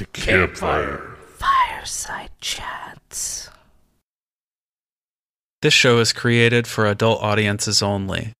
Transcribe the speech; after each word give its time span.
to 0.00 0.06
Campfire 0.06 1.14
Fireside 1.36 2.30
Chats. 2.40 3.50
This 5.60 5.74
show 5.74 5.98
is 5.98 6.14
created 6.14 6.66
for 6.66 6.86
adult 6.86 7.22
audiences 7.22 7.82
only. 7.82 8.32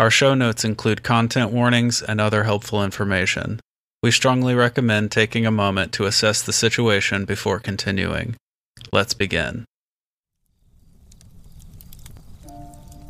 Our 0.00 0.10
show 0.10 0.32
notes 0.32 0.64
include 0.64 1.02
content 1.02 1.50
warnings 1.50 2.00
and 2.00 2.18
other 2.18 2.44
helpful 2.44 2.82
information. 2.82 3.60
We 4.02 4.10
strongly 4.10 4.54
recommend 4.54 5.12
taking 5.12 5.44
a 5.44 5.50
moment 5.50 5.92
to 5.92 6.06
assess 6.06 6.40
the 6.40 6.50
situation 6.50 7.26
before 7.26 7.60
continuing. 7.60 8.34
Let's 8.90 9.12
begin. 9.12 9.66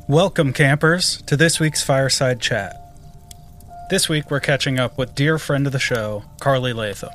Welcome, 0.09 0.53
campers, 0.53 1.23
to 1.29 1.37
this 1.37 1.61
week's 1.61 1.85
Fireside 1.85 2.41
Chat. 2.41 2.75
This 3.91 4.09
week, 4.09 4.29
we're 4.29 4.41
catching 4.41 4.81
up 4.81 4.99
with 4.99 5.15
dear 5.15 5.39
friend 5.39 5.69
of 5.69 5.73
the 5.73 5.79
show, 5.79 6.25
Karly 6.41 6.75
Latham. 6.75 7.13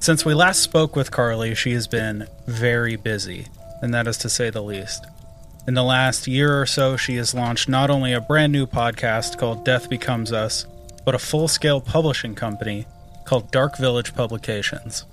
Since 0.00 0.24
we 0.24 0.32
last 0.32 0.60
spoke 0.60 0.94
with 0.94 1.10
Karly, 1.10 1.56
she 1.56 1.72
has 1.72 1.88
been 1.88 2.28
very 2.46 2.96
busy, 2.96 3.48
and 3.82 3.92
that 3.92 4.06
is 4.06 4.16
to 4.18 4.28
say 4.28 4.48
the 4.48 4.62
least. 4.62 5.04
In 5.66 5.74
the 5.74 5.82
last 5.82 6.26
year 6.26 6.58
or 6.60 6.66
so, 6.66 6.96
she 6.96 7.16
has 7.16 7.34
launched 7.34 7.68
not 7.68 7.90
only 7.90 8.12
a 8.12 8.20
brand 8.20 8.52
new 8.52 8.66
podcast 8.66 9.38
called 9.38 9.64
Death 9.64 9.90
Becomes 9.90 10.32
Us, 10.32 10.66
but 11.04 11.14
a 11.14 11.18
full 11.18 11.48
scale 11.48 11.80
publishing 11.80 12.34
company 12.34 12.86
called 13.24 13.50
Dark 13.50 13.76
Village 13.76 14.14
Publications. 14.14 15.04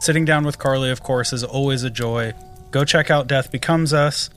Sitting 0.00 0.24
down 0.24 0.44
with 0.44 0.58
Karly, 0.58 0.90
of 0.90 1.02
course, 1.02 1.32
is 1.32 1.44
always 1.44 1.84
a 1.84 1.90
joy. 1.90 2.32
Go 2.72 2.84
check 2.84 3.10
out 3.10 3.28
Death 3.28 3.50
Becomes 3.52 3.92
Us 3.92 4.28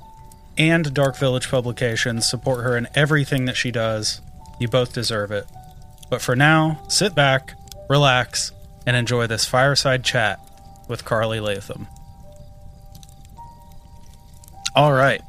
and 0.57 0.93
Dark 0.93 1.17
Village 1.17 1.49
Publications. 1.49 2.29
Support 2.29 2.63
her 2.63 2.77
in 2.77 2.87
everything 2.95 3.45
that 3.45 3.57
she 3.57 3.71
does. 3.71 4.21
You 4.59 4.67
both 4.67 4.93
deserve 4.93 5.31
it. 5.31 5.45
But 6.09 6.21
for 6.21 6.35
now, 6.35 6.79
sit 6.87 7.15
back, 7.15 7.55
relax, 7.89 8.51
and 8.85 8.95
enjoy 8.95 9.27
this 9.27 9.45
fireside 9.45 10.03
chat 10.03 10.39
with 10.87 11.05
Karly 11.05 11.41
Latham. 11.41 11.87
All 14.75 14.93
right, 14.93 15.21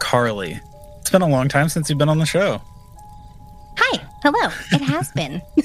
Karly. 0.00 0.60
It's 1.00 1.10
been 1.10 1.22
a 1.22 1.28
long 1.28 1.48
time 1.48 1.68
since 1.68 1.88
you've 1.88 1.98
been 1.98 2.08
on 2.08 2.18
the 2.18 2.26
show. 2.26 2.60
Hi. 3.78 4.02
Hello. 4.22 4.48
It 4.72 4.80
has 4.82 5.12
been. 5.12 5.42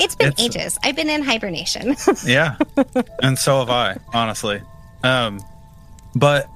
it's 0.00 0.14
been 0.16 0.28
It's- 0.28 0.40
ages. 0.40 0.78
I've 0.82 0.96
been 0.96 1.10
in 1.10 1.22
hibernation. 1.22 1.94
Yeah, 2.24 2.56
and 3.22 3.38
so 3.38 3.58
have 3.60 3.70
I, 3.70 3.96
honestly. 4.14 4.62
Um, 5.02 5.40
but 6.14 6.48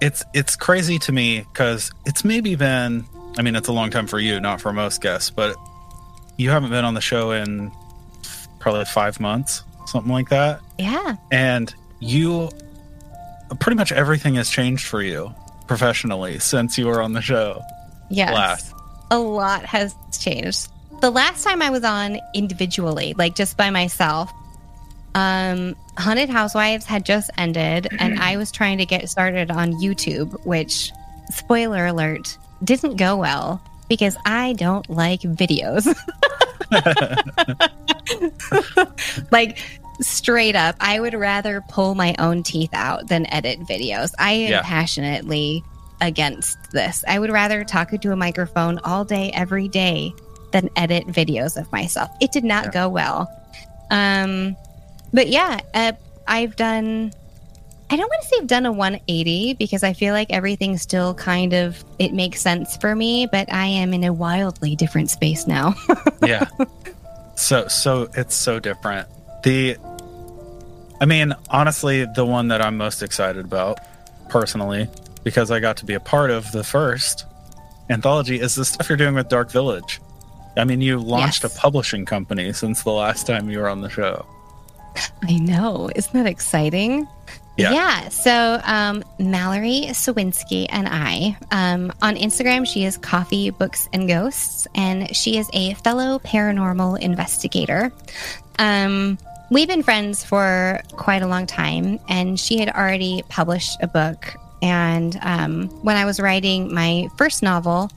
it's 0.00 0.24
it's 0.32 0.56
crazy 0.56 0.98
to 1.00 1.12
me 1.12 1.40
because 1.40 1.90
it's 2.06 2.24
maybe 2.24 2.54
been. 2.54 3.04
I 3.36 3.42
mean, 3.42 3.56
it's 3.56 3.68
a 3.68 3.72
long 3.72 3.90
time 3.90 4.06
for 4.06 4.18
you, 4.20 4.38
not 4.40 4.60
for 4.60 4.72
most 4.72 5.00
guests, 5.02 5.30
but 5.30 5.56
you 6.36 6.50
haven't 6.50 6.70
been 6.70 6.84
on 6.84 6.94
the 6.94 7.00
show 7.00 7.32
in 7.32 7.72
probably 8.64 8.84
five 8.86 9.20
months, 9.20 9.62
something 9.84 10.10
like 10.10 10.30
that. 10.30 10.58
yeah. 10.78 11.16
And 11.30 11.72
you, 12.00 12.48
pretty 13.60 13.76
much 13.76 13.92
everything 13.92 14.36
has 14.36 14.48
changed 14.48 14.86
for 14.86 15.02
you 15.02 15.32
professionally 15.68 16.38
since 16.38 16.78
you 16.78 16.86
were 16.86 17.00
on 17.02 17.12
the 17.12 17.20
show 17.20 17.62
Yes. 18.08 18.32
last. 18.34 18.74
A 19.10 19.18
lot 19.18 19.66
has 19.66 19.94
changed. 20.18 20.68
The 21.02 21.10
last 21.10 21.44
time 21.44 21.60
I 21.60 21.68
was 21.68 21.84
on 21.84 22.18
individually, 22.34 23.14
like 23.18 23.34
just 23.36 23.58
by 23.58 23.68
myself, 23.68 24.32
um, 25.14 25.76
Haunted 25.98 26.30
Housewives 26.30 26.86
had 26.86 27.04
just 27.04 27.30
ended, 27.36 27.86
and 27.98 28.18
I 28.20 28.38
was 28.38 28.50
trying 28.50 28.78
to 28.78 28.86
get 28.86 29.08
started 29.10 29.50
on 29.50 29.72
YouTube, 29.74 30.44
which, 30.46 30.90
spoiler 31.30 31.84
alert, 31.86 32.38
didn't 32.64 32.96
go 32.96 33.16
well 33.18 33.60
because 33.90 34.16
I 34.24 34.54
don't 34.54 34.88
like 34.88 35.20
videos. 35.20 35.86
like, 39.30 39.58
straight 40.00 40.56
up, 40.56 40.76
I 40.80 41.00
would 41.00 41.14
rather 41.14 41.62
pull 41.68 41.94
my 41.94 42.14
own 42.18 42.42
teeth 42.42 42.70
out 42.72 43.08
than 43.08 43.26
edit 43.32 43.60
videos. 43.60 44.10
I 44.18 44.32
am 44.32 44.50
Yeah. 44.50 44.62
passionately 44.62 45.62
against 46.00 46.56
this. 46.72 47.04
I 47.08 47.18
would 47.18 47.30
rather 47.30 47.64
talk 47.64 47.92
into 47.92 48.12
a 48.12 48.16
microphone 48.16 48.78
all 48.84 49.04
day, 49.04 49.30
every 49.34 49.68
day, 49.68 50.12
than 50.52 50.68
edit 50.76 51.06
videos 51.08 51.56
of 51.56 51.70
myself. 51.72 52.10
It 52.20 52.32
did 52.32 52.44
not 52.44 52.66
Yeah. 52.66 52.70
go 52.70 52.88
well. 52.88 53.30
Um, 53.90 54.56
but 55.12 55.28
yeah, 55.28 55.60
uh, 55.74 55.92
I've 56.26 56.56
done. 56.56 57.12
I 57.94 57.96
don't 57.96 58.08
want 58.08 58.22
to 58.22 58.28
say 58.28 58.36
I've 58.40 58.46
done 58.48 58.66
a 58.66 58.72
180 58.72 59.54
because 59.54 59.84
I 59.84 59.92
feel 59.92 60.14
like 60.14 60.32
everything 60.32 60.76
still 60.78 61.14
kind 61.14 61.52
of 61.52 61.84
it 62.00 62.12
makes 62.12 62.40
sense 62.40 62.76
for 62.76 62.92
me, 62.96 63.26
but 63.26 63.52
I 63.52 63.66
am 63.66 63.94
in 63.94 64.02
a 64.02 64.12
wildly 64.12 64.74
different 64.74 65.10
space 65.10 65.46
now. 65.46 65.76
yeah. 66.26 66.48
So 67.36 67.68
so 67.68 68.10
it's 68.14 68.34
so 68.34 68.58
different. 68.58 69.06
The 69.44 69.76
I 71.00 71.04
mean, 71.06 71.36
honestly, 71.50 72.04
the 72.04 72.26
one 72.26 72.48
that 72.48 72.60
I'm 72.60 72.76
most 72.76 73.00
excited 73.00 73.44
about 73.44 73.78
personally 74.28 74.88
because 75.22 75.52
I 75.52 75.60
got 75.60 75.76
to 75.76 75.84
be 75.84 75.94
a 75.94 76.00
part 76.00 76.32
of 76.32 76.50
the 76.50 76.64
first 76.64 77.26
anthology 77.90 78.40
is 78.40 78.56
the 78.56 78.64
stuff 78.64 78.88
you're 78.88 78.98
doing 78.98 79.14
with 79.14 79.28
Dark 79.28 79.52
Village. 79.52 80.00
I 80.56 80.64
mean, 80.64 80.80
you 80.80 80.98
launched 80.98 81.44
Yes. 81.44 81.56
a 81.56 81.60
publishing 81.60 82.06
company 82.06 82.52
since 82.54 82.82
the 82.82 82.90
last 82.90 83.28
time 83.28 83.48
you 83.50 83.60
were 83.60 83.68
on 83.68 83.82
the 83.82 83.88
show. 83.88 84.26
I 85.22 85.34
know. 85.38 85.90
Isn't 85.94 86.12
that 86.14 86.26
exciting? 86.26 87.06
Yeah. 87.56 88.08
So, 88.08 88.60
um, 88.64 89.04
Mallory 89.18 89.86
Sawinski 89.90 90.66
and 90.70 90.88
I, 90.88 91.36
um, 91.50 91.92
on 92.02 92.16
Instagram, 92.16 92.66
she 92.66 92.84
is 92.84 92.96
Coffee, 92.96 93.50
Books, 93.50 93.88
and 93.92 94.08
Ghosts, 94.08 94.66
and 94.74 95.14
she 95.14 95.38
is 95.38 95.48
a 95.52 95.74
fellow 95.74 96.18
paranormal 96.18 97.00
investigator. 97.00 97.92
Um, 98.58 99.18
we've 99.50 99.68
been 99.68 99.82
friends 99.82 100.24
for 100.24 100.80
quite 100.92 101.22
a 101.22 101.28
long 101.28 101.46
time, 101.46 102.00
and 102.08 102.38
she 102.38 102.58
had 102.58 102.70
already 102.70 103.22
published 103.28 103.78
a 103.80 103.86
book. 103.86 104.34
And 104.62 105.18
um, 105.22 105.68
when 105.82 105.96
I 105.96 106.06
was 106.06 106.18
writing 106.18 106.72
my 106.72 107.08
first 107.16 107.42
novel, 107.42 107.90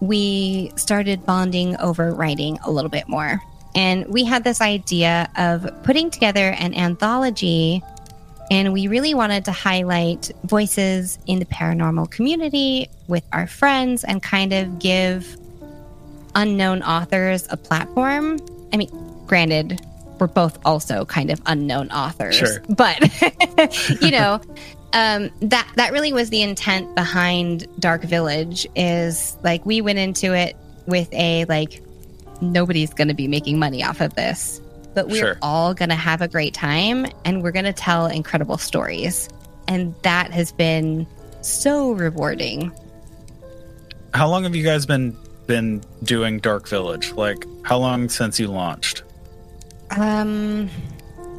we 0.00 0.72
started 0.76 1.24
bonding 1.26 1.76
over 1.76 2.12
writing 2.14 2.58
a 2.64 2.70
little 2.70 2.90
bit 2.90 3.08
more. 3.08 3.40
And 3.74 4.06
we 4.08 4.24
had 4.24 4.42
this 4.42 4.60
idea 4.60 5.30
of 5.36 5.84
putting 5.84 6.10
together 6.10 6.56
an 6.58 6.74
anthology, 6.74 7.82
and 8.50 8.72
we 8.72 8.88
really 8.88 9.14
wanted 9.14 9.44
to 9.44 9.52
highlight 9.52 10.30
voices 10.44 11.18
in 11.26 11.38
the 11.38 11.44
paranormal 11.44 12.10
community 12.10 12.88
with 13.06 13.24
our 13.32 13.46
friends 13.46 14.02
and 14.04 14.22
kind 14.22 14.52
of 14.52 14.78
give 14.78 15.36
unknown 16.34 16.82
authors 16.82 17.46
a 17.50 17.56
platform. 17.56 18.38
I 18.72 18.76
mean, 18.76 18.90
granted, 19.26 19.80
we're 20.18 20.26
both 20.26 20.58
also 20.64 21.04
kind 21.04 21.30
of 21.30 21.40
unknown 21.46 21.90
authors, 21.90 22.36
Sure. 22.36 22.62
but 22.68 23.00
you 24.02 24.10
know, 24.10 24.40
um, 24.92 25.30
that 25.40 25.68
that 25.76 25.92
really 25.92 26.12
was 26.12 26.30
the 26.30 26.42
intent 26.42 26.94
behind 26.94 27.66
Dark 27.78 28.02
Village. 28.02 28.66
Is 28.74 29.36
like 29.42 29.64
we 29.64 29.80
went 29.80 29.98
into 29.98 30.34
it 30.34 30.56
with 30.86 31.08
a 31.12 31.44
like 31.46 31.82
nobody's 32.40 32.92
going 32.92 33.08
to 33.08 33.14
be 33.14 33.28
making 33.28 33.58
money 33.58 33.84
off 33.84 34.00
of 34.00 34.14
this, 34.14 34.60
but 34.94 35.08
we're 35.08 35.16
Sure. 35.18 35.38
all 35.42 35.74
going 35.74 35.88
to 35.90 35.94
have 35.94 36.20
a 36.22 36.28
great 36.28 36.54
time 36.54 37.06
and 37.24 37.42
we're 37.42 37.52
going 37.52 37.64
to 37.64 37.72
tell 37.72 38.06
incredible 38.06 38.58
stories, 38.58 39.28
and 39.68 39.94
that 40.02 40.30
has 40.32 40.52
been 40.52 41.06
so 41.42 41.92
rewarding. 41.92 42.72
How 44.14 44.28
long 44.28 44.42
have 44.44 44.54
you 44.56 44.64
guys 44.64 44.86
been 44.86 45.16
been 45.46 45.82
doing 46.02 46.38
Dark 46.38 46.68
Village? 46.68 47.12
Like 47.12 47.44
how 47.62 47.78
long 47.78 48.08
since 48.08 48.38
you 48.40 48.48
launched? 48.48 49.02
Um, 49.96 50.68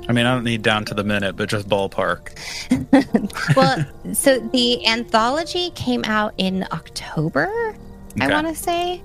I 0.09 0.13
mean, 0.13 0.25
I 0.25 0.33
don't 0.33 0.43
need 0.43 0.61
down 0.61 0.83
to 0.85 0.93
the 0.93 1.03
minute, 1.03 1.35
but 1.37 1.47
just 1.49 1.69
ballpark. 1.69 2.29
well, 3.55 3.85
so 4.13 4.39
the 4.51 4.85
anthology 4.87 5.69
came 5.71 6.03
out 6.05 6.33
in 6.37 6.63
October, 6.71 7.75
I 8.19 8.27
want 8.29 8.47
to 8.47 8.55
say. 8.55 9.01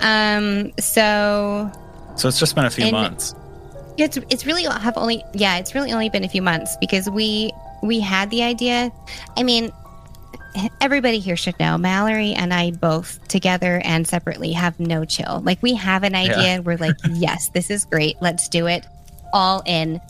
Um, 0.00 0.72
so 0.78 1.70
So 2.16 2.28
it's 2.28 2.38
just 2.38 2.54
been 2.54 2.64
a 2.66 2.70
few 2.70 2.84
And- 2.84 2.92
months. 2.92 3.34
It's 3.96 4.18
it's 4.30 4.46
really 4.46 4.64
have 4.64 4.96
only 4.96 5.22
yeah, 5.34 5.58
it's 5.58 5.74
really 5.74 5.92
only 5.92 6.08
been 6.08 6.24
a 6.24 6.28
few 6.28 6.42
months 6.42 6.76
because 6.80 7.08
we 7.08 7.52
we 7.82 8.00
had 8.00 8.30
the 8.30 8.42
idea. 8.42 8.92
I 9.36 9.42
mean, 9.42 9.72
everybody 10.80 11.18
here 11.18 11.36
should 11.36 11.58
know 11.58 11.76
Mallory 11.76 12.32
and 12.32 12.52
I 12.52 12.70
both 12.72 13.26
together 13.28 13.80
and 13.84 14.06
separately 14.06 14.52
have 14.52 14.78
no 14.80 15.04
chill. 15.04 15.42
Like 15.44 15.62
we 15.62 15.74
have 15.74 16.02
an 16.02 16.14
idea, 16.14 16.62
we're 16.62 16.76
like, 16.76 16.96
yes, 17.12 17.48
this 17.50 17.70
is 17.70 17.84
great. 17.84 18.16
Let's 18.20 18.48
do 18.48 18.66
it. 18.66 18.86
All 19.32 19.62
in, 19.66 20.00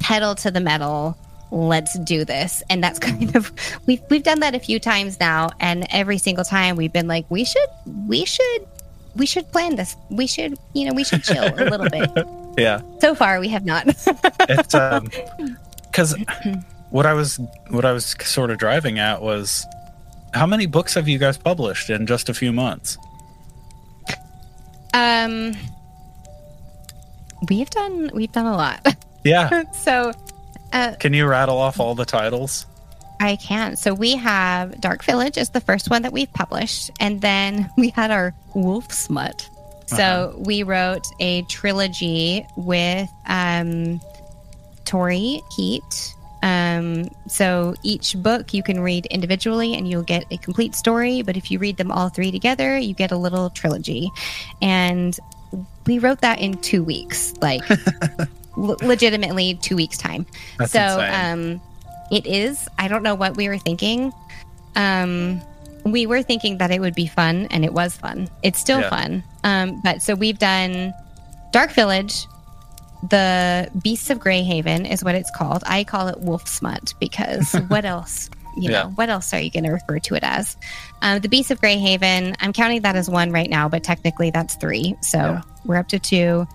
pedal 0.00 0.34
to 0.36 0.50
the 0.50 0.60
metal. 0.60 1.16
Let's 1.50 1.98
do 2.00 2.24
this. 2.24 2.62
And 2.70 2.82
that's 2.82 2.98
kind 3.00 3.34
of 3.36 3.52
we've 3.86 4.02
we've 4.10 4.22
done 4.22 4.40
that 4.40 4.54
a 4.54 4.60
few 4.60 4.80
times 4.80 5.20
now, 5.20 5.50
and 5.60 5.86
every 5.90 6.18
single 6.18 6.44
time 6.44 6.76
we've 6.76 6.92
been 6.92 7.08
like, 7.08 7.26
we 7.30 7.44
should 7.44 7.68
we 8.06 8.24
should 8.24 8.66
we 9.16 9.26
should 9.26 9.50
plan 9.52 9.76
this. 9.76 9.96
We 10.10 10.26
should 10.26 10.58
you 10.72 10.86
know 10.86 10.94
we 10.94 11.04
should 11.04 11.22
chill 11.22 11.44
a 11.44 11.64
little 11.70 11.88
bit. 11.90 12.10
Yeah. 12.58 12.80
So 13.00 13.14
far, 13.14 13.38
we 13.38 13.48
have 13.48 13.66
not. 13.66 13.84
it's 14.48 14.74
um 14.74 15.10
because 15.82 16.16
what 16.88 17.04
i 17.04 17.12
was 17.12 17.38
what 17.68 17.84
i 17.84 17.92
was 17.92 18.16
sort 18.24 18.50
of 18.50 18.56
driving 18.56 18.98
at 18.98 19.20
was 19.20 19.66
how 20.32 20.46
many 20.46 20.64
books 20.64 20.94
have 20.94 21.06
you 21.06 21.18
guys 21.18 21.36
published 21.36 21.90
in 21.90 22.06
just 22.06 22.30
a 22.30 22.34
few 22.34 22.52
months 22.52 22.96
um, 24.96 25.52
we've 27.48 27.68
done 27.70 28.10
we've 28.14 28.32
done 28.32 28.46
a 28.46 28.56
lot. 28.56 28.96
Yeah. 29.24 29.70
so 29.72 30.12
uh, 30.72 30.94
Can 30.98 31.12
you 31.12 31.26
rattle 31.26 31.58
off 31.58 31.78
all 31.80 31.94
the 31.94 32.04
titles? 32.04 32.66
I 33.20 33.36
can. 33.36 33.76
So 33.76 33.94
we 33.94 34.16
have 34.16 34.80
Dark 34.80 35.04
Village 35.04 35.36
is 35.38 35.50
the 35.50 35.60
first 35.60 35.90
one 35.90 36.02
that 36.02 36.12
we've 36.12 36.32
published, 36.32 36.90
and 37.00 37.20
then 37.20 37.70
we 37.78 37.88
had 37.90 38.10
our 38.10 38.34
Wolf 38.54 38.92
Smut. 38.92 39.48
So 39.86 39.96
Uh-huh. 39.96 40.38
we 40.38 40.62
wrote 40.64 41.06
a 41.20 41.42
trilogy 41.42 42.46
with 42.56 43.08
um, 43.26 44.00
Tori 44.84 45.40
Heat. 45.56 46.12
Um, 46.42 47.08
so 47.28 47.74
each 47.82 48.16
book 48.16 48.52
you 48.54 48.62
can 48.62 48.80
read 48.80 49.06
individually, 49.06 49.74
and 49.74 49.88
you'll 49.88 50.02
get 50.02 50.24
a 50.30 50.36
complete 50.38 50.74
story. 50.74 51.22
But 51.22 51.36
if 51.36 51.50
you 51.50 51.58
read 51.58 51.76
them 51.76 51.90
all 51.90 52.08
three 52.08 52.30
together, 52.30 52.76
you 52.78 52.94
get 52.94 53.10
a 53.12 53.16
little 53.16 53.50
trilogy. 53.50 54.10
And 54.62 55.16
we 55.86 55.98
wrote 55.98 56.20
that 56.20 56.40
in 56.40 56.58
two 56.58 56.84
weeks, 56.84 57.32
like 57.40 57.62
l- 58.56 58.76
legitimately 58.82 59.54
two 59.62 59.76
weeks 59.76 59.96
time 59.98 60.26
That's 60.58 60.72
so 60.72 61.00
insane. 61.00 61.54
um 61.54 61.60
it 62.10 62.26
is. 62.26 62.68
I 62.78 62.88
don't 62.88 63.02
know 63.02 63.14
what 63.14 63.36
we 63.36 63.48
were 63.48 63.58
thinking. 63.58 64.12
Um 64.74 65.40
we 65.84 66.04
were 66.06 66.20
thinking 66.22 66.58
that 66.58 66.72
it 66.72 66.80
would 66.80 66.96
be 66.96 67.06
fun 67.06 67.46
and 67.50 67.64
it 67.64 67.72
was 67.72 67.96
fun. 67.96 68.28
It's 68.42 68.58
still 68.58 68.80
Yeah. 68.80 68.90
fun. 68.90 69.24
Um 69.44 69.80
but 69.82 70.02
so 70.02 70.14
we've 70.14 70.38
done 70.38 70.92
dark 71.52 71.70
village 71.72 72.26
the 73.10 73.70
beasts 73.82 74.10
of 74.10 74.18
greyhaven 74.18 74.90
is 74.90 75.04
what 75.04 75.14
it's 75.14 75.30
called. 75.30 75.62
I 75.66 75.84
call 75.84 76.08
it 76.08 76.18
wolf 76.20 76.48
smut 76.48 76.92
because 76.98 77.52
what 77.68 77.84
else 77.84 78.30
you 78.56 78.70
Yeah. 78.70 78.84
know 78.84 78.88
what 78.96 79.10
else 79.10 79.32
are 79.34 79.38
you 79.38 79.50
going 79.50 79.64
to 79.64 79.70
refer 79.70 79.98
to 80.00 80.14
it 80.14 80.22
as? 80.24 80.56
Um, 81.02 81.20
the 81.20 81.28
beasts 81.28 81.50
of 81.50 81.60
greyhaven 81.60 82.34
i'm 82.40 82.52
counting 82.54 82.80
that 82.82 82.96
as 82.96 83.08
one 83.08 83.30
right 83.30 83.50
now 83.50 83.68
but 83.68 83.84
technically 83.84 84.30
that's 84.30 84.54
three. 84.56 84.96
So 85.02 85.18
Yeah. 85.18 85.42
we're 85.64 85.76
up 85.76 85.88
to 85.88 85.98
two. 85.98 86.46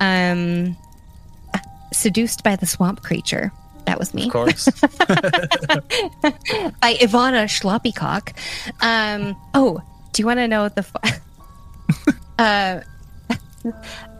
Um 0.00 0.76
seduced 1.92 2.42
by 2.42 2.56
the 2.56 2.66
swamp 2.66 3.02
creature 3.02 3.52
that 3.86 3.98
was 3.98 4.14
me 4.14 4.26
of 4.26 4.32
course. 4.32 4.64
by 6.80 6.94
Ivana 6.94 7.46
Schloppycock. 7.48 8.32
Um, 8.80 9.36
oh, 9.54 9.80
do 10.12 10.22
you 10.22 10.26
want 10.26 10.38
to 10.38 10.48
know 10.48 10.68
the? 10.68 10.82
Fu- 10.82 10.98
uh, 12.38 12.80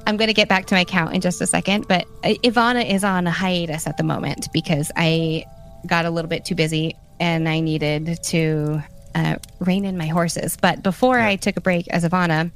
I'm 0.06 0.16
going 0.16 0.28
to 0.28 0.34
get 0.34 0.48
back 0.48 0.66
to 0.66 0.74
my 0.74 0.84
count 0.84 1.14
in 1.14 1.20
just 1.20 1.40
a 1.40 1.46
second, 1.46 1.86
but 1.88 2.06
uh, 2.24 2.34
Ivana 2.42 2.88
is 2.88 3.04
on 3.04 3.26
a 3.26 3.30
hiatus 3.30 3.86
at 3.86 3.96
the 3.96 4.02
moment 4.02 4.48
because 4.52 4.90
I 4.96 5.44
got 5.86 6.04
a 6.04 6.10
little 6.10 6.28
bit 6.28 6.44
too 6.44 6.54
busy 6.54 6.96
and 7.20 7.48
I 7.48 7.60
needed 7.60 8.18
to 8.24 8.82
uh, 9.14 9.36
rein 9.60 9.84
in 9.84 9.96
my 9.96 10.06
horses. 10.06 10.56
But 10.60 10.82
before 10.82 11.18
I 11.18 11.36
took 11.36 11.56
a 11.56 11.60
break 11.60 11.88
as 11.88 12.04
Ivana, 12.04 12.50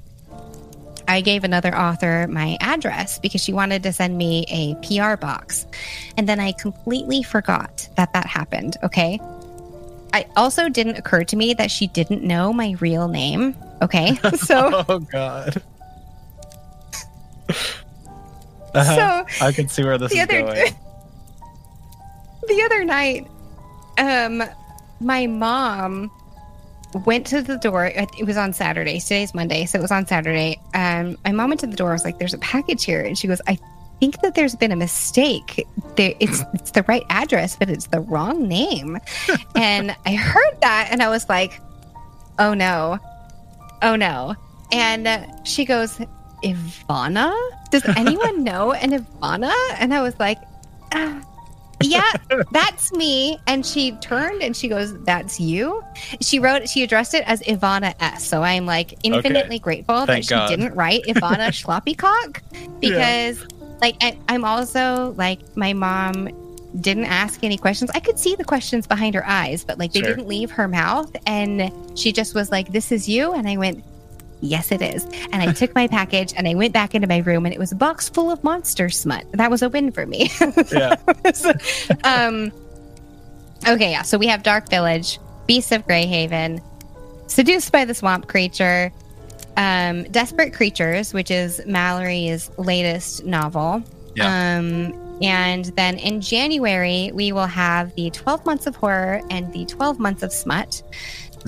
I 1.08 1.20
gave 1.20 1.44
another 1.44 1.76
author 1.76 2.26
my 2.28 2.56
address 2.60 3.18
because 3.18 3.40
she 3.40 3.52
wanted 3.52 3.82
to 3.84 3.92
send 3.92 4.16
me 4.16 4.44
a 4.48 4.74
PR 4.86 5.16
box. 5.16 5.66
And 6.16 6.28
then 6.28 6.40
I 6.40 6.52
completely 6.52 7.22
forgot 7.22 7.88
that 7.96 8.12
that 8.12 8.26
happened. 8.26 8.76
Okay. 8.82 9.20
I 10.12 10.26
also 10.36 10.68
didn't 10.68 10.96
occur 10.96 11.24
to 11.24 11.36
me 11.36 11.54
that 11.54 11.70
she 11.70 11.86
didn't 11.88 12.22
know 12.22 12.52
my 12.52 12.74
real 12.80 13.08
name. 13.08 13.56
Okay. 13.82 14.18
So, 14.36 14.84
oh 14.88 14.98
God. 15.00 15.62
Uh-huh. 18.74 19.24
so 19.26 19.44
I 19.46 19.52
can 19.52 19.68
see 19.68 19.82
where 19.82 19.96
this 19.96 20.12
is 20.12 20.18
other 20.20 20.42
going. 20.42 20.54
the 22.46 22.62
other 22.62 22.84
night, 22.84 23.26
um, 23.96 24.42
my 25.00 25.26
mom 25.26 26.10
went 27.04 27.26
to 27.28 27.42
the 27.42 27.56
door. 27.58 27.86
It 27.86 28.26
was 28.26 28.36
on 28.36 28.52
Saturday. 28.52 28.98
Today's 29.00 29.34
Monday, 29.34 29.66
so 29.66 29.78
it 29.78 29.82
was 29.82 29.90
on 29.90 30.06
Saturday. 30.06 30.60
Um, 30.74 31.16
my 31.24 31.32
mom 31.32 31.50
went 31.50 31.60
to 31.60 31.66
the 31.66 31.76
door. 31.76 31.90
I 31.90 31.92
was 31.92 32.04
like, 32.04 32.18
"There's 32.18 32.34
a 32.34 32.38
package 32.38 32.84
here," 32.84 33.02
and 33.02 33.16
she 33.16 33.28
goes, 33.28 33.40
"I 33.46 33.58
think 34.00 34.20
that 34.22 34.34
there's 34.34 34.54
been 34.54 34.72
a 34.72 34.76
mistake. 34.76 35.66
There, 35.96 36.14
it's 36.20 36.42
it's 36.54 36.70
the 36.70 36.84
right 36.84 37.04
address, 37.10 37.56
but 37.56 37.70
it's 37.70 37.86
the 37.88 38.00
wrong 38.00 38.48
name." 38.48 38.98
and 39.54 39.94
I 40.06 40.14
heard 40.14 40.60
that, 40.62 40.88
and 40.90 41.02
I 41.02 41.08
was 41.08 41.28
like, 41.28 41.60
"Oh 42.38 42.54
no, 42.54 42.98
oh 43.82 43.96
no!" 43.96 44.34
And 44.72 45.06
uh, 45.06 45.26
she 45.44 45.64
goes, 45.64 45.98
"Ivana." 46.42 47.34
Does 47.70 47.84
anyone 47.96 48.44
know 48.50 48.72
an 48.72 48.92
Ivana? 48.92 49.52
And 49.78 49.92
I 49.92 50.02
was 50.02 50.18
like, 50.18 50.38
ah, 50.92 51.20
yeah, 51.82 52.10
that's 52.52 52.92
me. 52.92 53.38
And 53.46 53.64
she 53.64 53.92
turned 53.92 54.42
and 54.42 54.56
she 54.56 54.68
goes, 54.68 54.98
That's 55.04 55.38
you. 55.38 55.82
She 56.20 56.38
wrote, 56.38 56.68
she 56.68 56.82
addressed 56.82 57.14
it 57.14 57.22
as 57.26 57.40
Ivana 57.42 57.94
S. 58.00 58.26
So 58.26 58.42
I'm 58.42 58.66
like 58.66 58.94
infinitely 59.02 59.58
grateful 59.58 60.00
that 60.00 60.06
Thank 60.06 60.24
she 60.24 60.30
God. 60.30 60.48
didn't 60.48 60.74
write 60.74 61.04
Ivana 61.04 61.48
Schloppycock 61.52 62.40
because, 62.80 63.46
like, 63.80 64.02
and 64.02 64.18
I'm 64.28 64.44
also 64.44 65.14
like, 65.16 65.40
my 65.56 65.72
mom 65.72 66.28
didn't 66.80 67.06
ask 67.06 67.42
any 67.42 67.56
questions. 67.56 67.90
I 67.94 68.00
could 68.00 68.18
see 68.18 68.34
the 68.36 68.44
questions 68.44 68.86
behind 68.86 69.14
her 69.14 69.26
eyes, 69.26 69.64
but 69.64 69.78
like 69.78 69.92
they 69.92 70.00
Sure. 70.00 70.10
didn't 70.10 70.28
leave 70.28 70.50
her 70.50 70.68
mouth. 70.68 71.14
And 71.26 71.70
she 71.98 72.12
just 72.12 72.34
was 72.34 72.50
like, 72.50 72.72
This 72.72 72.90
is 72.92 73.08
you. 73.08 73.32
And 73.34 73.48
I 73.48 73.56
went, 73.56 73.84
Yes, 74.40 74.70
it 74.70 74.82
is. 74.82 75.04
And 75.32 75.36
I 75.36 75.52
took 75.52 75.74
my 75.74 75.86
package 75.86 76.34
and 76.36 76.46
I 76.46 76.54
went 76.54 76.72
back 76.72 76.94
into 76.94 77.08
my 77.08 77.18
room 77.18 77.46
and 77.46 77.54
it 77.54 77.58
was 77.58 77.72
a 77.72 77.76
box 77.76 78.08
full 78.08 78.30
of 78.30 78.42
monster 78.44 78.90
smut. 78.90 79.24
That 79.32 79.50
was 79.50 79.62
a 79.62 79.68
win 79.68 79.92
for 79.92 80.06
me. 80.06 80.30
Yeah. 80.72 80.96
um, 82.04 82.52
okay, 83.66 83.90
yeah. 83.90 84.02
So 84.02 84.18
we 84.18 84.26
have 84.26 84.42
Dark 84.42 84.68
Village, 84.68 85.18
Beasts 85.46 85.72
of 85.72 85.86
Greyhaven, 85.86 86.60
Seduced 87.28 87.72
by 87.72 87.84
the 87.84 87.94
Swamp 87.94 88.28
Creature, 88.28 88.92
um, 89.56 90.04
Desperate 90.04 90.52
Creatures, 90.52 91.14
which 91.14 91.30
is 91.30 91.60
Mallory's 91.66 92.50
latest 92.58 93.24
novel. 93.24 93.82
Yeah. 94.14 94.58
Um, 94.58 95.18
and 95.22 95.64
then 95.76 95.98
in 95.98 96.20
January, 96.20 97.10
we 97.14 97.32
will 97.32 97.46
have 97.46 97.94
the 97.94 98.10
12 98.10 98.44
Months 98.44 98.66
of 98.66 98.76
Horror 98.76 99.22
and 99.30 99.50
the 99.52 99.64
12 99.64 99.98
Months 99.98 100.22
of 100.22 100.32
Smut. 100.32 100.82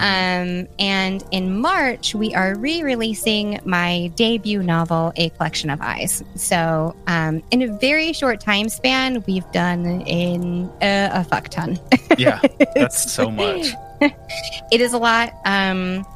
Um, 0.00 0.68
and 0.78 1.24
in 1.30 1.58
March, 1.58 2.14
we 2.14 2.34
are 2.34 2.54
re 2.56 2.82
releasing 2.82 3.60
my 3.64 4.10
debut 4.14 4.62
novel, 4.62 5.12
A 5.16 5.30
Collection 5.30 5.70
of 5.70 5.80
Eyes. 5.80 6.22
So, 6.36 6.94
um, 7.06 7.42
in 7.50 7.62
a 7.62 7.68
very 7.78 8.12
short 8.12 8.40
time 8.40 8.68
span, 8.68 9.22
we've 9.26 9.50
done 9.52 10.02
in 10.02 10.70
a, 10.82 11.10
a 11.12 11.24
fuck 11.24 11.48
ton. 11.48 11.78
Yeah. 12.16 12.40
That's 12.74 13.10
so 13.10 13.30
much. 13.30 13.68
it 14.00 14.80
is 14.80 14.92
a 14.92 14.98
lot. 14.98 15.34
Um, 15.44 16.06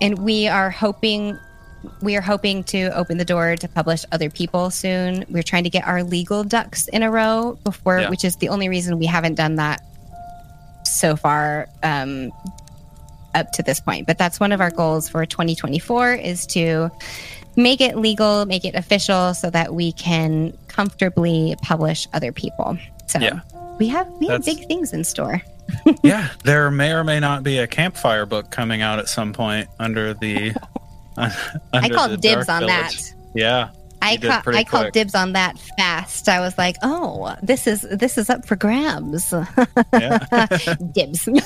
and 0.00 0.18
we 0.18 0.48
are 0.48 0.70
hoping. 0.70 1.38
We 2.02 2.14
are 2.14 2.20
hoping 2.20 2.62
to 2.64 2.94
open 2.94 3.16
the 3.16 3.24
door 3.24 3.56
to 3.56 3.66
publish 3.66 4.04
other 4.12 4.28
people 4.28 4.70
soon. 4.70 5.24
We're 5.30 5.42
trying 5.42 5.64
to 5.64 5.70
get 5.70 5.86
our 5.86 6.02
legal 6.02 6.44
ducks 6.44 6.88
in 6.88 7.02
a 7.02 7.10
row 7.10 7.58
before, 7.64 8.00
Yeah. 8.00 8.10
which 8.10 8.22
is 8.22 8.36
the 8.36 8.50
only 8.50 8.68
reason 8.68 8.98
we 8.98 9.06
haven't 9.06 9.36
done 9.36 9.56
that 9.56 9.80
so 10.84 11.16
far 11.16 11.68
um, 11.82 12.30
up 13.34 13.52
to 13.52 13.62
this 13.62 13.80
point. 13.80 14.06
But 14.06 14.18
that's 14.18 14.40
one 14.40 14.52
of 14.52 14.60
our 14.60 14.70
goals 14.70 15.08
for 15.08 15.24
2024 15.26 16.14
is 16.14 16.46
to 16.48 16.90
make 17.56 17.80
it 17.80 17.96
legal, 17.96 18.46
make 18.46 18.64
it 18.64 18.74
official, 18.74 19.34
so 19.34 19.50
that 19.50 19.74
we 19.74 19.92
can 19.92 20.52
comfortably 20.68 21.56
publish 21.62 22.06
other 22.12 22.32
people. 22.32 22.78
So 23.06 23.18
Yeah. 23.18 23.40
we 23.78 23.88
have 23.88 24.08
we 24.20 24.26
have 24.28 24.42
That's- 24.44 24.56
big 24.60 24.66
things 24.68 24.92
in 24.92 25.04
store. 25.04 25.42
yeah. 26.02 26.28
There 26.44 26.70
may 26.70 26.92
or 26.92 27.04
may 27.04 27.20
not 27.20 27.42
be 27.44 27.58
a 27.58 27.66
campfire 27.66 28.26
book 28.26 28.50
coming 28.50 28.82
out 28.82 28.98
at 28.98 29.08
some 29.08 29.32
point 29.32 29.68
under 29.78 30.14
the. 30.14 30.52
I 31.16 31.32
under 31.72 31.88
the 31.88 31.94
called 31.94 32.20
dibs 32.20 32.48
on 32.48 32.60
Village. 32.62 32.72
that. 32.98 33.12
Yeah. 33.34 33.68
I 34.02 34.16
ca- 34.16 34.42
I 34.46 34.64
called 34.64 34.92
dibs 34.92 35.14
on 35.14 35.32
that 35.34 35.58
fast. 35.76 36.28
I 36.28 36.40
was 36.40 36.56
like, 36.56 36.76
"Oh, 36.82 37.34
this 37.42 37.66
is 37.66 37.82
this 37.82 38.16
is 38.18 38.30
up 38.30 38.46
for 38.46 38.56
grabs." 38.56 39.30
Dibs. 40.92 41.28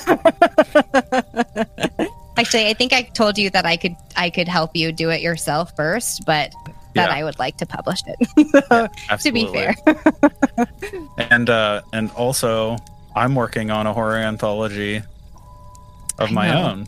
Actually, 2.37 2.67
I 2.67 2.73
think 2.73 2.91
I 2.91 3.03
told 3.03 3.37
you 3.37 3.49
that 3.51 3.65
I 3.65 3.77
could 3.77 3.95
I 4.17 4.29
could 4.29 4.47
help 4.47 4.75
you 4.75 4.91
do 4.91 5.09
it 5.09 5.21
yourself 5.21 5.75
first, 5.75 6.23
but 6.25 6.53
that 6.95 7.09
Yeah. 7.09 7.15
I 7.15 7.23
would 7.23 7.39
like 7.39 7.57
to 7.57 7.65
publish 7.65 7.99
it. 8.07 8.17
to 9.21 9.31
be 9.31 9.47
fair. 9.47 9.75
and 11.17 11.49
uh 11.49 11.81
and 11.93 12.09
also 12.11 12.77
i'm 13.15 13.35
working 13.35 13.69
on 13.71 13.87
a 13.87 13.93
horror 13.93 14.17
anthology 14.17 14.97
of 16.19 16.29
I 16.29 16.31
my 16.31 16.47
know. 16.51 16.63
own 16.69 16.87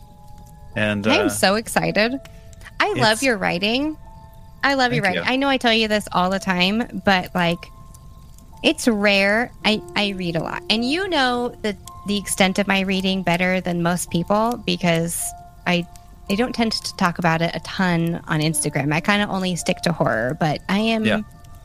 and 0.76 1.06
I 1.06 1.18
uh, 1.18 1.22
am 1.24 1.30
so 1.30 1.54
excited. 1.56 2.18
I 2.80 2.92
love 2.94 3.22
your 3.22 3.36
writing. 3.38 3.96
I 4.62 4.74
love 4.74 4.90
Thank 4.90 5.04
writing. 5.04 5.22
you. 5.22 5.28
I 5.28 5.36
know 5.36 5.48
I 5.48 5.56
tell 5.56 5.72
you 5.72 5.88
this 5.88 6.08
all 6.12 6.30
the 6.30 6.38
time, 6.38 7.02
but 7.04 7.34
like 7.34 7.58
it's 8.62 8.88
rare. 8.88 9.52
I, 9.64 9.80
I 9.94 10.10
read 10.10 10.36
a 10.36 10.42
lot. 10.42 10.62
And 10.68 10.84
you 10.84 11.08
know 11.08 11.54
the 11.62 11.76
the 12.06 12.16
extent 12.16 12.58
of 12.58 12.66
my 12.66 12.80
reading 12.80 13.22
better 13.22 13.60
than 13.60 13.82
most 13.82 14.10
people 14.10 14.60
because 14.66 15.22
I 15.66 15.86
I 16.30 16.34
don't 16.34 16.54
tend 16.54 16.72
to 16.72 16.96
talk 16.96 17.18
about 17.18 17.40
it 17.42 17.54
a 17.54 17.60
ton 17.60 18.22
on 18.28 18.40
Instagram. 18.40 18.92
I 18.92 19.00
kind 19.00 19.22
of 19.22 19.30
only 19.30 19.56
stick 19.56 19.78
to 19.82 19.92
horror, 19.92 20.36
but 20.38 20.60
I 20.68 20.78
am 20.78 21.04
Yeah. 21.04 21.20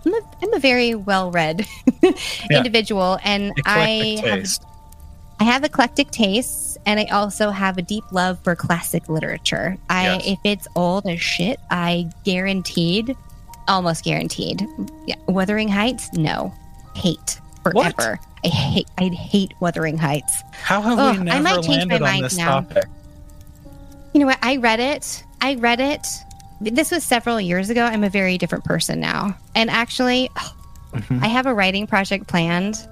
I'm, 0.06 0.14
a, 0.14 0.22
I'm 0.42 0.54
a 0.54 0.60
very 0.60 0.96
well 0.96 1.32
read 1.32 1.66
individual 2.52 3.20
and 3.24 3.54
I 3.66 4.18
eclectic 4.18 4.30
have. 4.30 4.48
I 5.40 5.44
have 5.46 5.64
eclectic 5.64 6.12
tastes 6.12 6.73
and 6.86 7.00
I 7.00 7.06
also 7.06 7.50
have 7.50 7.78
a 7.78 7.82
deep 7.82 8.04
love 8.12 8.40
for 8.44 8.56
classic 8.56 9.08
literature. 9.10 9.78
I 9.90 10.04
Yes. 10.16 10.22
if 10.26 10.40
it's 10.44 10.68
old 10.76 11.06
as 11.08 11.22
shit, 11.22 11.60
I 11.72 12.10
guaranteed 12.24 13.16
almost 13.68 14.04
guaranteed. 14.04 14.68
Yeah, 15.08 15.16
Wuthering 15.28 15.70
Heights, 15.70 16.12
no, 16.14 16.54
hate 16.96 17.40
What? 17.72 17.96
forever. 17.96 18.20
I 18.44 18.50
hate. 18.50 18.88
I 18.98 19.06
hate 19.06 19.54
Wuthering 19.62 19.98
Heights. 19.98 20.42
How 20.64 20.82
have 20.82 21.00
Ugh, 21.00 21.16
we 21.16 21.22
I 21.22 21.40
never 21.40 21.44
might 21.44 21.64
change 21.64 21.68
my 21.68 21.76
landed 21.78 21.96
on 21.96 22.02
mind 22.02 22.26
this 22.26 22.38
now. 22.38 22.60
topic? 22.62 22.86
You 24.14 24.20
know 24.20 24.26
what? 24.26 24.38
I 24.44 24.58
read 24.58 24.80
it. 24.82 25.24
I 25.40 25.56
read 25.56 25.80
it. 25.80 26.06
This 26.60 26.92
was 26.92 27.04
several 27.06 27.40
years 27.40 27.70
ago. 27.70 27.84
I'm 27.86 28.04
a 28.04 28.10
very 28.10 28.38
different 28.38 28.66
person 28.66 29.00
now. 29.00 29.36
And 29.56 29.70
actually, 29.70 30.30
Mhm. 30.94 31.24
I 31.24 31.28
have 31.28 31.46
a 31.46 31.54
writing 31.54 31.88
project 31.88 32.28
planned 32.28 32.86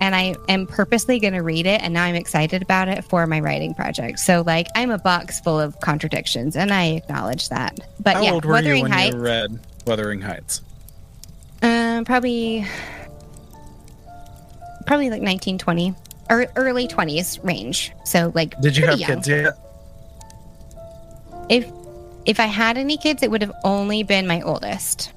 and 0.00 0.14
I 0.14 0.34
am 0.48 0.66
purposely 0.66 1.18
going 1.18 1.32
to 1.34 1.42
read 1.42 1.66
it. 1.66 1.80
And 1.82 1.92
now 1.94 2.04
I'm 2.04 2.14
excited 2.14 2.62
about 2.62 2.88
it 2.88 3.04
for 3.04 3.26
my 3.26 3.40
writing 3.40 3.74
project. 3.74 4.18
So, 4.20 4.42
like, 4.46 4.66
I'm 4.74 4.90
a 4.90 4.98
box 4.98 5.40
full 5.40 5.58
of 5.58 5.78
contradictions 5.80 6.56
and 6.56 6.72
I 6.72 6.86
acknowledge 6.86 7.48
that. 7.48 7.78
But 8.00 8.16
How 8.16 8.22
yeah, 8.22 8.32
old 8.32 8.44
were 8.44 8.52
Wuthering 8.52 8.76
you 8.78 8.82
when 8.84 8.92
Heights, 8.92 9.14
you 9.14 9.20
read 9.20 9.58
Wuthering 9.86 10.20
Heights? 10.20 10.62
um, 11.62 12.04
probably, 12.04 12.64
probably 14.86 15.10
like 15.10 15.22
1920 15.22 15.94
or 16.30 16.46
early 16.56 16.86
20s 16.86 17.42
range. 17.44 17.92
So, 18.04 18.30
like, 18.34 18.58
Did 18.60 18.76
you 18.76 18.86
have 18.86 18.98
young. 19.00 19.08
kids 19.16 19.28
yet? 19.28 19.54
If, 21.48 21.66
if 22.26 22.38
I 22.40 22.46
had 22.46 22.76
any 22.76 22.96
kids, 22.98 23.22
it 23.22 23.30
would 23.30 23.40
have 23.42 23.52
only 23.64 24.02
been 24.02 24.26
my 24.26 24.42
oldest. 24.42 25.12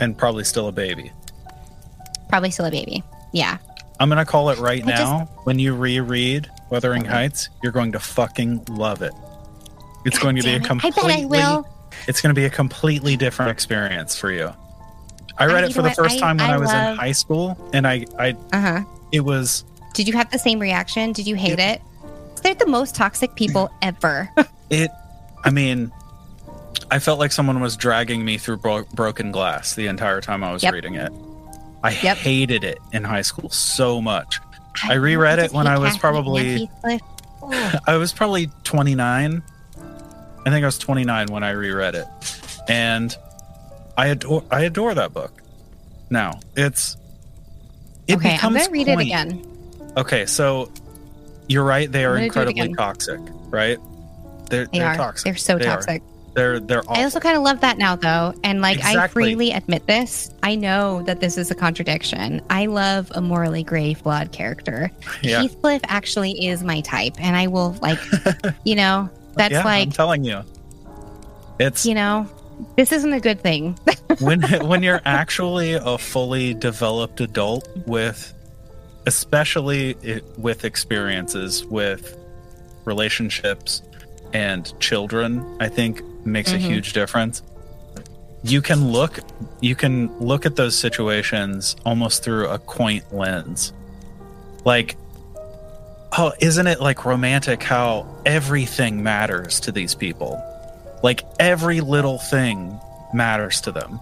And 0.00 0.18
probably 0.18 0.42
still 0.44 0.66
a 0.68 0.72
baby. 0.72 1.12
Probably 2.28 2.50
still 2.50 2.66
a 2.66 2.70
baby. 2.70 3.04
Yeah. 3.32 3.58
I'm 4.00 4.08
gonna 4.08 4.24
call 4.24 4.50
it 4.50 4.58
right 4.58 4.82
I 4.84 4.90
just- 4.90 5.02
now. 5.02 5.28
When 5.44 5.58
you 5.58 5.74
reread 5.74 6.50
Wuthering 6.70 7.04
Heights, 7.04 7.48
you're 7.62 7.72
going 7.72 7.92
to 7.92 8.00
fucking 8.00 8.64
love 8.70 9.02
it. 9.02 9.12
It's 10.04 10.18
going 10.18 10.36
to 10.36 10.42
be 10.42 10.50
a 10.52 10.56
it. 10.56 10.64
I 10.64 10.66
completely. 10.66 11.02
bet 11.02 11.20
I 11.20 11.24
will. 11.56 11.68
It's 12.08 12.20
going 12.20 12.34
to 12.34 12.38
be 12.38 12.44
a 12.46 12.50
completely 12.50 13.16
different 13.16 13.50
experience 13.52 14.16
for 14.18 14.30
you. 14.32 14.52
I 15.38 15.46
read 15.46 15.64
I- 15.64 15.66
it 15.68 15.72
for 15.74 15.82
the 15.82 15.90
first 15.90 16.16
I- 16.16 16.20
time 16.20 16.36
when 16.38 16.50
I 16.50 16.54
I, 16.54 16.58
was 16.58 16.68
love- 16.68 16.92
in 16.92 16.96
high 16.98 17.12
school, 17.12 17.70
and 17.72 17.86
I, 17.86 18.04
I, 18.18 18.30
Uh 18.52 18.60
huh. 18.60 18.80
it 19.12 19.20
was, 19.20 19.64
Did 19.94 20.08
you 20.08 20.14
have 20.14 20.30
the 20.30 20.38
same 20.38 20.58
reaction? 20.58 21.12
Did 21.12 21.26
you 21.26 21.36
hate 21.36 21.58
it? 21.58 21.80
They're 22.42 22.54
the 22.54 22.66
most 22.66 22.94
toxic 22.94 23.34
people 23.36 23.70
ever. 23.82 24.28
it. 24.70 24.90
I 25.44 25.50
mean, 25.50 25.92
I 26.90 26.98
felt 26.98 27.18
like 27.18 27.32
someone 27.32 27.60
was 27.60 27.76
dragging 27.76 28.24
me 28.24 28.36
through 28.38 28.58
bro- 28.58 28.84
broken 28.92 29.30
glass 29.32 29.74
the 29.74 29.86
entire 29.86 30.20
time 30.20 30.42
I 30.44 30.52
was 30.52 30.62
Yep. 30.62 30.72
reading 30.74 30.94
it. 30.96 31.12
I 31.84 31.90
Yep. 32.02 32.16
hated 32.16 32.64
it 32.64 32.78
in 32.92 33.04
high 33.04 33.22
school 33.22 33.50
so 33.50 34.00
much. 34.00 34.40
I 34.82 34.94
reread 34.94 35.38
it 35.38 35.52
when 35.52 35.66
I 35.66 35.78
was 35.78 35.96
probably- 35.98 36.68
and 36.82 37.00
oh. 37.42 37.72
I 37.86 37.96
was 37.96 38.12
probably 38.12 38.50
29. 38.64 39.42
I 40.46 40.50
think 40.50 40.62
I 40.62 40.66
was 40.66 40.78
29 40.78 41.26
when 41.28 41.44
I 41.44 41.50
reread 41.50 41.94
it, 41.94 42.06
and 42.68 43.16
I 43.96 44.06
adore 44.08 44.42
I 44.50 44.62
adore 44.62 44.94
that 44.94 45.12
book. 45.14 45.32
Now 46.10 46.40
it's 46.56 46.96
it 48.08 48.16
okay, 48.16 48.38
I'm 48.42 48.52
gonna 48.54 48.70
read 48.70 48.88
it 48.88 48.98
again. 48.98 49.42
Okay, 49.96 50.26
so 50.26 50.70
you're 51.48 51.64
right. 51.64 51.90
They 51.90 52.04
are 52.04 52.16
I'm 52.16 52.28
gonna 52.28 52.46
do 52.46 52.60
it 52.60 52.64
incredibly 52.64 52.74
toxic, 52.74 53.20
right? 53.50 53.78
They're 54.50 54.66
They 54.66 54.78
they're 54.80 54.88
are. 54.88 54.96
toxic. 54.96 55.24
They're 55.24 55.36
so 55.36 55.56
They 55.58 55.66
are. 55.66 55.80
They're 56.34 56.58
they're 56.60 56.80
awful. 56.80 56.96
I 56.96 57.04
also 57.04 57.20
kind 57.20 57.36
of 57.36 57.42
love 57.44 57.60
that 57.60 57.78
now, 57.78 57.94
though, 57.96 58.34
and 58.42 58.60
like 58.60 58.84
I 58.84 59.06
freely 59.08 59.52
admit 59.52 59.86
this. 59.86 60.30
I 60.42 60.56
know 60.56 61.02
that 61.02 61.20
this 61.20 61.38
is 61.38 61.50
a 61.50 61.54
contradiction. 61.54 62.42
I 62.50 62.66
love 62.66 63.10
a 63.14 63.20
morally 63.20 63.62
gray, 63.62 63.94
flawed 63.94 64.32
character. 64.32 64.90
yeah, 65.22 65.42
Heathcliff 65.42 65.82
actually 65.84 66.46
is 66.46 66.62
my 66.64 66.80
type, 66.80 67.14
and 67.20 67.36
I 67.36 67.46
will 67.46 67.72
like, 67.80 68.00
you 68.64 68.74
know, 68.74 69.08
that's 69.34 69.52
yeah. 69.52 69.60
I'm 69.60 69.64
like, 69.64 69.90
telling 69.94 70.24
you, 70.24 70.42
it's 71.60 71.86
you 71.86 71.94
know, 71.94 72.28
this 72.76 72.90
isn't 72.90 73.12
a 73.12 73.20
good 73.20 73.40
thing. 73.40 73.78
when 74.20 74.42
when 74.66 74.82
you're 74.82 75.02
actually 75.04 75.74
a 75.74 75.98
fully 75.98 76.54
developed 76.54 77.20
adult 77.20 77.68
with 77.86 78.32
especially 79.06 79.96
i- 80.06 80.20
with 80.38 80.64
experiences 80.64 81.64
with 81.64 82.16
relationships 82.84 83.82
and 84.32 84.72
children 84.80 85.44
i 85.60 85.68
think 85.68 86.00
makes 86.26 86.52
a 86.52 86.56
Mhm. 86.56 86.60
huge 86.60 86.92
difference. 86.92 87.42
You 88.42 88.60
can 88.60 88.90
look 88.92 89.20
you 89.60 89.74
can 89.74 90.10
look 90.18 90.44
at 90.44 90.56
those 90.56 90.76
situations 90.78 91.76
almost 91.86 92.22
through 92.22 92.48
a 92.48 92.58
quaint 92.58 93.04
lens. 93.14 93.72
Like 94.64 94.96
oh 96.16 96.32
isn't 96.40 96.66
it 96.66 96.80
like 96.80 97.04
romantic 97.04 97.62
how 97.62 98.06
everything 98.26 99.02
matters 99.02 99.60
to 99.60 99.72
these 99.72 99.94
people? 99.94 100.42
Like 101.02 101.24
every 101.38 101.80
little 101.80 102.18
thing 102.18 102.78
matters 103.12 103.60
to 103.62 103.72
them. 103.72 103.98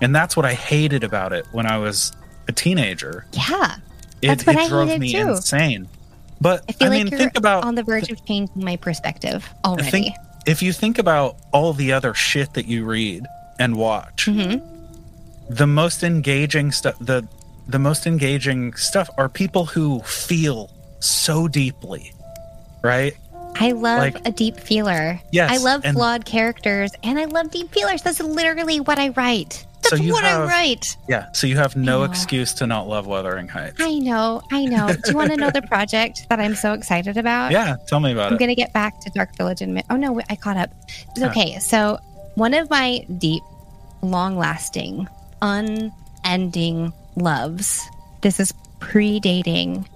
And 0.00 0.14
that's 0.14 0.36
what 0.36 0.46
i 0.46 0.54
hated 0.54 1.04
about 1.04 1.32
it 1.32 1.44
when 1.52 1.66
i 1.66 1.76
was 1.78 2.12
a 2.48 2.52
teenager. 2.52 3.26
Yeah, 3.32 3.76
it, 4.22 4.28
That's 4.28 4.46
what 4.46 4.56
it 4.56 4.62
I 4.62 4.68
drove 4.68 4.88
hated 4.88 5.00
me 5.00 5.12
too. 5.12 5.28
insane. 5.30 5.88
But 6.40 6.64
I 6.68 6.72
feel 6.72 6.86
i 6.86 6.90
like 6.90 6.98
mean 7.04 7.06
you're 7.08 7.18
think 7.18 7.36
about 7.36 7.64
on 7.64 7.74
the 7.74 7.82
verge 7.82 8.10
of 8.10 8.24
changing 8.24 8.64
my 8.64 8.76
perspective 8.76 9.46
already. 9.64 9.90
think 9.90 10.14
if 10.46 10.62
you 10.62 10.72
think 10.72 10.98
about 10.98 11.36
all 11.52 11.72
the 11.72 11.92
other 11.92 12.14
shit 12.14 12.54
that 12.54 12.66
you 12.66 12.84
read 12.84 13.24
and 13.58 13.76
watch 13.76 14.26
Mhm. 14.26 14.62
the 15.50 15.66
most 15.66 16.02
engaging 16.02 16.70
stuff 16.72 16.94
the 17.00 17.26
the 17.68 17.78
most 17.78 18.06
engaging 18.06 18.72
stuff 18.74 19.10
are 19.18 19.28
people 19.28 19.66
who 19.66 20.00
feel 20.00 20.70
so 21.00 21.48
deeply 21.48 22.12
right 22.82 23.14
I 23.60 23.72
love 23.72 23.98
Like- 23.98 24.28
a 24.28 24.30
deep 24.30 24.60
feeler. 24.60 25.20
Yes, 25.32 25.50
I 25.50 25.56
love 25.56 25.80
and- 25.84 25.96
flawed 25.96 26.24
characters, 26.24 26.92
and 27.02 27.18
I 27.18 27.24
love 27.24 27.50
deep 27.50 27.72
feelers. 27.72 28.02
That's 28.02 28.20
literally 28.20 28.78
what 28.78 29.00
I 29.00 29.08
write. 29.08 29.66
So 29.84 29.90
That's 29.96 30.02
you 30.02 30.12
what 30.12 30.24
I 30.24 30.44
write. 30.44 30.96
yeah 31.08 31.30
so 31.32 31.46
you 31.46 31.56
have 31.56 31.74
no 31.76 32.02
excuse 32.02 32.52
to 32.54 32.66
not 32.66 32.88
love 32.88 33.06
wuthering 33.06 33.48
heights 33.48 33.76
I 33.80 33.98
know, 33.98 34.42
I 34.50 34.64
know. 34.66 34.88
Do 34.88 35.10
you 35.10 35.16
want 35.16 35.30
to 35.30 35.36
know 35.36 35.50
the 35.50 35.62
project 35.74 36.26
that 36.28 36.40
I'm 36.40 36.54
so 36.54 36.72
excited 36.74 37.16
about? 37.16 37.52
yeah 37.52 37.76
tell 37.86 38.00
me 38.00 38.12
about 38.12 38.26
it. 38.30 38.32
I'm 38.32 38.38
going 38.38 38.50
to 38.50 38.54
get 38.54 38.72
back 38.72 39.00
to 39.00 39.10
Dark 39.10 39.34
Village 39.36 39.62
in 39.62 39.70
a 39.70 39.72
minute. 39.72 39.86
Oh, 39.90 39.96
no, 39.96 40.20
I 40.28 40.36
caught 40.36 40.56
up. 40.56 40.70
It's 41.10 41.22
okay. 41.22 41.58
So, 41.60 41.98
one 42.34 42.54
of 42.54 42.68
my 42.70 42.98
deep, 43.18 43.42
long 44.02 44.36
lasting, 44.36 45.08
unending 45.42 46.92
loves, 47.16 47.88
this 48.20 48.40
is 48.40 48.52
predating 48.80 49.86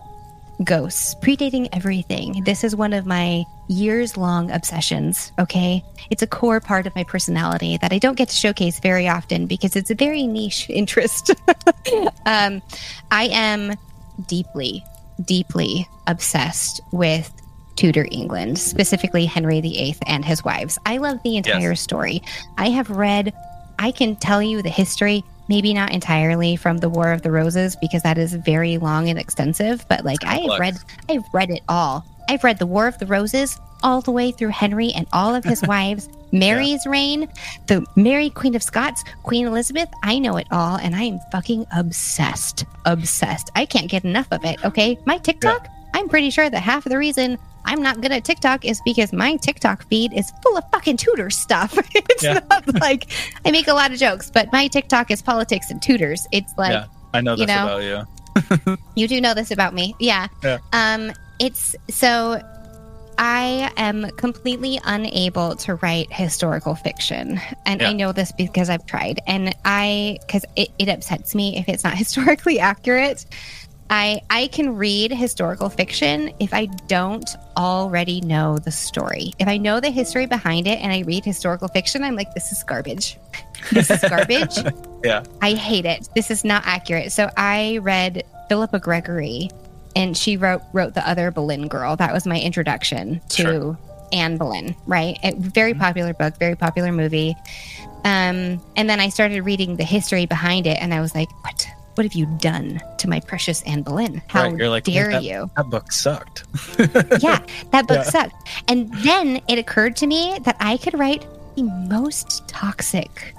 ghosts, 0.64 1.14
predating 1.16 1.68
everything. 1.72 2.42
This 2.44 2.64
is 2.64 2.74
one 2.76 2.92
of 2.92 3.06
my 3.06 3.44
years 3.68 4.16
long 4.16 4.50
obsessions. 4.50 5.32
Okay. 5.38 5.82
It's 6.10 6.22
a 6.22 6.26
core 6.26 6.60
part 6.60 6.86
of 6.86 6.94
my 6.94 7.04
personality 7.04 7.76
that 7.78 7.92
I 7.92 7.98
don't 7.98 8.16
get 8.16 8.28
to 8.28 8.36
showcase 8.36 8.80
very 8.80 9.08
often 9.08 9.46
because 9.46 9.76
it's 9.76 9.90
a 9.90 9.94
very 9.94 10.26
niche 10.26 10.66
interest. 10.70 11.30
um, 12.26 12.62
I 13.10 13.28
am 13.32 13.74
deeply, 14.26 14.84
deeply 15.24 15.88
obsessed 16.06 16.80
with 16.92 17.32
Tudor 17.76 18.06
England, 18.10 18.58
specifically 18.58 19.26
Henry 19.26 19.60
VIII 19.60 19.96
and 20.06 20.24
his 20.24 20.44
wives. 20.44 20.78
I 20.84 20.98
love 20.98 21.22
the 21.22 21.36
entire 21.36 21.74
story. 21.74 22.22
I 22.58 22.70
have 22.70 22.90
read, 22.90 23.32
I 23.78 23.92
can 23.92 24.16
tell 24.16 24.42
you 24.42 24.62
the 24.62 24.68
history, 24.68 25.24
maybe 25.48 25.74
not 25.74 25.92
entirely 25.92 26.56
from 26.56 26.78
the 26.78 26.88
War 26.88 27.12
of 27.12 27.22
the 27.22 27.30
Roses 27.30 27.76
because 27.76 28.02
that 28.02 28.18
is 28.18 28.34
very 28.34 28.78
long 28.78 29.08
and 29.08 29.18
extensive, 29.18 29.86
but 29.88 30.04
like 30.04 30.24
I 30.24 30.38
have 30.38 30.60
read, 30.60 30.76
I've 31.08 31.24
read 31.32 31.50
it 31.50 31.62
all. 31.68 32.04
I've 32.28 32.44
read 32.44 32.58
the 32.58 32.66
War 32.66 32.86
of 32.86 32.98
the 32.98 33.06
Roses 33.06 33.58
all 33.82 34.00
the 34.00 34.12
way 34.12 34.30
through 34.30 34.48
Henry 34.48 34.92
and 34.92 35.06
all 35.12 35.34
of 35.34 35.44
his 35.44 35.62
wives, 35.66 36.08
Mary's 36.30 36.86
reign, 36.86 37.28
the 37.66 37.84
Mary 37.96 38.30
Queen 38.30 38.54
of 38.54 38.62
Scots, 38.62 39.04
Queen 39.22 39.46
Elizabeth. 39.46 39.88
I 40.02 40.18
know 40.18 40.36
it 40.36 40.46
all, 40.50 40.76
and 40.76 40.94
I 40.94 41.02
am 41.02 41.18
fucking 41.30 41.66
obsessed. 41.76 42.64
Obsessed. 42.84 43.50
I 43.54 43.66
can't 43.66 43.90
get 43.90 44.04
enough 44.04 44.28
of 44.30 44.44
it. 44.44 44.64
Okay, 44.64 44.98
my 45.04 45.18
TikTok. 45.18 45.68
I'm 45.94 46.08
pretty 46.08 46.30
sure 46.30 46.48
that 46.48 46.60
half 46.60 46.86
of 46.86 46.90
the 46.90 46.98
reason 46.98 47.38
I'm 47.64 47.80
not 47.82 48.00
good 48.00 48.10
at 48.12 48.24
TikTok 48.24 48.64
is 48.64 48.80
because 48.84 49.12
my 49.12 49.36
TikTok 49.36 49.86
feed 49.88 50.12
is 50.12 50.32
full 50.42 50.56
of 50.56 50.64
fucking 50.72 50.96
Tudor 50.96 51.30
stuff. 51.30 51.78
it's 51.94 52.22
Yeah. 52.24 52.40
not 52.50 52.80
like 52.80 53.06
I 53.44 53.50
make 53.50 53.68
a 53.68 53.72
lot 53.74 53.92
of 53.92 53.98
jokes, 53.98 54.30
but 54.30 54.50
my 54.52 54.66
TikTok 54.68 55.10
is 55.10 55.22
politics 55.22 55.70
and 55.70 55.80
Tudors. 55.80 56.26
It's 56.32 56.52
like 56.58 56.72
yeah 56.72 56.86
i 57.14 57.20
know 57.20 57.34
you 57.34 57.44
know, 57.44 57.78
about 57.78 57.82
you 58.66 58.76
you 58.96 59.06
do 59.06 59.20
know 59.20 59.34
this 59.34 59.50
about 59.50 59.74
me. 59.74 59.94
Yeah. 60.00 60.28
Yeah. 60.42 60.58
Um 60.72 61.12
it's 61.38 61.76
so 61.90 62.40
I 63.18 63.70
am 63.76 64.08
completely 64.16 64.80
unable 64.84 65.54
to 65.56 65.74
write 65.76 66.10
historical 66.10 66.74
fiction. 66.74 67.38
And 67.66 67.80
Yeah. 67.82 67.90
I 67.90 67.92
know 67.92 68.12
this 68.12 68.32
because 68.32 68.70
I've 68.70 68.86
tried. 68.86 69.20
And 69.26 69.54
I 69.66 70.18
cuz 70.28 70.44
it, 70.56 70.70
it 70.78 70.88
upsets 70.88 71.34
me 71.34 71.58
if 71.58 71.68
it's 71.68 71.84
not 71.84 71.96
historically 72.04 72.58
accurate. 72.58 73.26
I 73.92 74.22
I 74.30 74.46
can 74.46 74.74
read 74.74 75.12
historical 75.12 75.68
fiction 75.68 76.32
if 76.40 76.54
I 76.54 76.64
don't 76.64 77.28
already 77.58 78.22
know 78.22 78.56
the 78.56 78.70
story. 78.70 79.34
If 79.38 79.48
I 79.48 79.58
know 79.58 79.80
the 79.80 79.90
history 79.90 80.24
behind 80.24 80.66
it 80.66 80.80
and 80.80 80.90
I 80.90 81.00
read 81.00 81.26
historical 81.26 81.68
fiction, 81.68 82.02
I'm 82.02 82.16
like 82.16 82.32
this 82.32 82.50
is 82.52 82.64
garbage. 82.64 83.18
This 83.70 83.90
is 83.90 84.00
garbage. 84.00 84.56
yeah 85.04 85.22
I 85.42 85.52
hate 85.52 85.84
it. 85.84 86.08
This 86.14 86.30
is 86.30 86.42
not 86.42 86.62
accurate. 86.64 87.12
So 87.12 87.28
I 87.36 87.80
read 87.82 88.24
Philippa 88.48 88.80
Gregory, 88.80 89.50
and 89.94 90.16
she 90.16 90.38
wrote 90.38 90.62
wrote 90.72 90.94
the 90.94 91.06
other 91.06 91.30
Boleyn 91.30 91.68
girl. 91.68 91.94
That 91.94 92.14
was 92.14 92.26
my 92.26 92.40
introduction 92.40 93.20
to 93.28 93.42
Sure. 93.42 93.78
Anne 94.10 94.38
Boleyn, 94.38 94.74
right? 94.86 95.18
A 95.22 95.34
very 95.34 95.74
popular 95.74 96.14
book, 96.14 96.38
very 96.38 96.56
popular 96.56 96.92
movie. 96.92 97.36
Um, 98.04 98.58
and 98.74 98.88
then 98.88 99.00
I 99.00 99.10
started 99.10 99.42
reading 99.42 99.76
the 99.76 99.84
history 99.84 100.24
behind 100.24 100.66
it, 100.66 100.78
and 100.80 100.94
I 100.94 101.02
was 101.02 101.14
like, 101.14 101.28
"What? 101.44 101.66
What 101.94 102.04
have 102.04 102.14
you 102.14 102.26
done 102.40 102.80
to 102.98 103.08
my 103.08 103.20
precious 103.20 103.62
Anne 103.62 103.82
Boleyn? 103.82 104.22
How 104.28 104.48
Right, 104.50 104.68
like, 104.68 104.84
dare 104.84 105.10
that- 105.10 105.22
you?" 105.24 105.50
That 105.56 105.68
book 105.70 105.92
sucked. 105.92 106.44
yeah, 107.22 107.40
that 107.70 107.86
book 107.86 107.98
Yeah. 107.98 108.02
sucked. 108.04 108.48
And 108.68 108.92
then 109.02 109.40
it 109.48 109.58
occurred 109.58 109.96
to 109.96 110.06
me 110.06 110.38
that 110.44 110.56
I 110.60 110.76
could 110.78 110.98
write 110.98 111.26
the 111.56 111.64
most 111.64 112.46
toxic 112.48 113.34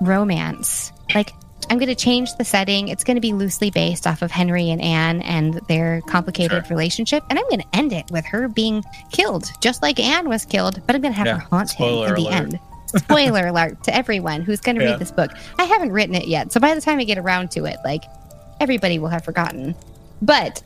romance. 0.00 0.92
Like, 1.14 1.32
I'm 1.70 1.78
going 1.78 1.88
to 1.88 1.94
change 1.94 2.34
the 2.36 2.44
setting. 2.44 2.88
It's 2.88 3.04
going 3.04 3.16
to 3.16 3.20
be 3.20 3.32
loosely 3.32 3.70
based 3.70 4.06
off 4.06 4.22
of 4.22 4.30
Henry 4.30 4.70
and 4.70 4.80
Anne 4.80 5.20
and 5.22 5.60
their 5.68 6.00
complicated 6.02 6.66
Sure. 6.66 6.76
relationship. 6.76 7.24
And 7.28 7.38
I'm 7.38 7.44
going 7.48 7.60
to 7.60 7.66
end 7.76 7.92
it 7.92 8.10
with 8.10 8.24
her 8.26 8.48
being 8.48 8.84
killed, 9.12 9.50
just 9.60 9.82
like 9.82 9.98
Anne 10.00 10.28
was 10.28 10.46
killed, 10.46 10.80
but 10.86 10.94
I'm 10.94 11.02
going 11.02 11.12
to 11.12 11.18
have 11.18 11.26
Yeah, 11.26 11.34
her 11.40 11.46
haunt 11.50 11.68
spoiler 11.70 12.06
him 12.08 12.14
in 12.16 12.22
the 12.22 12.28
alert. 12.30 12.34
end. 12.36 12.58
Spoiler 12.96 13.46
alert 13.48 13.82
to 13.84 13.94
everyone 13.94 14.42
who's 14.42 14.60
going 14.60 14.76
to 14.76 14.82
Yeah. 14.84 14.92
read 14.92 15.00
this 15.00 15.10
book. 15.10 15.30
I 15.58 15.64
haven't 15.64 15.92
written 15.92 16.14
it 16.14 16.26
yet. 16.28 16.52
So 16.52 16.60
by 16.60 16.74
the 16.74 16.80
time 16.80 16.98
I 16.98 17.04
get 17.04 17.18
around 17.18 17.50
to 17.52 17.64
it, 17.66 17.76
like, 17.84 18.04
everybody 18.60 18.98
will 18.98 19.08
have 19.08 19.24
forgotten. 19.24 19.74
But 20.22 20.62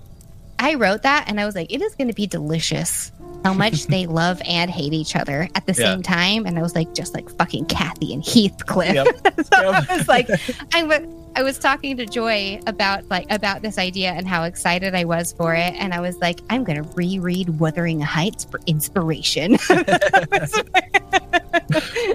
I 0.58 0.74
wrote 0.74 1.02
that 1.02 1.28
and 1.28 1.40
I 1.40 1.46
was 1.46 1.54
like, 1.54 1.72
it 1.72 1.82
is 1.82 1.94
going 1.96 2.08
to 2.08 2.14
be 2.14 2.26
delicious 2.26 3.10
how 3.44 3.52
much 3.52 3.86
they 3.86 4.06
love 4.06 4.40
and 4.46 4.70
hate 4.70 4.92
each 4.92 5.16
other 5.16 5.48
at 5.54 5.66
the 5.66 5.72
Yeah. 5.72 5.92
same 5.92 6.02
time. 6.02 6.46
And 6.46 6.58
I 6.58 6.62
was 6.62 6.74
like, 6.74 6.94
just 6.94 7.14
like 7.14 7.28
fucking 7.38 7.66
Cathy 7.66 8.12
and 8.14 8.24
Heathcliff. 8.24 8.94
Yep. 8.94 9.06
so 9.52 9.60
Yep. 9.72 9.90
I 9.90 9.96
was 9.96 10.08
like, 10.08 10.28
I 10.74 10.82
wa- 10.84 11.06
I 11.34 11.42
was 11.42 11.58
talking 11.58 11.96
to 11.96 12.04
Joy 12.04 12.60
about 12.66 13.08
like 13.08 13.26
about 13.30 13.62
this 13.62 13.78
idea 13.78 14.10
and 14.12 14.28
how 14.28 14.44
excited 14.44 14.94
I 14.94 15.04
was 15.04 15.32
for 15.32 15.54
it, 15.54 15.72
and 15.74 15.94
I 15.94 16.00
was 16.00 16.16
like, 16.18 16.40
I'm 16.50 16.62
gonna 16.62 16.82
reread 16.94 17.48
Wuthering 17.58 18.00
Heights 18.00 18.44
for 18.44 18.60
inspiration. 18.66 19.56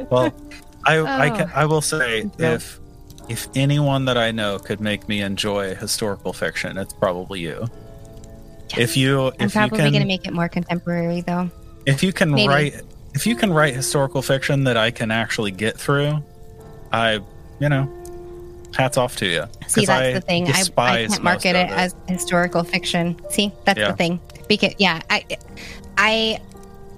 Well, 0.09 0.33
I 0.85 0.97
I, 0.97 1.29
Oh. 1.29 1.35
can, 1.37 1.51
I 1.55 1.65
will 1.65 1.81
say 1.81 2.29
Yeah. 2.37 2.53
if 2.55 2.79
if 3.27 3.47
anyone 3.55 4.05
that 4.05 4.17
I 4.17 4.31
know 4.31 4.57
could 4.59 4.79
make 4.79 5.07
me 5.09 5.21
enjoy 5.21 5.75
historical 5.75 6.31
fiction, 6.31 6.77
it's 6.77 6.93
probably 6.93 7.41
you. 7.41 7.67
If 8.75 8.97
you 8.97 9.27
I'm 9.27 9.33
if 9.39 9.41
you 9.41 9.49
probably 9.61 9.91
gonna 9.91 10.05
make 10.05 10.25
it 10.27 10.33
more 10.33 10.49
contemporary 10.49 11.21
though. 11.21 11.49
if 11.85 12.03
you 12.03 12.11
can 12.11 12.31
maybe. 12.31 12.47
write 12.49 12.81
if 13.13 13.25
you 13.25 13.35
can 13.35 13.51
write 13.53 13.73
historical 13.75 14.21
fiction 14.21 14.65
that 14.65 14.77
I 14.77 14.91
can 14.91 15.09
actually 15.11 15.51
get 15.51 15.77
through, 15.77 16.23
I 16.91 17.19
you 17.59 17.69
know, 17.69 17.89
hats 18.75 18.97
off 18.97 19.15
to 19.17 19.25
you. 19.25 19.43
See, 19.67 19.85
that's 19.85 19.89
I 20.01 20.13
the 20.13 20.21
thing. 20.21 20.47
I, 20.47 20.63
I 20.77 21.07
can't 21.07 21.23
market 21.23 21.53
most 21.53 21.71
it 21.71 21.71
as 21.71 21.95
historical 22.07 22.63
fiction. 22.63 23.19
See, 23.29 23.51
that's 23.65 23.79
Yeah. 23.79 23.91
the 23.91 23.97
thing. 23.97 24.19
Because 24.47 24.73
yeah, 24.77 25.01
I, 25.09 25.25
I, 25.97 26.39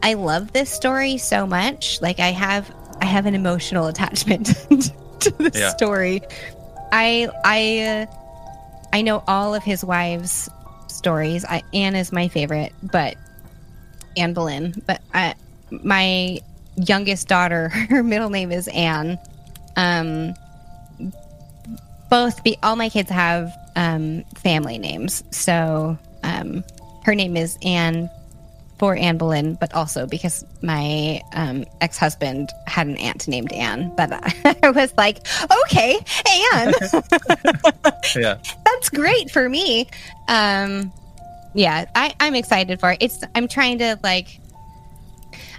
I 0.04 0.14
love 0.16 0.52
this 0.52 0.70
story 0.70 1.18
so 1.18 1.48
much. 1.48 2.02
Like 2.02 2.20
I 2.20 2.32
have, 2.32 2.70
I 3.00 3.06
have 3.06 3.26
an 3.26 3.34
emotional 3.36 3.88
attachment 3.93 4.48
to 5.22 5.32
this 5.38 5.56
Yeah. 5.56 5.70
story. 5.70 6.22
I, 6.91 7.30
I, 7.46 7.80
uh, 7.88 8.06
I 8.91 9.02
know 9.02 9.24
all 9.28 9.56
of 9.56 9.63
his 9.63 9.86
wives' 9.86 10.50
stories. 10.91 11.45
I, 11.45 11.63
Anne 11.73 11.95
is 11.95 12.12
my 12.12 12.28
favorite, 12.28 12.73
but 12.84 13.15
Anne 14.17 14.34
Boleyn. 14.34 14.73
But 14.86 15.02
I, 15.13 15.36
my 15.71 16.39
youngest 16.75 17.28
daughter, 17.28 17.69
her 17.89 18.04
middle 18.04 18.30
name 18.30 18.52
is 18.52 18.67
Anne. 18.69 19.17
Um, 19.75 20.34
both 22.10 22.43
be 22.43 22.58
all 22.63 22.75
my 22.75 22.89
kids 22.89 23.10
have 23.10 23.52
um, 23.75 24.23
family 24.36 24.78
names. 24.78 25.23
So 25.32 25.97
um, 26.23 26.63
her 27.04 27.15
name 27.15 27.38
is 27.38 27.58
Anne 27.63 28.10
for 28.80 28.96
Anne 28.96 29.18
Boleyn, 29.18 29.56
but 29.56 29.74
also 29.74 30.08
because 30.08 30.46
my 30.62 31.22
um, 31.34 31.65
ex 31.82 31.98
husband 31.98 32.50
had 32.65 32.88
an 32.88 32.96
aunt 32.98 33.28
named 33.28 33.52
Anne. 33.52 33.94
But 33.96 34.10
I 34.63 34.72
was 34.72 34.94
like, 34.98 35.20
okay, 35.65 36.00
Anne, 36.54 36.74
Yeah. 38.15 38.38
that's 38.65 38.89
great 38.89 39.30
for 39.30 39.48
me. 39.50 39.88
Um, 40.30 40.92
yeah, 41.54 41.86
I, 41.94 42.13
I'm 42.20 42.36
excited 42.36 42.80
for 42.80 42.94
it. 42.94 43.00
It's 43.02 43.22
I'm 43.36 43.48
trying 43.48 43.80
to 43.80 44.00
like 44.02 44.39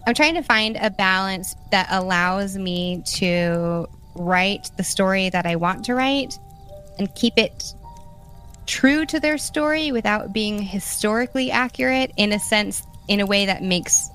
I'm 0.07 0.15
trying 0.15 0.35
to 0.35 0.43
find 0.43 0.79
a 0.81 0.91
balance 0.91 1.55
that 1.73 1.89
allows 1.91 2.57
me 2.57 3.03
to 3.17 3.87
write 4.15 4.71
the 4.79 4.85
story 4.85 5.29
that 5.29 5.47
I 5.47 5.57
want 5.57 5.85
to 5.85 5.95
write 5.95 6.39
and 6.99 7.15
keep 7.15 7.35
it 7.37 7.75
true 8.67 9.05
to 9.07 9.21
their 9.21 9.37
story 9.37 9.93
without 9.93 10.33
being 10.33 10.63
historically 10.63 11.51
accurate 11.51 12.13
in 12.17 12.33
a 12.33 12.39
sense 12.39 12.83
in 13.11 13.19
a 13.19 13.27
way 13.27 13.47
that 13.47 13.61
makes 13.63 14.09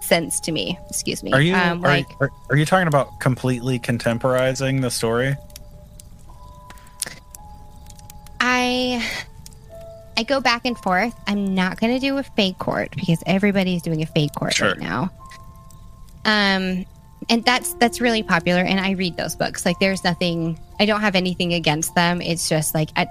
sense 0.00 0.40
to 0.40 0.52
me. 0.52 0.78
Excuse 0.90 1.22
me. 1.22 1.32
Are 1.32 1.40
you 1.40 1.54
um, 1.54 1.84
are, 1.84 1.88
like 1.88 2.06
are, 2.20 2.30
are 2.50 2.56
you 2.56 2.66
talking 2.66 2.88
about 2.88 3.20
completely 3.20 3.78
contemporizing 3.78 4.82
the 4.82 4.90
story? 4.90 5.36
I 8.40 9.08
I 10.16 10.24
go 10.24 10.40
back 10.40 10.66
and 10.66 10.76
forth. 10.76 11.14
I'm 11.26 11.54
not 11.54 11.78
going 11.78 11.94
to 11.94 12.00
do 12.00 12.18
a 12.18 12.22
fake 12.24 12.58
court 12.58 12.90
because 12.96 13.22
everybody's 13.26 13.82
doing 13.82 14.02
a 14.02 14.06
fake 14.06 14.32
court 14.34 14.54
Sure. 14.54 14.70
right 14.70 14.78
now. 14.78 15.10
Um 16.24 16.84
and 17.28 17.44
that's 17.44 17.74
that's 17.74 18.00
really 18.00 18.24
popular 18.24 18.60
and 18.60 18.80
I 18.80 18.90
read 18.92 19.16
those 19.16 19.36
books. 19.36 19.64
Like 19.64 19.78
there's 19.78 20.02
nothing 20.02 20.58
I 20.80 20.86
don't 20.86 21.00
have 21.00 21.14
anything 21.14 21.54
against 21.54 21.94
them. 21.94 22.20
It's 22.20 22.48
just 22.48 22.74
like 22.74 22.90
at 22.96 23.08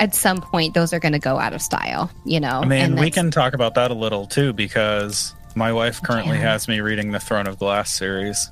at 0.00 0.14
some 0.14 0.40
point 0.40 0.74
those 0.74 0.92
are 0.92 0.98
going 1.00 1.12
to 1.12 1.18
go 1.18 1.38
out 1.38 1.52
of 1.52 1.62
style, 1.62 2.10
you 2.24 2.40
know. 2.40 2.60
I 2.62 2.64
mean, 2.66 2.80
And 2.80 2.98
we 3.00 3.10
can 3.10 3.30
talk 3.30 3.54
about 3.54 3.74
that 3.74 3.90
a 3.90 3.94
little 3.94 4.26
too 4.26 4.52
because 4.52 5.34
my 5.54 5.72
wife 5.72 6.02
currently 6.02 6.36
Yeah. 6.38 6.52
has 6.52 6.66
me 6.68 6.80
reading 6.80 7.12
the 7.12 7.20
Throne 7.20 7.46
of 7.46 7.58
Glass 7.58 7.90
series. 7.90 8.50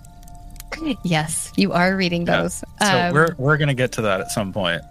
Yes, 1.02 1.52
you 1.57 1.72
are 1.72 1.94
reading 1.96 2.26
Yeah. 2.26 2.42
those. 2.42 2.55
So 2.81 2.98
um, 2.98 3.12
we're 3.12 3.35
we're 3.38 3.57
gonna 3.59 3.74
get 3.74 3.92
to 3.92 4.02
that 4.02 4.20
at 4.20 4.31
some 4.31 4.52
point. 4.52 4.83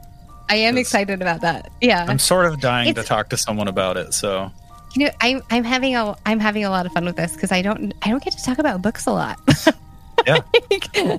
I 0.50 0.56
am 0.56 0.78
excited 0.78 1.22
about 1.22 1.42
that. 1.42 1.72
Yeah. 1.82 2.06
I'm 2.08 2.20
sort 2.20 2.46
of 2.46 2.60
dying 2.60 2.94
to 2.96 3.04
talk 3.04 3.30
to 3.30 3.38
someone 3.38 3.68
about 3.68 3.98
it. 3.98 4.14
So 4.14 4.52
You 4.96 5.06
know, 5.06 5.12
I'm 5.22 5.42
I'm 5.50 5.64
having 5.64 5.96
a 5.96 6.16
I'm 6.26 6.40
having 6.40 6.66
a 6.66 6.70
lot 6.70 6.86
of 6.86 6.92
fun 6.92 7.06
with 7.06 7.16
this 7.16 7.34
because 7.34 7.52
I 7.52 7.62
don't 7.62 7.94
I 8.04 8.10
don't 8.10 8.22
get 8.24 8.34
to 8.38 8.44
talk 8.44 8.60
about 8.60 8.82
books 8.82 9.06
a 9.08 9.12
lot. 9.12 9.40
Yeah. 10.26 10.40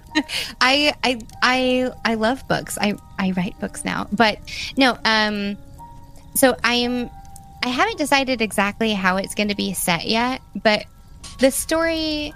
I 0.61 0.95
I 1.03 1.21
I 1.43 1.93
I 2.05 2.15
love 2.15 2.47
books. 2.49 2.79
I 2.81 2.95
I 3.19 3.33
write 3.33 3.59
books 3.61 3.85
now, 3.85 4.09
but 4.13 4.39
no. 4.77 4.99
Um, 5.05 5.57
so 6.35 6.57
I 6.65 6.75
am. 6.75 7.11
I 7.65 7.69
haven't 7.69 7.99
decided 7.99 8.41
exactly 8.41 8.93
how 8.93 9.17
it's 9.19 9.35
going 9.35 9.49
to 9.49 9.55
be 9.55 9.73
set 9.73 10.07
yet, 10.07 10.43
but 10.63 10.85
the 11.39 11.51
story 11.51 12.33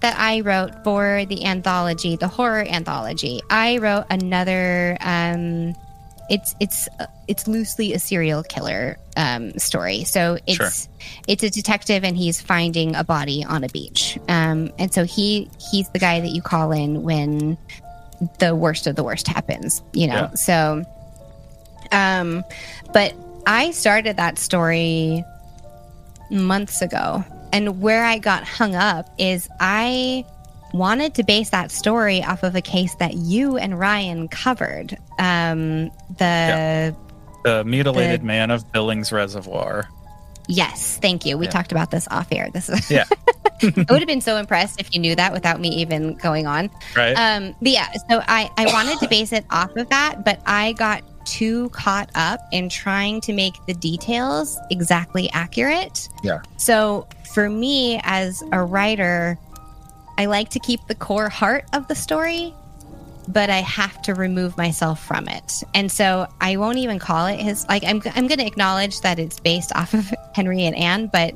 that 0.00 0.18
I 0.18 0.40
wrote 0.40 0.82
for 0.82 1.24
the 1.26 1.44
anthology, 1.44 2.16
the 2.16 2.28
horror 2.28 2.64
anthology, 2.66 3.40
I 3.50 3.78
wrote 3.78 4.06
another. 4.10 4.96
Um, 5.00 5.74
it's 6.28 6.54
it's 6.60 6.88
it's 7.28 7.46
loosely 7.46 7.92
a 7.92 7.98
serial 7.98 8.42
killer 8.42 8.96
um, 9.16 9.58
story. 9.58 10.04
So 10.04 10.38
it's 10.46 10.56
Sure. 10.56 10.70
it's 11.28 11.42
a 11.42 11.50
detective 11.50 12.04
and 12.04 12.16
he's 12.16 12.40
finding 12.40 12.94
a 12.94 13.04
body 13.04 13.44
on 13.44 13.64
a 13.64 13.68
beach. 13.68 14.18
Um, 14.28 14.70
and 14.78 14.92
so 14.92 15.04
he 15.04 15.50
he's 15.70 15.88
the 15.90 15.98
guy 15.98 16.20
that 16.20 16.30
you 16.30 16.42
call 16.42 16.72
in 16.72 17.02
when 17.02 17.58
the 18.38 18.54
worst 18.54 18.86
of 18.86 18.96
the 18.96 19.04
worst 19.04 19.26
happens. 19.26 19.82
You 19.92 20.06
know. 20.08 20.14
Yeah. 20.14 20.34
So, 20.34 20.84
um, 21.90 22.44
but 22.92 23.14
I 23.46 23.72
started 23.72 24.16
that 24.16 24.38
story 24.38 25.24
months 26.30 26.80
ago, 26.82 27.24
and 27.52 27.80
where 27.82 28.04
I 28.04 28.18
got 28.18 28.44
hung 28.44 28.74
up 28.74 29.08
is 29.18 29.48
I 29.60 30.24
wanted 30.72 31.14
to 31.16 31.22
base 31.24 31.50
that 31.50 31.70
story 31.70 32.22
off 32.22 32.42
of 32.42 32.54
a 32.54 32.62
case 32.62 32.94
that 32.96 33.14
you 33.14 33.56
and 33.58 33.78
Ryan 33.78 34.28
covered. 34.28 34.96
Um, 35.18 35.90
the 36.18 36.24
Yeah. 36.24 36.90
the 37.44 37.64
mutilated 37.64 38.20
The- 38.22 38.26
man 38.26 38.50
of 38.50 38.70
Billings 38.72 39.10
Reservoir. 39.12 39.88
yes, 40.48 40.98
thank 41.02 41.24
you. 41.26 41.36
We 41.38 41.46
Yeah. 41.46 41.50
talked 41.52 41.72
about 41.72 41.90
this 41.90 42.06
off 42.10 42.28
air. 42.32 42.48
This 42.52 42.68
is 42.68 42.90
Yeah. 42.90 43.04
I 43.62 43.66
would 43.90 44.00
have 44.00 44.06
been 44.08 44.20
so 44.20 44.38
impressed 44.38 44.80
if 44.80 44.92
you 44.92 45.00
knew 45.00 45.14
that 45.14 45.32
without 45.32 45.60
me 45.60 45.68
even 45.68 46.14
going 46.14 46.46
on. 46.48 46.68
Right. 46.96 47.12
Um, 47.14 47.54
but 47.62 47.70
yeah, 47.70 47.86
so 48.10 48.20
I, 48.26 48.50
I 48.56 48.66
wanted 48.72 48.98
to 49.00 49.08
base 49.08 49.32
it 49.32 49.44
off 49.50 49.76
of 49.76 49.88
that, 49.90 50.24
but 50.24 50.40
I 50.46 50.72
got 50.72 51.02
too 51.24 51.68
caught 51.68 52.10
up 52.16 52.40
in 52.50 52.68
trying 52.68 53.20
to 53.20 53.32
make 53.32 53.54
the 53.68 53.74
details 53.74 54.58
exactly 54.70 55.30
accurate. 55.32 56.08
Yeah. 56.24 56.40
So 56.56 57.06
for 57.32 57.48
me 57.48 58.00
as 58.02 58.42
a 58.50 58.64
writer, 58.64 59.38
I 60.18 60.26
like 60.26 60.50
to 60.50 60.60
keep 60.60 60.86
the 60.88 60.94
core 60.94 61.28
heart 61.28 61.64
of 61.72 61.88
the 61.88 61.94
story, 61.94 62.54
but 63.28 63.50
I 63.50 63.58
have 63.60 64.00
to 64.02 64.14
remove 64.14 64.56
myself 64.56 65.04
from 65.04 65.28
it. 65.28 65.62
And 65.74 65.90
so 65.90 66.26
I 66.40 66.56
won't 66.56 66.78
even 66.78 66.98
call 66.98 67.26
it 67.26 67.40
his 67.40 67.66
like 67.68 67.84
I'm 67.84 68.02
I'm 68.14 68.26
going 68.26 68.38
to 68.38 68.46
acknowledge 68.46 69.00
that 69.00 69.18
it's 69.18 69.40
based 69.40 69.74
off 69.74 69.94
of 69.94 70.12
Henry 70.34 70.64
and 70.64 70.76
Anne, 70.76 71.08
but 71.12 71.34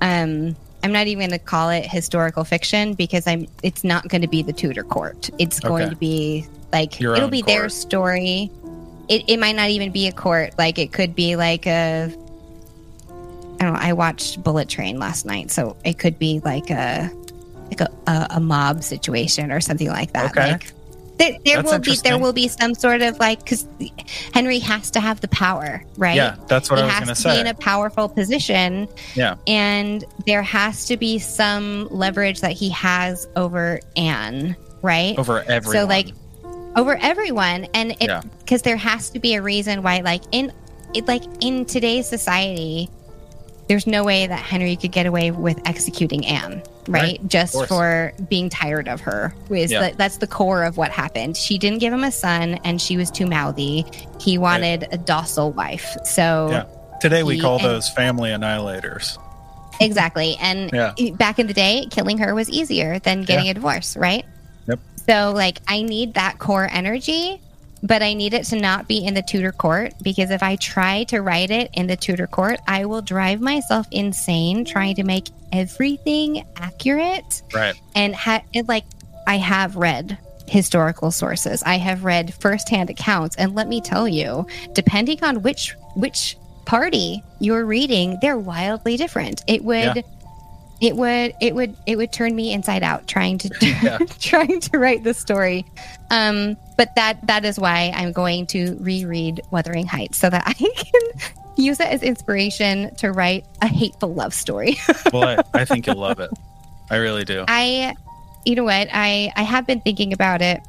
um 0.00 0.56
I'm 0.82 0.92
not 0.92 1.06
even 1.06 1.30
going 1.30 1.38
to 1.38 1.44
call 1.44 1.70
it 1.70 1.86
historical 1.86 2.44
fiction 2.44 2.92
because 2.92 3.26
I'm 3.26 3.46
it's 3.62 3.84
not 3.84 4.06
going 4.08 4.20
to 4.22 4.28
be 4.28 4.42
the 4.42 4.52
Tudor 4.52 4.84
court. 4.84 5.30
It's 5.38 5.58
going 5.60 5.84
Okay. 5.84 5.90
to 5.90 5.96
be 5.96 6.46
like 6.72 7.00
Your 7.00 7.16
it'll 7.16 7.30
be 7.30 7.42
their 7.42 7.68
story. 7.68 8.50
It 9.08 9.24
it 9.28 9.38
might 9.38 9.56
not 9.56 9.70
even 9.70 9.92
be 9.92 10.06
a 10.08 10.12
court. 10.12 10.54
Like 10.58 10.78
it 10.78 10.92
could 10.92 11.14
be 11.14 11.36
like 11.36 11.66
a 11.66 12.12
I 13.60 13.64
don't 13.64 13.72
know. 13.74 13.80
I 13.80 13.92
watched 13.94 14.42
Bullet 14.42 14.68
Train 14.68 14.98
last 14.98 15.24
night, 15.24 15.50
so 15.50 15.76
it 15.84 15.98
could 15.98 16.18
be 16.18 16.40
like 16.44 16.70
a 16.70 17.10
like 17.68 17.80
a, 17.80 17.90
a, 18.06 18.26
a 18.36 18.40
mob 18.40 18.82
situation 18.82 19.50
or 19.50 19.60
something 19.60 19.88
like 19.88 20.12
that. 20.12 20.30
Okay. 20.30 20.52
Like 20.52 20.72
there, 21.18 21.38
there 21.44 21.62
will 21.62 21.78
be 21.78 21.96
there 22.02 22.18
will 22.18 22.32
be 22.32 22.48
some 22.48 22.74
sort 22.74 23.00
of 23.02 23.18
like 23.18 23.38
because 23.40 23.66
Henry 24.32 24.58
has 24.58 24.90
to 24.92 25.00
have 25.00 25.20
the 25.20 25.28
power, 25.28 25.84
right? 25.96 26.16
Yeah, 26.16 26.36
that's 26.48 26.70
what 26.70 26.78
he 26.78 26.84
I 26.84 26.86
was 26.88 27.04
going 27.04 27.14
to 27.14 27.22
to 27.22 27.28
be 27.28 27.40
in 27.40 27.46
a 27.46 27.54
powerful 27.54 28.08
position. 28.08 28.88
Yeah. 29.14 29.36
And 29.46 30.04
there 30.26 30.42
has 30.42 30.86
to 30.86 30.96
be 30.96 31.18
some 31.20 31.88
leverage 31.90 32.40
that 32.40 32.52
he 32.52 32.68
has 32.70 33.28
over 33.36 33.80
Anne, 33.96 34.56
right? 34.82 35.16
over 35.18 35.40
everyone. 35.42 35.72
So 35.82 35.86
like 35.86 36.08
over 36.76 36.96
everyone, 37.00 37.68
and 37.74 37.92
it 37.92 38.08
Yeah. 38.08 38.22
because 38.40 38.62
there 38.62 38.76
has 38.76 39.10
to 39.10 39.20
be 39.20 39.34
a 39.34 39.42
reason 39.42 39.82
why, 39.82 40.00
like 40.00 40.22
in 40.32 40.52
it, 40.94 41.06
like 41.06 41.22
in 41.40 41.64
today's 41.64 42.08
society, 42.08 42.88
there's 43.68 43.86
no 43.86 44.04
way 44.04 44.26
that 44.26 44.40
Henry 44.40 44.76
could 44.76 44.92
get 44.92 45.06
away 45.06 45.30
with 45.30 45.60
executing 45.66 46.26
Anne, 46.26 46.62
right? 46.86 47.02
Right, 47.02 47.28
Just 47.28 47.66
for 47.66 48.12
being 48.28 48.48
tired 48.50 48.88
of 48.88 49.00
her. 49.02 49.34
Is 49.50 49.72
Yeah. 49.72 49.90
the, 49.90 49.96
that's 49.96 50.18
the 50.18 50.26
core 50.26 50.64
of 50.64 50.76
what 50.76 50.90
happened. 50.90 51.36
She 51.36 51.56
didn't 51.58 51.78
give 51.78 51.92
him 51.92 52.04
a 52.04 52.12
son, 52.12 52.60
and 52.64 52.80
she 52.80 52.96
was 52.96 53.10
too 53.10 53.26
mouthy. 53.26 53.84
He 54.20 54.36
wanted 54.38 54.86
a 54.92 54.98
docile 54.98 55.52
wife, 55.52 55.96
so. 56.04 56.48
Yeah. 56.50 56.64
Today 57.00 57.22
we 57.22 57.38
call 57.40 57.56
and- 57.56 57.64
those 57.64 57.88
family 57.90 58.30
annihilators. 58.30 59.18
Exactly. 59.80 60.36
And 60.40 60.70
Yeah. 60.72 60.92
back 61.14 61.38
in 61.38 61.46
the 61.48 61.52
day, 61.54 61.86
killing 61.90 62.18
her 62.18 62.34
was 62.34 62.48
easier 62.48 62.98
than 63.00 63.22
getting 63.22 63.48
a 63.48 63.54
divorce, 63.54 63.96
right? 63.96 64.24
Yep. 64.68 64.78
So, 65.08 65.32
like, 65.34 65.60
I 65.66 65.82
need 65.82 66.14
that 66.14 66.38
core 66.38 66.68
energy, 66.70 67.40
but 67.84 68.02
I 68.02 68.14
need 68.14 68.32
it 68.34 68.44
to 68.46 68.56
not 68.56 68.88
be 68.88 69.04
in 69.04 69.12
the 69.14 69.22
Tudor 69.22 69.52
court 69.52 69.92
because 70.02 70.30
if 70.30 70.42
I 70.42 70.56
try 70.56 71.04
to 71.04 71.20
write 71.20 71.50
it 71.50 71.70
in 71.74 71.86
the 71.86 71.96
Tudor 71.96 72.26
court, 72.26 72.58
I 72.66 72.86
will 72.86 73.02
drive 73.02 73.40
myself 73.40 73.86
insane 73.90 74.64
trying 74.64 74.96
to 74.96 75.04
make 75.04 75.28
everything 75.52 76.44
accurate 76.56 77.42
Right. 77.54 77.74
and 77.94 78.14
ha- 78.14 78.42
it, 78.54 78.66
like 78.68 78.84
I 79.26 79.36
have 79.36 79.76
read 79.76 80.18
historical 80.48 81.10
sources. 81.10 81.62
I 81.64 81.76
have 81.76 82.04
read 82.04 82.34
firsthand 82.34 82.90
accounts, 82.90 83.36
and 83.36 83.54
let 83.54 83.68
me 83.68 83.80
tell 83.80 84.08
you, 84.08 84.46
depending 84.72 85.22
on 85.22 85.42
which 85.42 85.74
which 85.94 86.36
party 86.64 87.22
you're 87.40 87.64
reading, 87.66 88.18
they're 88.22 88.38
wildly 88.38 88.96
different. 88.96 89.42
It 89.46 89.62
would. 89.62 89.96
Yeah. 89.96 90.02
It 90.84 90.96
would 90.96 91.34
it 91.40 91.54
would 91.54 91.74
it 91.86 91.96
would 91.96 92.12
turn 92.12 92.36
me 92.36 92.52
inside 92.52 92.82
out 92.82 93.06
trying 93.06 93.38
to 93.38 93.48
Yeah. 93.82 93.98
trying 94.20 94.60
to 94.60 94.78
write 94.78 95.02
the 95.02 95.14
story. 95.14 95.64
Um, 96.10 96.58
but 96.76 96.94
that 96.96 97.26
that 97.26 97.44
is 97.46 97.58
why 97.58 97.90
I'm 97.96 98.12
going 98.12 98.46
to 98.48 98.76
reread 98.80 99.40
Wuthering 99.50 99.86
Heights 99.86 100.18
so 100.18 100.28
that 100.28 100.42
I 100.46 100.52
can 100.52 101.30
use 101.56 101.80
it 101.80 101.86
as 101.86 102.02
inspiration 102.02 102.94
to 102.96 103.12
write 103.12 103.46
a 103.62 103.66
hateful 103.66 104.12
love 104.12 104.34
story. 104.34 104.76
Well, 105.10 105.24
I, 105.54 105.60
I 105.60 105.64
think 105.64 105.86
you'll 105.86 105.96
love 105.96 106.20
it. 106.20 106.30
I 106.90 106.96
really 106.96 107.24
do. 107.24 107.46
I, 107.48 107.94
you 108.44 108.54
know 108.54 108.64
what? 108.64 108.88
I 108.92 109.32
I 109.36 109.42
have 109.42 109.66
been 109.66 109.80
thinking 109.80 110.12
about 110.12 110.42
it. 110.42 110.60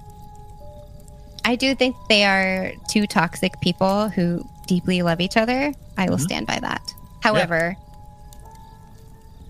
I 1.44 1.56
do 1.58 1.76
think 1.76 1.96
they 2.10 2.24
are 2.24 2.72
two 2.90 3.06
toxic 3.06 3.60
people 3.60 4.08
who 4.10 4.48
deeply 4.66 5.02
love 5.02 5.20
each 5.20 5.36
other. 5.38 5.74
I 5.98 6.10
will 6.10 6.18
Mhm. 6.18 6.22
stand 6.22 6.48
by 6.48 6.60
that. 6.60 6.82
However, 7.22 7.76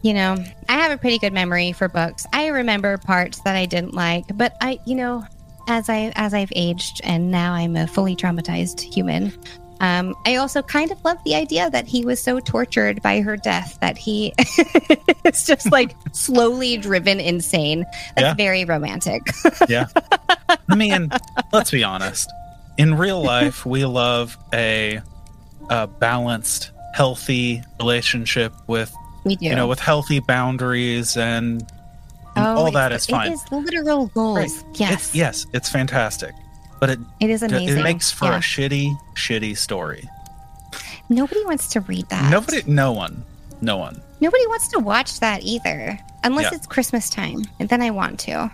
you 0.06 0.14
know, 0.14 0.38
I 0.70 0.74
have 0.74 0.92
a 0.92 0.98
pretty 1.00 1.18
good 1.18 1.34
memory 1.34 1.72
for 1.72 1.90
books. 1.90 2.28
I 2.32 2.48
remember 2.50 2.96
parts 3.00 3.40
that 3.42 3.56
I 3.56 3.66
didn't 3.66 3.96
like, 3.96 4.26
but 4.38 4.56
I, 4.62 4.78
you 4.86 4.94
know, 4.94 5.26
as 5.68 5.90
I 5.90 6.12
as 6.16 6.32
I've 6.32 6.52
aged 6.56 7.02
and 7.04 7.32
now 7.32 7.54
I'm 7.54 7.76
a 7.76 7.88
fully 7.88 8.16
traumatized 8.16 8.82
human, 8.82 9.34
um, 9.80 10.14
I 10.28 10.36
also 10.36 10.62
kind 10.62 10.92
of 10.92 11.04
love 11.04 11.18
the 11.26 11.34
idea 11.34 11.72
that 11.72 11.88
he 11.88 12.06
was 12.06 12.22
so 12.22 12.40
tortured 12.40 13.02
by 13.02 13.22
her 13.22 13.36
death 13.36 13.80
that 13.82 13.98
he 13.98 14.32
is 15.26 15.44
just 15.44 15.72
like 15.72 15.96
slowly 16.14 16.78
driven 16.78 17.20
insane. 17.20 17.84
That's 18.16 18.26
Yeah. 18.26 18.34
very 18.36 18.64
romantic. 18.64 19.24
Yeah. 19.68 19.88
I 20.70 20.76
mean, 20.76 21.10
let's 21.52 21.72
be 21.72 21.84
honest. 21.84 22.32
In 22.78 22.96
real 22.96 23.24
life, 23.24 23.66
we 23.66 23.86
love 23.86 24.38
a, 24.54 25.02
a 25.72 25.88
balanced, 25.88 26.70
healthy 26.94 27.64
relationship 27.80 28.54
with 28.68 28.94
we 29.26 29.36
do. 29.36 29.46
you 29.48 29.56
know 29.56 29.68
with 29.68 29.80
healthy 29.80 30.20
boundaries 30.20 31.18
and, 31.18 31.62
and 32.36 32.46
oh, 32.48 32.66
all 32.66 32.72
that 32.72 32.92
is 32.92 33.06
fine. 33.06 33.32
It 33.32 33.36
is 33.36 33.52
literal 33.52 34.08
goals. 34.08 34.38
Right. 34.38 34.64
Yes, 34.76 34.94
It's, 34.94 35.16
yes, 35.16 35.46
it's 35.54 35.70
fantastic, 35.70 36.34
but 36.80 36.90
it 36.92 37.00
it 37.20 37.30
is 37.30 37.42
amazing. 37.44 37.80
it 37.80 37.84
makes 37.84 38.12
for 38.12 38.26
Yeah. 38.26 38.38
a 38.38 38.40
shitty, 38.40 38.98
shitty 39.16 39.58
story. 39.58 40.08
Nobody 41.10 41.44
wants 41.46 41.68
to 41.70 41.82
read 41.82 42.08
that. 42.10 42.32
Nobody, 42.32 42.64
no 42.66 42.92
one, 42.92 43.24
no 43.62 43.78
one. 43.78 44.02
Nobody 44.22 44.48
wants 44.48 44.68
to 44.70 44.80
watch 44.80 45.20
that 45.20 45.44
either, 45.44 46.00
unless 46.24 46.52
Yeah. 46.52 46.56
it's 46.58 46.66
Christmas 46.68 47.10
time, 47.10 47.44
and 47.60 47.68
then 47.70 47.82
I 47.82 47.92
want 47.92 48.20
to. 48.22 48.50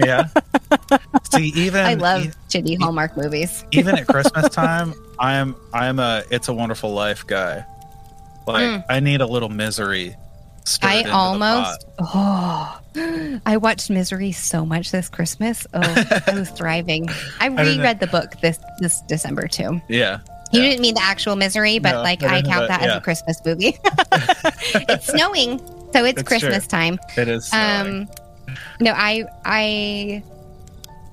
Yeah. 0.00 0.28
See, 1.32 1.48
even 1.54 1.84
I 1.84 1.94
love 1.94 2.24
e- 2.26 2.30
shitty 2.48 2.78
Hallmark 2.80 3.16
movies. 3.16 3.64
even 3.72 3.96
at 3.96 4.06
Christmas 4.06 4.48
time, 4.54 4.94
I'm 5.20 5.54
I'm 5.72 5.98
a 6.00 6.24
It's 6.30 6.48
a 6.48 6.54
Wonderful 6.54 6.92
Life 6.92 7.26
guy. 7.26 7.64
Like 8.46 8.62
Mm. 8.62 8.84
I 8.88 9.00
need 9.00 9.20
a 9.20 9.26
little 9.26 9.48
misery. 9.48 10.16
I 10.82 11.02
almost. 11.04 11.84
Oh, 12.00 12.80
I 13.46 13.56
watched 13.56 13.88
Misery 13.88 14.32
so 14.32 14.66
much 14.66 14.90
this 14.90 15.08
Christmas. 15.08 15.64
Oh, 15.72 15.80
I 16.26 16.32
was 16.34 16.50
thriving. 16.50 17.08
I 17.40 17.46
reread 17.48 18.00
the 18.00 18.08
book 18.08 18.40
this 18.40 18.58
this 18.80 19.00
December 19.08 19.46
too. 19.48 19.80
Yeah. 19.88 20.18
You 20.52 20.62
Yeah. 20.62 20.70
didn't 20.70 20.82
mean 20.82 20.94
the 20.94 21.02
actual 21.02 21.36
Misery, 21.36 21.78
but 21.78 21.92
No, 21.92 22.02
like 22.02 22.22
I 22.24 22.38
I 22.38 22.42
count 22.42 22.62
but 22.62 22.68
that 22.68 22.80
as 22.82 22.86
yeah. 22.88 22.96
a 22.96 23.00
Christmas 23.00 23.40
movie. 23.44 23.76
it's 24.88 25.06
snowing, 25.06 25.58
so 25.92 26.04
it's 26.04 26.20
It's 26.20 26.28
Christmas 26.28 26.66
true. 26.66 26.78
time. 26.78 26.98
It 27.16 27.28
is. 27.28 27.46
snowing. 27.46 28.02
Um, 28.02 28.56
no, 28.80 28.92
I 28.92 29.24
I 29.44 30.22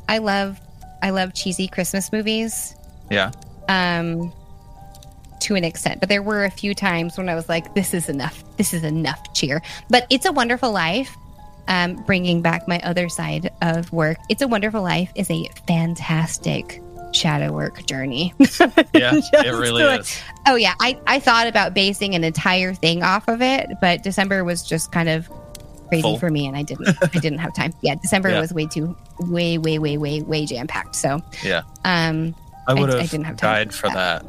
I 0.09 0.17
love 0.19 0.59
I 1.03 1.09
love 1.11 1.33
cheesy 1.33 1.67
Christmas 1.67 2.11
movies. 2.11 2.75
yeah. 3.11 3.31
Um, 3.69 4.33
to 5.43 5.55
an 5.55 5.63
extent, 5.63 5.99
but 5.99 6.09
there 6.09 6.21
were 6.23 6.43
a 6.45 6.51
few 6.51 6.73
times 6.75 7.17
when 7.17 7.29
I 7.29 7.35
was 7.35 7.47
like, 7.49 7.73
"This 7.75 7.93
is 7.93 8.09
enough. 8.09 8.43
This 8.57 8.73
is 8.73 8.83
enough 8.83 9.33
cheer." 9.33 9.61
But 9.89 10.05
it's 10.09 10.25
a 10.25 10.31
Wonderful 10.31 10.71
Life. 10.71 11.15
Um, 11.69 11.95
bringing 12.05 12.41
back 12.41 12.67
my 12.67 12.79
other 12.81 13.07
side 13.07 13.49
of 13.61 13.91
work, 13.93 14.17
it's 14.29 14.41
a 14.41 14.47
Wonderful 14.49 14.81
Life 14.81 15.09
is 15.15 15.29
a 15.31 15.45
fantastic 15.65 16.81
shadow 17.13 17.53
work 17.53 17.85
journey. 17.85 18.33
Yeah. 18.93 19.13
It 19.15 19.51
really 19.53 19.83
like- 19.83 20.01
is. 20.01 20.19
Oh 20.47 20.55
yeah, 20.55 20.73
I 20.81 20.99
I 21.07 21.19
thought 21.19 21.47
about 21.47 21.73
basing 21.73 22.15
an 22.15 22.23
entire 22.23 22.73
thing 22.73 23.01
off 23.03 23.27
of 23.27 23.41
it, 23.41 23.69
but 23.81 24.03
December 24.03 24.43
was 24.43 24.61
just 24.63 24.91
kind 24.91 25.07
of 25.09 25.29
crazy 25.87 26.01
Full. 26.01 26.17
for 26.19 26.29
me, 26.29 26.47
and 26.47 26.55
I 26.57 26.63
didn't 26.63 26.87
I 27.01 27.07
didn't 27.19 27.39
have 27.39 27.53
time. 27.55 27.73
Yeah, 27.81 27.95
December 27.95 28.29
Yeah. 28.29 28.39
was 28.41 28.53
way 28.53 28.65
too 28.67 28.95
way 29.19 29.57
way 29.57 29.79
way 29.79 29.97
way 29.97 30.21
way 30.21 30.45
jam 30.45 30.67
packed. 30.67 30.95
So 30.95 31.21
Yeah. 31.43 31.61
um, 31.85 32.35
I 32.67 32.73
would 32.73 32.89
I 32.89 32.99
have 33.01 33.09
didn't 33.11 33.25
have 33.25 33.37
time 33.37 33.53
died 33.53 33.73
for 33.73 33.87
for 33.89 33.93
that. 33.95 34.25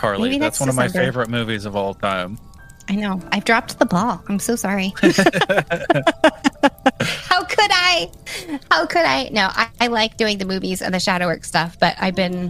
Karly, 0.00 0.22
Maybe 0.22 0.38
that's, 0.38 0.58
that's 0.58 0.60
one 0.60 0.70
of 0.70 0.76
my 0.76 0.88
favorite 0.88 1.28
movies 1.28 1.66
of 1.66 1.76
all 1.76 1.92
time. 1.92 2.38
I 2.88 2.94
know 2.94 3.20
I've 3.30 3.44
dropped 3.44 3.78
the 3.78 3.84
ball. 3.84 4.24
I'm 4.28 4.38
so 4.38 4.56
sorry. 4.56 4.94
How 5.00 5.12
could 7.44 7.70
I? 7.70 8.10
How 8.70 8.86
could 8.86 9.04
I? 9.04 9.28
No, 9.30 9.50
I, 9.52 9.68
I 9.78 9.88
like 9.88 10.16
doing 10.16 10.38
the 10.38 10.46
movies 10.46 10.80
and 10.80 10.94
the 10.94 11.00
shadow 11.00 11.26
work 11.26 11.44
stuff, 11.44 11.78
but 11.78 11.96
I've 12.00 12.14
been 12.14 12.46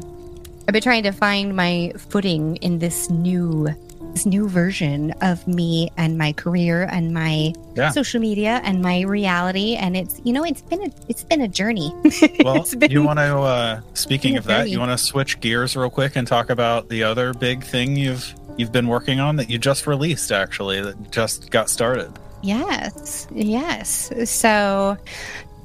I've 0.68 0.72
been 0.72 0.82
trying 0.82 1.02
to 1.02 1.10
find 1.10 1.56
my 1.56 1.92
footing 1.98 2.54
in 2.56 2.78
this 2.78 3.10
new 3.10 3.74
this 4.12 4.26
new 4.26 4.48
version 4.48 5.12
of 5.20 5.46
me 5.46 5.90
and 5.96 6.18
my 6.18 6.32
career 6.32 6.88
and 6.90 7.12
my 7.14 7.52
Yeah. 7.76 7.90
social 7.90 8.20
media 8.20 8.60
and 8.64 8.82
my 8.82 9.02
reality 9.02 9.76
and 9.76 9.96
it's 9.96 10.20
you 10.24 10.32
know 10.32 10.44
it's 10.44 10.62
been 10.62 10.82
a 10.82 10.90
it's 11.08 11.24
been 11.24 11.40
a 11.40 11.48
journey. 11.48 11.92
Well, 12.44 12.64
been- 12.78 12.90
you 12.90 13.02
want 13.02 13.18
to, 13.18 13.38
uh, 13.38 13.80
speaking 13.94 14.36
of 14.36 14.44
that, 14.44 14.58
journey. 14.60 14.70
you 14.72 14.78
want 14.80 14.90
to 14.92 14.98
switch 14.98 15.40
gears 15.40 15.76
real 15.76 15.90
quick 15.90 16.16
and 16.16 16.26
talk 16.26 16.50
about 16.50 16.88
the 16.88 17.02
other 17.04 17.32
big 17.34 17.62
thing 17.64 17.96
you've 17.96 18.34
you've 18.56 18.72
been 18.72 18.88
working 18.88 19.20
on 19.20 19.36
that 19.36 19.48
you 19.48 19.58
just 19.58 19.86
released, 19.86 20.32
actually, 20.32 20.80
that 20.82 21.10
just 21.12 21.50
got 21.50 21.70
started. 21.70 22.10
Yes, 22.42 23.26
yes. 23.34 24.10
So 24.24 24.96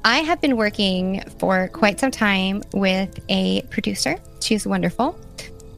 I 0.03 0.19
have 0.19 0.39
been 0.41 0.55
working 0.57 1.23
for 1.39 1.67
quite 1.69 1.99
some 1.99 2.11
time 2.11 2.61
with 2.73 3.19
a 3.29 3.61
producer. 3.71 4.17
She's 4.41 4.67
wonderful. 4.67 5.17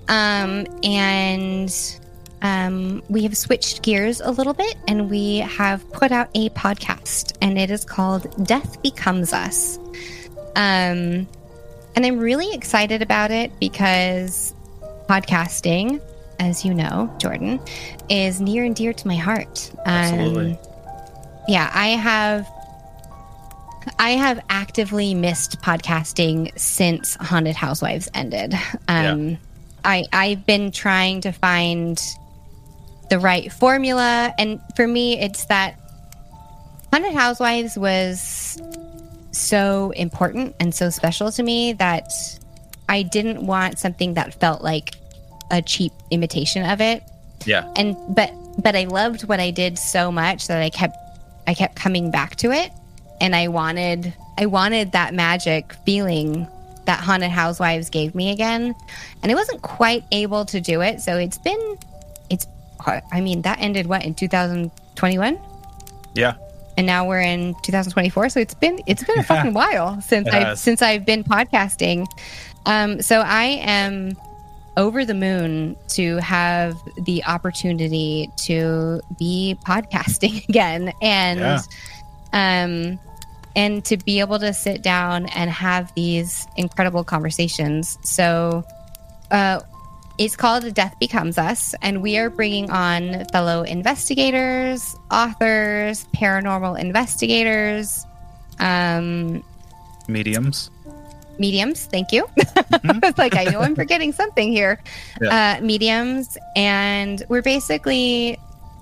Um, 0.09 0.65
and 0.83 1.69
um, 2.41 3.01
we 3.09 3.23
have 3.23 3.35
switched 3.35 3.81
gears 3.81 4.21
a 4.21 4.31
little 4.31 4.53
bit 4.53 4.75
and 4.87 5.09
we 5.09 5.37
have 5.37 5.89
put 5.91 6.11
out 6.11 6.29
a 6.35 6.49
podcast, 6.49 7.35
and 7.41 7.57
it 7.57 7.71
is 7.71 7.83
called 7.83 8.45
Death 8.45 8.81
Becomes 8.81 9.33
Us. 9.33 9.77
Um, 10.55 11.27
and 11.95 12.05
I'm 12.05 12.19
really 12.19 12.53
excited 12.53 13.01
about 13.01 13.31
it 13.31 13.51
because 13.59 14.53
podcasting, 15.09 15.99
as 16.39 16.63
you 16.63 16.73
know, 16.73 17.13
Jordan, 17.17 17.59
is 18.09 18.39
near 18.39 18.63
and 18.63 18.75
dear 18.75 18.93
to 18.93 19.07
my 19.07 19.15
heart. 19.15 19.71
Absolutely. 19.85 20.51
Um, 20.51 20.57
yeah, 21.47 21.71
I 21.73 21.87
have 21.89 22.47
I 23.97 24.11
have 24.11 24.39
actively 24.49 25.13
missed 25.15 25.61
podcasting 25.61 26.57
since 26.59 27.15
Haunted 27.15 27.55
Housewives 27.55 28.09
ended. 28.13 28.53
Um 28.87 29.37
I 29.83 30.03
I've 30.11 30.45
been 30.45 30.71
trying 30.71 31.21
to 31.21 31.31
find 31.31 31.99
the 33.09 33.19
right 33.19 33.51
formula. 33.51 34.33
And 34.37 34.59
for 34.75 34.87
me, 34.87 35.19
it's 35.19 35.45
that 35.45 35.79
Haunted 36.91 37.13
Housewives 37.13 37.77
was 37.77 38.61
so 39.31 39.91
important 39.91 40.55
and 40.59 40.73
so 40.73 40.89
special 40.89 41.31
to 41.31 41.43
me 41.43 41.73
that 41.73 42.11
I 42.89 43.03
didn't 43.03 43.45
want 43.45 43.79
something 43.79 44.15
that 44.15 44.33
felt 44.39 44.61
like 44.61 44.95
a 45.51 45.61
cheap 45.61 45.91
imitation 46.11 46.69
of 46.69 46.81
it. 46.81 47.03
Yeah. 47.45 47.71
And 47.75 47.95
but 48.15 48.31
but 48.61 48.75
I 48.75 48.85
loved 48.85 49.27
what 49.27 49.39
I 49.39 49.51
did 49.51 49.77
so 49.77 50.11
much 50.11 50.47
that 50.47 50.61
I 50.61 50.69
kept 50.69 50.97
I 51.45 51.53
kept 51.53 51.75
coming 51.75 52.11
back 52.11 52.35
to 52.37 52.51
it 52.51 52.71
and 53.21 53.35
I 53.35 53.47
wanted 53.47 54.13
I 54.37 54.45
wanted 54.45 54.91
that 54.93 55.13
magic 55.13 55.73
feeling 55.85 56.47
that 56.85 56.99
Haunted 56.99 57.31
Housewives 57.31 57.89
gave 57.89 58.15
me 58.15 58.31
again. 58.31 58.73
And 59.21 59.31
I 59.31 59.35
wasn't 59.35 59.61
quite 59.61 60.03
able 60.11 60.45
to 60.45 60.61
do 60.61 60.81
it. 60.81 61.01
So 61.01 61.17
it's 61.17 61.37
been 61.37 61.77
I 63.11 63.21
mean 63.21 63.41
that 63.43 63.59
ended 63.59 63.87
what 63.87 64.03
in 64.05 64.13
2021? 64.15 65.39
Yeah. 66.13 66.33
and 66.77 66.87
now 66.87 67.07
we're 67.07 67.21
in 67.21 67.53
2024 67.63 68.29
so 68.29 68.39
it's 68.39 68.53
been 68.55 68.79
it's 68.87 69.03
been 69.03 69.19
a 69.19 69.23
fucking 69.23 69.53
while 69.53 69.99
since 70.01 70.27
I 70.29 70.53
since 70.55 70.81
I've 70.81 71.05
been 71.05 71.23
podcasting 71.23 72.05
um 72.65 73.01
so 73.01 73.21
i 73.21 73.45
am 73.61 74.17
over 74.77 75.05
the 75.05 75.13
moon 75.13 75.75
to 75.89 76.17
have 76.17 76.75
the 77.05 77.23
opportunity 77.25 78.29
to 78.37 78.99
be 79.17 79.57
podcasting 79.65 80.47
again 80.49 80.91
and 81.01 81.39
Yeah. 81.39 81.61
um 82.33 82.99
and 83.55 83.83
to 83.85 83.97
be 83.97 84.19
able 84.19 84.37
to 84.39 84.53
sit 84.53 84.81
down 84.83 85.25
and 85.27 85.49
have 85.49 85.93
these 85.95 86.47
incredible 86.57 87.03
conversations 87.03 87.97
so 88.03 88.63
uh 89.31 89.59
it's 90.17 90.35
called 90.35 90.73
Death 90.73 90.95
Becomes 90.99 91.37
Us, 91.37 91.75
and 91.81 92.01
we 92.01 92.17
are 92.17 92.29
bringing 92.29 92.71
on 92.71 93.25
fellow 93.25 93.61
investigators, 93.63 94.95
authors, 95.11 96.05
paranormal 96.15 96.79
investigators, 96.79 98.05
um, 98.59 99.43
Mediums. 100.07 100.71
mediums. 101.37 101.85
Thank 101.85 102.11
you. 102.11 102.27
Was 102.83 103.17
like, 103.17 103.35
I 103.35 103.43
know 103.45 103.59
I'm 103.59 103.75
forgetting 103.75 104.11
something 104.11 104.51
here. 104.51 104.81
Uh, 105.21 105.59
mediums, 105.61 106.37
and 106.55 107.23
we're 107.29 107.43
basically 107.43 108.39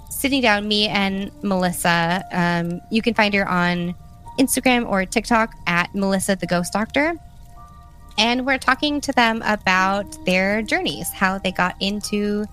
sitting 0.10 0.42
down. 0.42 0.68
Me 0.68 0.88
and 0.88 1.32
Melissa. 1.44 2.24
Um, 2.32 2.80
you 2.92 3.02
can 3.02 3.14
find 3.14 3.34
her 3.34 3.48
on 3.48 3.94
Instagram 4.40 4.88
or 4.90 5.06
TikTok 5.06 5.54
at 5.68 5.94
Melissa 5.94 6.36
the 6.38 6.48
Ghost 6.48 6.72
Doctor. 6.72 7.20
And 8.18 8.46
we're 8.46 8.58
talking 8.58 9.02
to 9.02 9.12
them 9.12 9.42
about 9.46 10.24
their 10.26 10.62
journeys, 10.62 11.12
how 11.12 11.38
they 11.38 11.52
got 11.52 11.76
into 11.82 12.46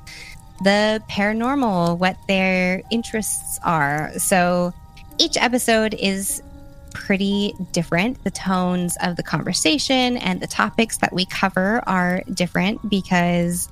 the 0.62 1.02
paranormal, 1.08 1.98
what 1.98 2.16
their 2.28 2.82
interests 2.90 3.58
are. 3.64 4.12
So 4.18 4.72
each 5.18 5.36
episode 5.36 5.94
is 5.94 6.42
pretty 6.94 7.54
different. 7.72 8.22
The 8.24 8.30
tones 8.30 8.96
of 9.02 9.16
the 9.16 9.22
conversation 9.22 10.16
and 10.18 10.40
the 10.40 10.46
topics 10.46 10.98
that 10.98 11.12
we 11.12 11.24
cover 11.26 11.82
are 11.86 12.22
different 12.34 12.88
because 12.90 13.68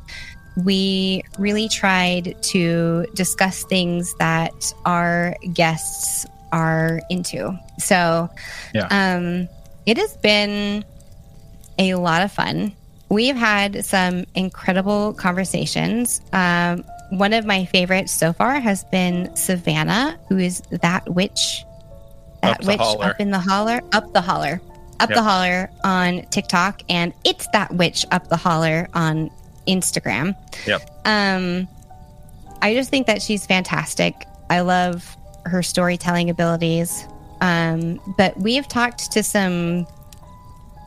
we 0.65 1.23
really 1.39 1.69
tried 1.69 2.35
to 2.43 3.07
discuss 3.15 3.63
things 3.65 4.15
that 4.19 4.73
our 4.85 5.37
guests 5.53 6.27
are 6.53 7.01
into. 7.11 7.57
So, 7.79 8.29
Yeah. 8.75 8.89
um, 8.91 9.49
it 9.87 9.97
has 9.97 10.17
been 10.17 10.85
a 11.81 11.95
lot 11.95 12.23
of 12.23 12.31
fun. 12.31 12.73
We've 13.09 13.35
had 13.37 13.85
some 13.85 14.25
incredible 14.35 15.15
conversations. 15.15 16.21
Um, 16.33 16.85
one 17.11 17.33
of 17.33 17.45
my 17.45 17.65
favorites 17.65 18.13
so 18.13 18.33
far 18.33 18.61
has 18.61 18.85
been 18.85 19.35
Savannah, 19.35 20.17
who 20.29 20.39
is 20.39 20.61
that 20.71 21.09
witch, 21.13 21.65
that 22.43 22.61
Up 22.61 22.67
witch 22.67 22.79
holler. 22.79 23.07
up 23.07 23.21
in 23.21 23.31
the 23.33 23.41
holler, 23.41 23.81
up 23.93 24.13
the 24.13 24.21
holler, 24.21 24.61
up 25.01 25.09
Yep. 25.11 25.17
the 25.17 25.23
holler 25.23 25.71
on 25.83 26.23
TikTok, 26.31 26.83
and 26.89 27.13
it's 27.25 27.49
that 27.53 27.75
witch 27.75 28.07
up 28.13 28.29
the 28.29 28.37
holler 28.37 28.89
on 28.95 29.31
Instagram. 29.67 30.37
Yep. 30.67 30.89
Um, 31.05 31.67
I 32.63 32.75
just 32.75 32.91
think 32.91 33.07
that 33.09 33.23
she's 33.23 33.45
fantastic. 33.47 34.15
I 34.51 34.61
love 34.61 35.17
her 35.47 35.63
storytelling 35.63 36.31
abilities. 36.31 37.07
Um, 37.41 37.99
but 38.19 38.39
we 38.39 38.55
have 38.57 38.69
talked 38.69 39.11
to 39.13 39.23
some 39.23 39.87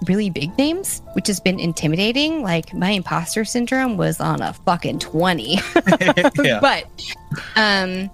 really 0.07 0.29
big 0.29 0.57
names, 0.57 1.01
which 1.13 1.27
has 1.27 1.39
been 1.39 1.59
intimidating. 1.59 2.41
Like 2.41 2.73
my 2.73 2.91
imposter 2.91 3.45
syndrome 3.45 3.97
was 3.97 4.19
on 4.19 4.41
a 4.41 4.53
fucking 4.53 4.99
20. 4.99 5.57
yeah. 6.43 6.59
but 6.59 6.85
um 7.55 8.09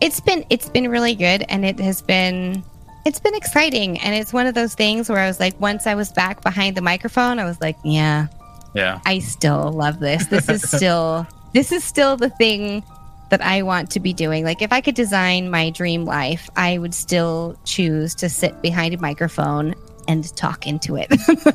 it's 0.00 0.20
been 0.20 0.44
it's 0.50 0.68
been 0.68 0.88
really 0.90 1.14
good 1.14 1.44
and 1.48 1.64
it 1.64 1.78
has 1.78 2.02
been 2.02 2.62
it's 3.04 3.20
been 3.20 3.34
exciting 3.34 3.98
and 4.00 4.14
it's 4.14 4.32
one 4.32 4.46
of 4.46 4.54
those 4.54 4.74
things 4.74 5.08
where 5.08 5.18
I 5.18 5.26
was 5.26 5.38
like 5.40 5.58
once 5.60 5.86
I 5.86 5.94
was 5.94 6.12
back 6.12 6.42
behind 6.42 6.76
the 6.76 6.80
microphone 6.82 7.38
I 7.38 7.44
was 7.44 7.60
like 7.60 7.76
yeah 7.84 8.26
Yeah. 8.74 9.00
I 9.06 9.18
still 9.18 9.72
love 9.72 10.00
this 10.00 10.26
this 10.26 10.48
is 10.48 10.68
still 10.68 11.26
this 11.54 11.70
is 11.72 11.84
still 11.84 12.16
the 12.16 12.30
thing 12.30 12.82
that 13.30 13.42
I 13.42 13.62
want 13.62 13.90
to 13.92 14.00
be 14.00 14.12
doing 14.12 14.44
like 14.44 14.62
if 14.62 14.72
I 14.72 14.80
could 14.80 14.94
design 14.94 15.50
my 15.50 15.70
dream 15.70 16.04
life 16.04 16.48
I 16.56 16.78
would 16.78 16.94
still 16.94 17.56
choose 17.64 18.14
to 18.16 18.28
sit 18.28 18.60
behind 18.62 18.94
a 18.94 18.98
microphone 18.98 19.74
and 20.10 20.34
talk 20.36 20.66
into 20.66 20.96
it 20.96 21.08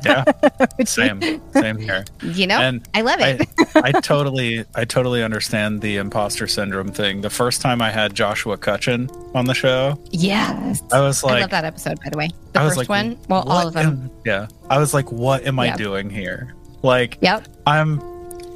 Yeah. 0.04 0.24
Same. 0.84 1.20
Same 1.52 1.78
here. 1.78 2.04
you 2.22 2.46
know 2.46 2.58
And 2.58 2.86
I 2.94 3.02
love 3.02 3.20
it 3.20 3.46
I, 3.74 3.82
I 3.88 3.92
totally 4.00 4.64
I 4.74 4.84
totally 4.84 5.22
understand 5.22 5.80
the 5.82 5.96
imposter 5.98 6.46
syndrome 6.46 6.88
thing. 6.92 7.20
The 7.20 7.30
first 7.30 7.60
time 7.60 7.82
I 7.82 7.90
had 7.90 8.14
Joshua 8.14 8.56
Cutchin 8.56 9.10
on 9.34 9.44
the 9.44 9.54
show, 9.54 10.00
yes 10.10 10.82
I 10.92 11.00
was 11.00 11.22
I 11.22 11.28
like 11.32 11.40
love 11.42 11.50
that 11.50 11.64
episode 11.64 11.98
by 12.02 12.10
the 12.10 12.18
way 12.18 12.28
the 12.52 12.60
I 12.60 12.64
first 12.64 12.76
like, 12.78 12.88
one 12.88 13.18
well 13.28 13.44
all 13.48 13.68
of 13.68 13.74
them 13.74 13.86
am- 13.86 14.10
yeah. 14.24 14.48
I 14.70 14.78
was 14.78 14.94
like, 14.94 15.12
what 15.12 15.46
am 15.46 15.58
I 15.58 15.76
doing 15.76 16.08
here? 16.10 16.54
Like 16.82 17.18
yep 17.20 17.46
I'm 17.66 18.00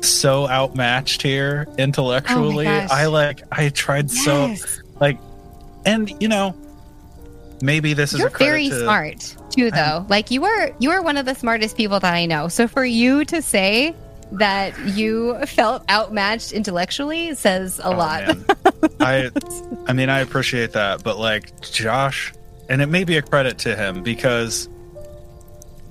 so 0.02 0.48
outmatched 0.48 1.20
here 1.20 1.66
oh 1.68 1.74
intellectually. 1.76 2.66
Oh. 2.66 2.86
I 2.90 3.06
like 3.06 3.42
I 3.52 3.68
tried 3.68 4.10
so 4.10 4.54
like 5.00 5.18
and 5.84 6.10
you 6.22 6.28
know 6.28 6.54
maybe 7.62 7.94
this 7.94 8.12
is 8.12 8.20
You're 8.20 8.28
a 8.28 8.38
very 8.38 8.68
to, 8.68 8.82
smart 8.82 9.36
too, 9.50 9.70
though. 9.70 10.06
Like 10.08 10.30
you 10.30 10.40
were, 10.42 10.74
you 10.78 10.90
are 10.90 11.02
one 11.02 11.16
of 11.16 11.26
the 11.26 11.34
smartest 11.34 11.76
people 11.76 12.00
that 12.00 12.14
I 12.14 12.26
know. 12.26 12.48
So 12.48 12.66
for 12.68 12.84
you 12.84 13.24
to 13.26 13.42
say 13.42 13.94
that 14.32 14.78
you 14.78 15.44
felt 15.46 15.82
outmatched 15.90 16.52
intellectually 16.52 17.34
says 17.34 17.80
a 17.80 17.86
Oh, 17.86 17.90
lot. 17.90 18.36
I 19.00 19.30
I 19.86 19.92
mean 19.92 20.08
I 20.08 20.20
appreciate 20.20 20.72
that, 20.72 21.02
but 21.02 21.18
like 21.18 21.60
Josh 21.62 22.32
and 22.68 22.80
it 22.80 22.86
may 22.86 23.02
be 23.02 23.16
a 23.16 23.22
credit 23.22 23.58
to 23.58 23.74
him 23.74 24.02
because 24.04 24.68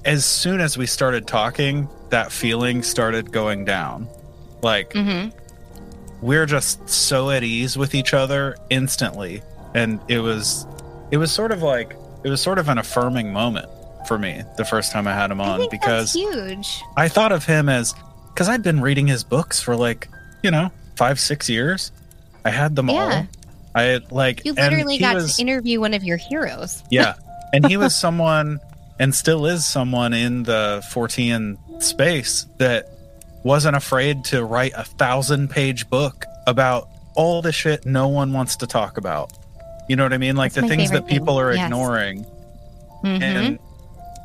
as 0.05 0.25
soon 0.25 0.61
as 0.61 0.77
we 0.77 0.85
started 0.85 1.27
talking, 1.27 1.89
that 2.09 2.31
feeling 2.31 2.81
started 2.81 3.31
going 3.33 3.65
down. 3.65 4.07
Like 4.61 4.93
hmm 4.93 5.27
we're 6.21 6.45
just 6.45 6.89
so 6.89 7.29
at 7.31 7.43
ease 7.43 7.77
with 7.77 7.95
each 7.95 8.13
other 8.13 8.57
instantly 8.69 9.41
and 9.73 10.01
it 10.09 10.19
was 10.19 10.65
it 11.11 11.17
was 11.17 11.31
sort 11.31 11.51
of 11.51 11.61
like 11.63 11.95
it 12.23 12.29
was 12.29 12.41
sort 12.41 12.57
of 12.59 12.69
an 12.69 12.77
affirming 12.77 13.31
moment 13.33 13.69
for 14.07 14.17
me 14.17 14.41
the 14.57 14.65
first 14.65 14.91
time 14.91 15.07
I 15.07 15.13
had 15.13 15.31
him 15.31 15.41
on 15.41 15.67
because 15.69 16.13
huge. 16.13 16.81
I 16.97 17.07
thought 17.09 17.31
of 17.31 17.45
him 17.45 17.69
as 17.69 17.93
because 18.33 18.49
I'd 18.49 18.63
been 18.63 18.81
reading 18.81 19.07
his 19.07 19.23
books 19.23 19.61
for 19.61 19.75
like 19.75 20.07
you 20.43 20.51
know 20.51 20.71
five 20.95 21.19
six 21.19 21.49
years. 21.49 21.91
I 22.45 22.49
had 22.51 22.75
them 22.75 22.89
Yeah. 22.89 22.95
all. 23.25 23.27
I 23.75 23.99
like 24.09 24.43
You 24.45 24.53
literally 24.53 24.97
got 24.97 25.15
was- 25.15 25.35
to 25.35 25.41
interview 25.41 25.79
one 25.79 25.93
of 25.93 26.03
your 26.03 26.17
heroes. 26.17 26.81
yeah, 26.89 27.13
and 27.53 27.65
he 27.67 27.77
was 27.77 27.95
someone 27.95 28.59
and 28.99 29.13
still 29.15 29.45
is 29.45 29.65
someone 29.65 30.13
in 30.13 30.43
the 30.43 30.83
Fortean 30.91 31.57
space 31.81 32.45
that 32.57 32.89
wasn't 33.43 33.75
afraid 33.75 34.25
to 34.25 34.43
write 34.43 34.73
a 34.75 34.83
thousand 34.83 35.49
page 35.49 35.89
book 35.89 36.25
about 36.47 36.89
all 37.15 37.41
the 37.41 37.51
shit 37.53 37.85
no 37.85 38.07
one 38.09 38.33
wants 38.33 38.57
to 38.57 38.67
talk 38.67 38.97
about. 38.97 39.31
You 39.89 39.95
know 39.97 40.03
what 40.03 40.13
I 40.13 40.17
mean? 40.17 40.35
Like 40.37 40.53
That's 40.53 40.65
the 40.69 40.75
things 40.75 40.91
that 40.91 40.97
favorite 40.99 41.09
thing. 41.09 41.17
people 41.19 41.39
are 41.39 41.53
Yes. 41.53 41.65
ignoring. 41.65 42.25
Mhm. 43.03 43.21
and 43.21 43.59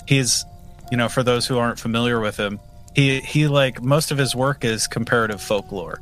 he's 0.06 0.44
you 0.90 0.96
know 0.96 1.08
for 1.08 1.22
those 1.22 1.46
who 1.46 1.58
aren't 1.58 1.78
familiar 1.78 2.18
with 2.18 2.36
him 2.36 2.58
he 2.94 3.20
he 3.20 3.46
like 3.46 3.80
most 3.82 4.10
of 4.10 4.18
his 4.18 4.34
work 4.34 4.64
is 4.64 4.88
comparative 4.88 5.40
folklore 5.40 6.00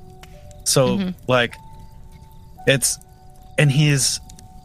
so 0.65 0.97
Mhm. 0.97 1.15
like 1.29 1.55
it's 2.67 2.99
and 3.59 3.71
he's 3.71 4.21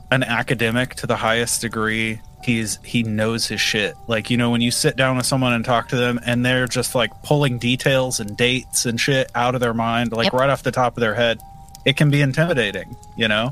an 0.10 0.24
academic 0.24 0.96
to 0.96 1.06
the 1.08 1.18
highest 1.18 1.60
degree 1.62 2.22
he's 2.44 2.80
he 2.84 3.04
knows 3.04 3.46
his 3.48 3.60
shit 3.60 3.94
like 4.08 4.30
you 4.30 4.38
know 4.38 4.52
when 4.52 4.62
you 4.62 4.72
sit 4.72 4.96
down 4.96 5.18
with 5.18 5.26
someone 5.26 5.52
and 5.52 5.66
talk 5.66 5.90
to 5.90 5.98
them 5.98 6.18
and 6.26 6.46
they're 6.46 6.66
just 6.68 6.96
like 6.96 7.12
pulling 7.24 7.58
details 7.60 8.22
and 8.22 8.38
dates 8.38 8.86
and 8.86 9.02
shit 9.02 9.30
out 9.36 9.54
of 9.54 9.60
their 9.60 9.74
mind 9.74 10.14
like 10.14 10.26
Yep. 10.26 10.34
right 10.34 10.50
off 10.50 10.64
the 10.64 10.72
top 10.72 10.96
of 10.96 11.02
their 11.02 11.14
head 11.16 11.40
it 11.84 11.98
can 11.98 12.10
be 12.10 12.22
intimidating 12.22 12.96
you 13.18 13.28
know 13.28 13.52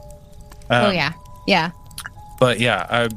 oh 0.69 0.85
Um, 0.87 0.95
yeah, 0.95 1.11
yeah. 1.47 1.71
but 2.39 2.59
yeah, 2.59 2.85
I 2.89 3.09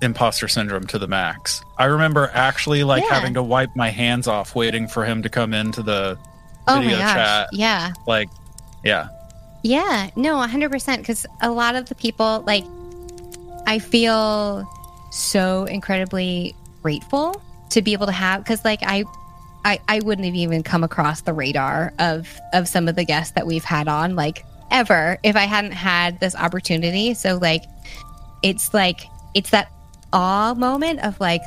imposter 0.00 0.46
syndrome 0.48 0.86
to 0.86 0.98
the 0.98 1.08
max. 1.08 1.60
I 1.76 1.86
remember 1.86 2.30
actually 2.32 2.84
like 2.84 3.02
Yeah. 3.02 3.14
having 3.14 3.34
to 3.34 3.42
wipe 3.42 3.74
my 3.74 3.88
hands 3.90 4.28
off 4.28 4.54
waiting 4.54 4.86
for 4.86 5.04
him 5.04 5.22
to 5.22 5.28
come 5.28 5.52
into 5.52 5.82
the 5.82 6.16
Oh 6.68 6.76
my 6.76 6.82
video 6.82 6.98
chat. 6.98 7.48
yeah. 7.52 7.92
Like, 8.06 8.28
yeah, 8.84 9.08
Yeah, 9.64 10.10
no, 10.14 10.36
100%. 10.36 10.98
Because 10.98 11.26
a 11.42 11.50
lot 11.50 11.74
of 11.74 11.88
the 11.88 11.94
people, 11.96 12.44
like, 12.46 12.64
I 13.66 13.80
feel 13.80 14.68
so 15.10 15.64
incredibly 15.64 16.54
grateful 16.82 17.42
to 17.70 17.82
be 17.82 17.92
able 17.92 18.06
to 18.06 18.12
have, 18.12 18.44
because, 18.44 18.64
like, 18.64 18.80
I, 18.84 19.02
I, 19.64 19.80
I 19.88 19.98
wouldn't 20.04 20.26
have 20.26 20.36
even 20.36 20.62
come 20.62 20.84
across 20.84 21.22
the 21.22 21.32
radar 21.32 21.92
of 21.98 22.28
of 22.52 22.68
some 22.68 22.86
of 22.86 22.94
the 22.94 23.04
guests 23.04 23.32
that 23.32 23.46
we've 23.46 23.64
had 23.64 23.88
on, 23.88 24.14
like, 24.14 24.44
ever 24.70 25.18
if 25.22 25.36
I 25.36 25.44
hadn't 25.44 25.72
had 25.72 26.20
this 26.20 26.34
opportunity. 26.34 27.14
So, 27.14 27.36
like, 27.40 27.64
it's 28.42 28.72
like, 28.74 29.00
it's 29.34 29.50
that 29.50 29.70
awe 30.12 30.54
moment 30.56 31.00
of, 31.00 31.18
like, 31.20 31.42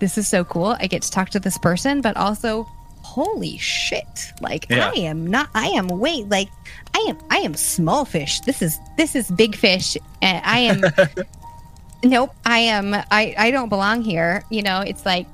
this 0.00 0.16
is 0.18 0.26
so 0.28 0.44
cool. 0.44 0.76
I 0.80 0.86
get 0.86 1.02
to 1.02 1.10
talk 1.10 1.30
to 1.30 1.40
this 1.40 1.58
person, 1.58 2.00
but 2.00 2.16
also, 2.16 2.66
holy 3.02 3.58
shit. 3.58 4.32
Like, 4.40 4.66
Yeah. 4.70 4.90
I 4.94 4.98
am 5.00 5.26
not, 5.26 5.48
I 5.54 5.66
am, 5.68 5.88
wait, 5.88 6.28
like, 6.28 6.48
I 6.94 7.06
am 7.08 7.18
I 7.30 7.36
am 7.38 7.54
small 7.54 8.04
fish. 8.04 8.40
This 8.40 8.60
is 8.62 8.76
this 8.96 9.14
is 9.14 9.30
big 9.30 9.54
fish. 9.54 9.96
And 10.22 10.44
I 10.44 10.58
am 10.58 10.82
Nope, 12.04 12.34
I 12.44 12.58
am 12.60 12.94
I 12.94 13.32
I 13.38 13.50
don't 13.52 13.68
belong 13.68 14.02
here. 14.02 14.42
You 14.50 14.62
know, 14.62 14.80
it's 14.80 15.06
like 15.06 15.26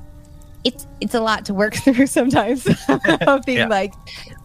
it's 0.65 0.87
it's 1.01 1.15
a 1.15 1.21
lot 1.21 1.47
to 1.47 1.55
work 1.55 1.75
through 1.83 2.07
sometimes 2.09 2.67
of 3.27 3.43
being 3.47 3.59
Yeah. 3.59 3.67
like 3.69 3.95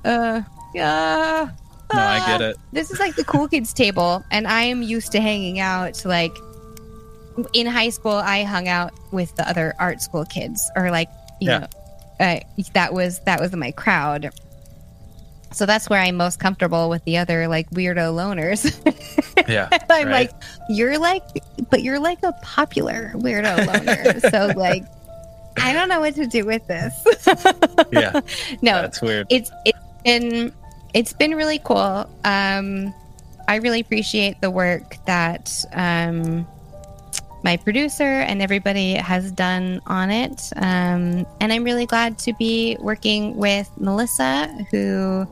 uh 0.06 0.42
yeah. 0.74 1.50
No, 1.94 2.02
I 2.02 2.20
uh, 2.20 2.26
get 2.28 2.42
it. 2.42 2.58
This 2.72 2.92
is 2.92 3.00
like 3.00 3.16
the 3.16 3.24
cool 3.24 3.48
kids 3.48 3.74
table 3.74 4.24
and 4.32 4.48
I 4.48 4.64
am 4.64 4.82
used 4.82 5.12
to 5.14 5.22
hanging 5.22 5.60
out 5.60 6.04
like 6.06 6.36
in 7.54 7.66
high 7.68 7.90
school 7.90 8.12
I 8.12 8.44
hung 8.44 8.68
out 8.68 8.92
with 9.12 9.36
the 9.36 9.48
other 9.48 9.74
art 9.80 10.02
school 10.02 10.26
kids 10.26 10.70
or 10.76 10.92
like 10.92 11.10
you 11.40 11.50
Yeah. 11.50 11.60
know 11.60 11.68
uh, 12.20 12.40
that 12.74 12.94
was 12.94 13.20
that 13.22 13.40
was 13.40 13.56
my 13.56 13.72
crowd. 13.72 14.30
So 15.54 15.66
that's 15.66 15.90
where 15.90 16.00
I'm 16.00 16.16
most 16.16 16.40
comfortable 16.40 16.90
with 16.90 17.04
the 17.04 17.18
other 17.18 17.48
like 17.48 17.70
weirdo 17.72 18.14
loners. 18.14 18.64
Yeah. 19.50 19.68
I'm 19.90 20.08
right. 20.08 20.30
like, 20.30 20.32
you're 20.70 20.98
like, 20.98 21.24
but 21.70 21.82
you're 21.84 22.00
like 22.00 22.20
a 22.24 22.32
popular 22.42 23.12
weirdo 23.16 23.68
loner. 23.68 24.20
so 24.30 24.54
like, 24.60 24.86
I 25.58 25.74
don't 25.74 25.90
know 25.90 26.00
what 26.00 26.16
to 26.16 26.26
do 26.28 26.46
with 26.46 26.66
this. 26.68 26.94
yeah. 27.92 28.12
no, 28.62 28.82
That's 28.84 29.02
weird. 29.02 29.28
it's 29.30 29.52
it's 29.66 29.80
been 30.06 30.54
it's 30.94 31.14
been 31.14 31.36
really 31.36 31.60
cool. 31.60 32.10
Um, 32.24 32.94
I 33.48 33.56
really 33.56 33.80
appreciate 33.82 34.40
the 34.42 34.50
work 34.52 34.98
that 35.06 35.52
um, 35.74 36.48
my 37.44 37.58
producer 37.58 38.04
and 38.04 38.42
everybody 38.42 38.94
has 38.94 39.32
done 39.32 39.82
on 39.88 40.12
it, 40.12 40.52
um, 40.58 41.26
and 41.40 41.52
I'm 41.52 41.64
really 41.64 41.86
glad 41.86 42.18
to 42.20 42.34
be 42.34 42.78
working 42.80 43.36
with 43.38 43.70
Melissa, 43.78 44.48
who. 44.72 45.28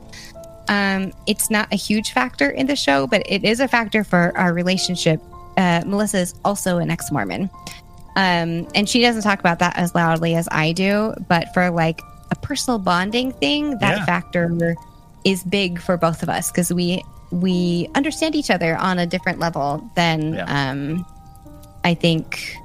Um, 0.68 1.12
it's 1.26 1.50
not 1.50 1.66
a 1.72 1.76
huge 1.76 2.12
factor 2.12 2.48
in 2.48 2.68
the 2.68 2.76
show, 2.76 3.08
but 3.08 3.24
it 3.26 3.42
is 3.44 3.58
a 3.58 3.66
factor 3.66 4.04
for 4.04 4.32
our 4.38 4.52
relationship. 4.52 5.20
Uh, 5.56 5.82
Melissa 5.84 6.18
is 6.18 6.34
also 6.44 6.78
an 6.78 6.92
ex-Mormon, 6.92 7.50
um, 8.14 8.68
and 8.76 8.88
she 8.88 9.00
doesn't 9.00 9.22
talk 9.22 9.40
about 9.40 9.58
that 9.58 9.76
as 9.76 9.96
loudly 9.96 10.36
as 10.36 10.46
I 10.52 10.70
do. 10.70 11.12
But 11.26 11.52
for 11.54 11.70
like 11.70 12.00
a 12.30 12.36
personal 12.36 12.78
bonding 12.78 13.32
thing, 13.32 13.78
that 13.78 13.98
Yeah. 13.98 14.04
factor 14.04 14.48
is 15.24 15.42
big 15.44 15.80
for 15.80 15.96
both 15.96 16.22
of 16.22 16.28
us 16.28 16.50
because 16.50 16.72
we 16.72 17.02
we 17.30 17.88
understand 17.94 18.34
each 18.34 18.50
other 18.50 18.76
on 18.76 18.98
a 18.98 19.06
different 19.06 19.38
level 19.38 19.88
than 19.94 20.34
Yeah. 20.34 20.70
um, 20.70 21.06
I 21.84 21.94
think 21.94 22.56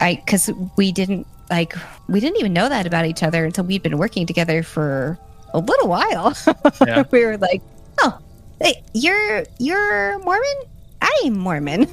I 0.00 0.14
because 0.16 0.50
we 0.76 0.92
didn't 0.92 1.26
like 1.50 1.74
we 2.08 2.20
didn't 2.20 2.38
even 2.38 2.52
know 2.52 2.68
that 2.68 2.86
about 2.86 3.06
each 3.06 3.22
other 3.22 3.44
until 3.44 3.64
we'd 3.64 3.82
been 3.82 3.98
working 3.98 4.26
together 4.26 4.62
for 4.62 5.18
a 5.54 5.58
little 5.58 5.88
while. 5.88 6.36
Yeah. 6.86 7.04
we 7.10 7.24
were 7.24 7.36
like, 7.38 7.62
oh, 8.00 8.18
hey, 8.60 8.82
you're 8.94 9.44
you're 9.58 10.18
Mormon. 10.20 10.44
I'm 11.24 11.38
Mormon, 11.38 11.86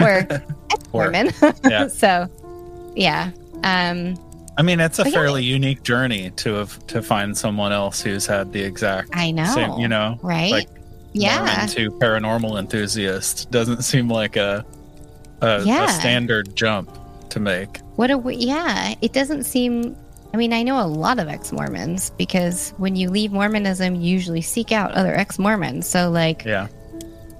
or 0.00 0.26
Mormon. 0.92 1.30
Yeah. 1.64 1.86
so, 1.88 2.28
yeah. 2.96 3.30
Um, 3.64 4.16
I 4.60 4.62
mean, 4.62 4.78
it's 4.78 4.98
a 4.98 5.04
But 5.04 5.12
yeah. 5.12 5.18
fairly 5.18 5.42
unique 5.42 5.82
journey 5.82 6.32
to 6.36 6.52
have 6.56 6.86
to 6.88 7.00
find 7.00 7.34
someone 7.34 7.72
else 7.72 8.02
who's 8.02 8.26
had 8.26 8.52
the 8.52 8.60
exact 8.60 9.08
I 9.14 9.30
know, 9.30 9.46
same, 9.46 9.78
you 9.78 9.88
know, 9.88 10.18
right? 10.22 10.52
like 10.52 10.68
yeah, 11.14 11.64
to 11.70 11.90
paranormal 11.92 12.58
enthusiast 12.58 13.50
doesn't 13.50 13.82
seem 13.84 14.08
like 14.10 14.36
a 14.36 14.64
a, 15.40 15.62
Yeah. 15.64 15.86
a 15.86 15.88
standard 15.88 16.54
jump 16.54 16.90
to 17.30 17.40
make. 17.40 17.78
What 17.96 18.10
a 18.10 18.20
yeah. 18.34 18.94
It 19.00 19.14
doesn't 19.14 19.44
seem. 19.44 19.96
I 20.34 20.36
mean, 20.36 20.52
I 20.52 20.62
know 20.62 20.78
a 20.78 20.86
lot 20.86 21.18
of 21.18 21.26
ex 21.28 21.52
Mormons 21.52 22.10
because 22.18 22.74
when 22.76 22.94
you 22.96 23.08
leave 23.08 23.32
Mormonism, 23.32 23.94
you 23.94 24.12
usually 24.12 24.42
seek 24.42 24.72
out 24.72 24.92
other 24.92 25.14
ex 25.14 25.38
Mormons. 25.38 25.88
So, 25.88 26.10
like, 26.10 26.44
Yeah. 26.44 26.68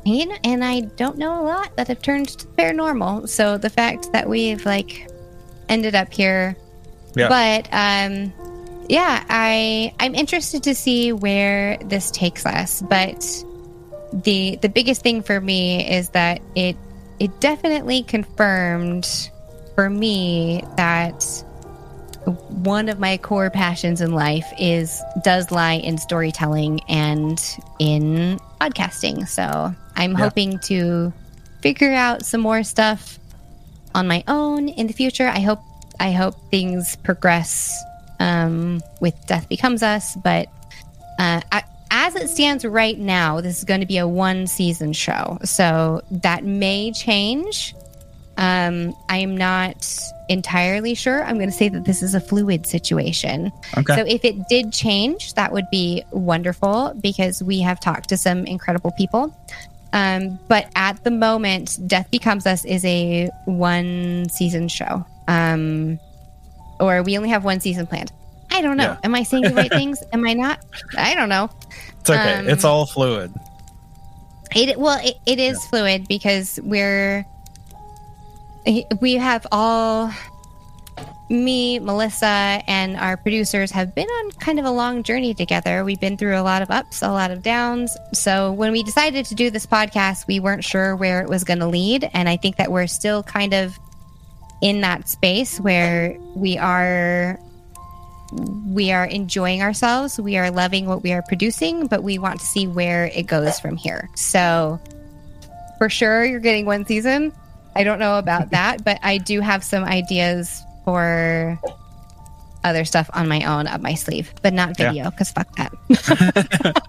and, 0.06 0.32
and 0.42 0.64
I 0.64 0.80
don't 0.96 1.18
know 1.18 1.38
a 1.38 1.44
lot 1.44 1.76
that 1.76 1.86
have 1.88 2.00
turned 2.00 2.28
to 2.28 2.46
paranormal. 2.46 3.28
So 3.28 3.58
the 3.58 3.68
fact 3.70 4.10
that 4.14 4.26
we've 4.26 4.64
like 4.64 5.06
ended 5.68 5.94
up 5.94 6.10
here, 6.12 6.56
Yeah. 7.14 7.28
but 7.28 7.68
um, 7.72 8.32
yeah, 8.88 9.24
I 9.28 9.92
I'm 10.00 10.14
interested 10.14 10.62
to 10.64 10.74
see 10.74 11.12
where 11.12 11.76
this 11.78 12.10
takes 12.10 12.44
us. 12.46 12.82
But 12.82 13.44
the 14.12 14.58
the 14.62 14.68
biggest 14.68 15.02
thing 15.02 15.22
for 15.22 15.40
me 15.40 15.88
is 15.88 16.10
that 16.10 16.40
it 16.54 16.76
it 17.18 17.38
definitely 17.40 18.02
confirmed 18.02 19.30
for 19.74 19.88
me 19.90 20.62
that 20.76 21.22
one 22.48 22.88
of 22.88 22.98
my 22.98 23.16
core 23.16 23.50
passions 23.50 24.00
in 24.00 24.12
life 24.12 24.46
is 24.58 25.00
does 25.24 25.50
lie 25.50 25.74
in 25.74 25.96
storytelling 25.98 26.80
and 26.88 27.40
in 27.78 28.38
podcasting. 28.60 29.26
So 29.26 29.74
I'm 29.96 30.12
Yeah. 30.12 30.16
hoping 30.18 30.58
to 30.60 31.12
figure 31.62 31.92
out 31.92 32.24
some 32.24 32.40
more 32.40 32.62
stuff 32.62 33.18
on 33.94 34.06
my 34.06 34.22
own 34.28 34.68
in 34.68 34.86
the 34.86 34.92
future. 34.92 35.26
I 35.26 35.40
hope 35.40 35.60
I 36.00 36.12
hope 36.12 36.34
things 36.50 36.96
progress 36.96 37.80
um, 38.18 38.80
with 39.00 39.14
Death 39.26 39.48
Becomes 39.48 39.82
Us, 39.82 40.16
but 40.16 40.48
uh, 41.18 41.42
I, 41.52 41.62
as 41.90 42.16
it 42.16 42.28
stands 42.28 42.64
right 42.64 42.98
now, 42.98 43.40
this 43.40 43.58
is 43.58 43.64
going 43.64 43.80
to 43.80 43.86
be 43.86 43.98
a 43.98 44.08
one 44.08 44.46
season 44.46 44.92
show, 44.92 45.38
so 45.44 46.00
that 46.10 46.42
may 46.42 46.90
change. 46.92 47.74
Um, 48.38 48.96
I'm 49.10 49.36
not 49.36 49.86
entirely 50.30 50.94
sure. 50.94 51.22
I'm 51.24 51.36
going 51.36 51.50
to 51.50 51.56
say 51.56 51.68
that 51.68 51.84
this 51.84 52.02
is 52.02 52.14
a 52.14 52.20
fluid 52.20 52.66
situation. 52.66 53.52
Okay. 53.76 53.96
So 53.96 54.04
if 54.06 54.24
it 54.24 54.48
did 54.48 54.72
change, 54.72 55.34
that 55.34 55.52
would 55.52 55.68
be 55.70 56.02
wonderful 56.10 56.94
because 57.02 57.42
we 57.42 57.60
have 57.60 57.80
talked 57.80 58.08
to 58.08 58.16
some 58.16 58.46
incredible 58.46 58.92
people. 58.92 59.36
Um, 59.92 60.38
but 60.48 60.70
at 60.76 61.04
the 61.04 61.10
moment, 61.10 61.78
Death 61.86 62.10
Becomes 62.10 62.46
Us 62.46 62.64
is 62.64 62.84
a 62.84 63.28
one 63.44 64.28
season 64.30 64.68
show. 64.68 65.04
Um, 65.30 66.00
or 66.80 67.02
we 67.02 67.16
only 67.16 67.28
have 67.28 67.44
one 67.44 67.60
season 67.60 67.86
planned. 67.86 68.12
I 68.50 68.62
don't 68.62 68.76
know. 68.76 68.84
Yeah. 68.84 68.98
Am 69.04 69.14
I 69.14 69.22
saying 69.22 69.44
the 69.44 69.54
right 69.54 69.70
things? 69.80 70.02
Am 70.12 70.26
I 70.26 70.34
not? 70.34 70.64
I 70.98 71.14
don't 71.14 71.28
know. 71.28 71.48
it's 72.00 72.10
okay. 72.10 72.34
um, 72.34 72.48
it's 72.48 72.64
all 72.64 72.86
fluid. 72.86 73.32
It 74.54 74.78
well, 74.78 74.98
it, 75.04 75.16
it 75.26 75.38
is 75.38 75.64
fluid 75.66 76.08
because 76.08 76.58
we're 76.64 77.24
we 79.00 79.14
have 79.14 79.46
all 79.52 80.12
me, 81.28 81.78
Melissa, 81.78 82.60
and 82.66 82.96
our 82.96 83.16
producers 83.16 83.70
have 83.70 83.94
been 83.94 84.08
on 84.08 84.32
kind 84.32 84.58
of 84.58 84.64
a 84.64 84.70
long 84.70 85.04
journey 85.04 85.32
together. 85.32 85.84
We've 85.84 86.00
been 86.00 86.16
through 86.16 86.36
a 86.36 86.42
lot 86.42 86.60
of 86.60 86.72
ups, 86.72 87.02
a 87.02 87.12
lot 87.12 87.30
of 87.30 87.42
downs. 87.42 87.96
So 88.12 88.50
when 88.52 88.72
we 88.72 88.82
decided 88.82 89.26
to 89.26 89.36
do 89.36 89.48
this 89.48 89.64
podcast, 89.64 90.26
we 90.26 90.40
weren't 90.40 90.64
sure 90.64 90.96
where 90.96 91.22
it 91.22 91.28
was 91.28 91.44
going 91.44 91.60
to 91.60 91.68
lead, 91.68 92.10
and 92.12 92.28
I 92.28 92.36
think 92.36 92.56
that 92.56 92.72
we're 92.72 92.88
still 92.88 93.22
kind 93.22 93.54
of 93.54 93.78
in 94.60 94.80
that 94.82 95.08
space 95.08 95.58
where 95.60 96.16
we 96.34 96.58
are 96.58 97.38
we 98.66 98.92
are 98.92 99.06
enjoying 99.06 99.62
ourselves. 99.62 100.20
We 100.20 100.36
are 100.36 100.50
loving 100.50 100.86
what 100.86 101.02
we 101.02 101.12
are 101.12 101.22
producing, 101.22 101.88
but 101.88 102.02
we 102.02 102.18
want 102.18 102.38
to 102.40 102.46
see 102.46 102.66
where 102.66 103.06
it 103.06 103.26
goes 103.26 103.58
from 103.58 103.76
here. 103.76 104.08
So, 104.14 104.78
for 105.78 105.88
sure, 105.88 106.24
you're 106.24 106.40
getting 106.40 106.64
one 106.64 106.84
season. 106.84 107.32
I 107.74 107.82
don't 107.82 107.98
know 107.98 108.18
about 108.18 108.50
that, 108.52 108.84
but 108.84 108.98
I 109.02 109.18
do 109.18 109.40
have 109.40 109.64
some 109.64 109.84
ideas 109.84 110.62
for 110.84 111.58
other 112.64 112.84
stuff 112.84 113.08
on 113.12 113.28
my 113.28 113.44
own 113.44 113.66
up 113.66 113.80
my 113.80 113.94
sleeve, 113.94 114.32
but 114.42 114.52
not 114.52 114.76
video 114.76 115.10
because 115.10 115.30
fuck 115.32 115.48
that. 115.56 115.72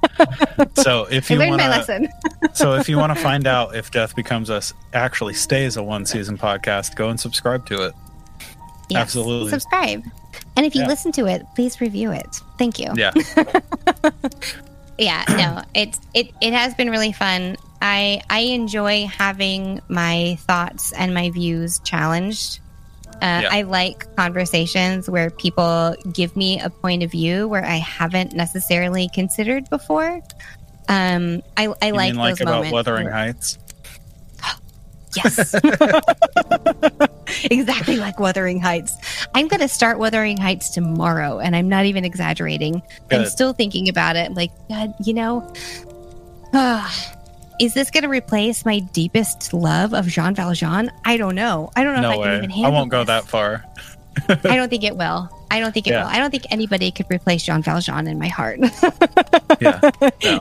So 0.76 1.06
if 1.10 1.30
you 1.30 1.38
learned 1.38 1.52
want 1.52 1.62
my 1.62 1.68
to, 1.68 1.78
lesson. 1.78 2.10
so 2.54 2.74
if 2.76 2.88
you 2.90 2.98
want 2.98 3.16
to 3.16 3.22
find 3.22 3.46
out 3.48 3.76
if 3.76 3.92
Death 3.92 4.16
Becomes 4.16 4.50
Us 4.50 4.74
actually 4.94 5.34
stays 5.34 5.78
a 5.78 5.84
one 5.84 6.06
season 6.06 6.38
podcast, 6.38 6.96
go 6.96 7.10
and 7.10 7.20
subscribe 7.20 7.66
to 7.68 7.84
it. 7.88 7.94
Yes. 8.90 9.02
Absolutely. 9.02 9.50
Subscribe. 9.50 10.04
And 10.56 10.66
if 10.66 10.76
you 10.76 10.82
Yeah. 10.82 10.88
listen 10.88 11.12
to 11.14 11.26
it, 11.28 11.44
please 11.56 11.82
review 11.82 12.12
it. 12.12 12.28
Thank 12.58 12.80
you. 12.80 12.92
Yeah. 12.96 13.12
yeah 14.98 15.24
no 15.30 15.64
it's 15.74 16.00
it 16.14 16.30
it 16.42 16.54
has 16.54 16.76
been 16.76 16.90
really 16.90 17.12
fun 17.12 17.56
i 17.82 18.22
i 18.30 18.40
enjoy 18.40 19.08
having 19.08 19.82
my 19.88 20.38
thoughts 20.42 20.92
and 20.94 21.14
my 21.14 21.30
views 21.32 21.80
challenged 21.80 22.60
uh, 23.22 23.42
Yeah. 23.44 23.50
i 23.52 23.62
like 23.64 24.14
conversations 24.16 25.10
where 25.10 25.30
people 25.30 25.96
give 26.14 26.36
me 26.36 26.60
a 26.60 26.70
point 26.70 27.04
of 27.04 27.12
view 27.12 27.48
where 27.48 27.64
i 27.66 27.76
haven't 27.78 28.34
necessarily 28.34 29.10
considered 29.14 29.70
before 29.70 30.22
Um, 30.90 31.42
I 31.56 31.68
I 31.82 31.88
You 31.88 31.94
like 31.94 32.12
mean 32.14 32.16
like 32.18 32.32
those 32.36 32.42
about 32.42 32.54
moments. 32.56 32.74
Wuthering 32.74 33.08
Heights? 33.08 33.58
Yes. 35.16 35.54
exactly 37.52 37.98
like 37.98 38.20
Wuthering 38.20 38.60
Heights. 38.60 38.96
I'm 39.36 39.48
going 39.48 39.60
to 39.60 39.68
start 39.68 40.00
Wuthering 40.00 40.38
Heights 40.38 40.70
tomorrow, 40.70 41.40
and 41.40 41.56
I'm 41.56 41.68
not 41.70 41.86
even 41.86 42.06
exaggerating. 42.06 42.82
I'm 43.12 43.26
still 43.26 43.54
thinking 43.54 43.90
about 43.90 44.16
it. 44.16 44.34
Like, 44.34 44.52
God, 44.70 44.94
you 45.04 45.14
know, 45.14 45.52
ah, 46.54 47.14
is 47.62 47.74
this 47.76 47.92
going 47.92 48.04
to 48.04 48.10
replace 48.10 48.66
my 48.66 48.80
deepest 48.80 49.54
love 49.54 49.94
of 49.94 50.08
Jean 50.08 50.34
Valjean? 50.36 50.92
I 51.06 51.16
don't 51.18 51.36
know. 51.36 51.70
I 51.76 51.84
don't 51.84 51.94
know 51.96 52.02
No 52.02 52.12
if 52.14 52.20
I 52.20 52.24
can 52.40 52.42
way. 52.50 52.56
even 52.58 52.66
I 52.66 52.70
won't 52.70 52.90
go 52.90 53.00
this. 53.00 53.08
that 53.08 53.26
far. 53.26 53.64
I 54.30 54.56
don't 54.58 54.68
think 54.70 54.84
it 54.84 54.98
will. 54.98 55.30
I 55.52 55.60
don't 55.60 55.72
think 55.72 55.86
it 55.88 55.92
Yeah. 55.92 56.04
will. 56.04 56.10
I 56.12 56.18
don't 56.18 56.32
think 56.32 56.46
anybody 56.50 56.92
could 56.92 57.06
replace 57.10 57.44
Jean 57.44 57.62
Valjean 57.62 58.08
in 58.08 58.18
my 58.20 58.28
heart. 58.28 58.60
Yeah. 59.62 59.80
No. 60.24 60.40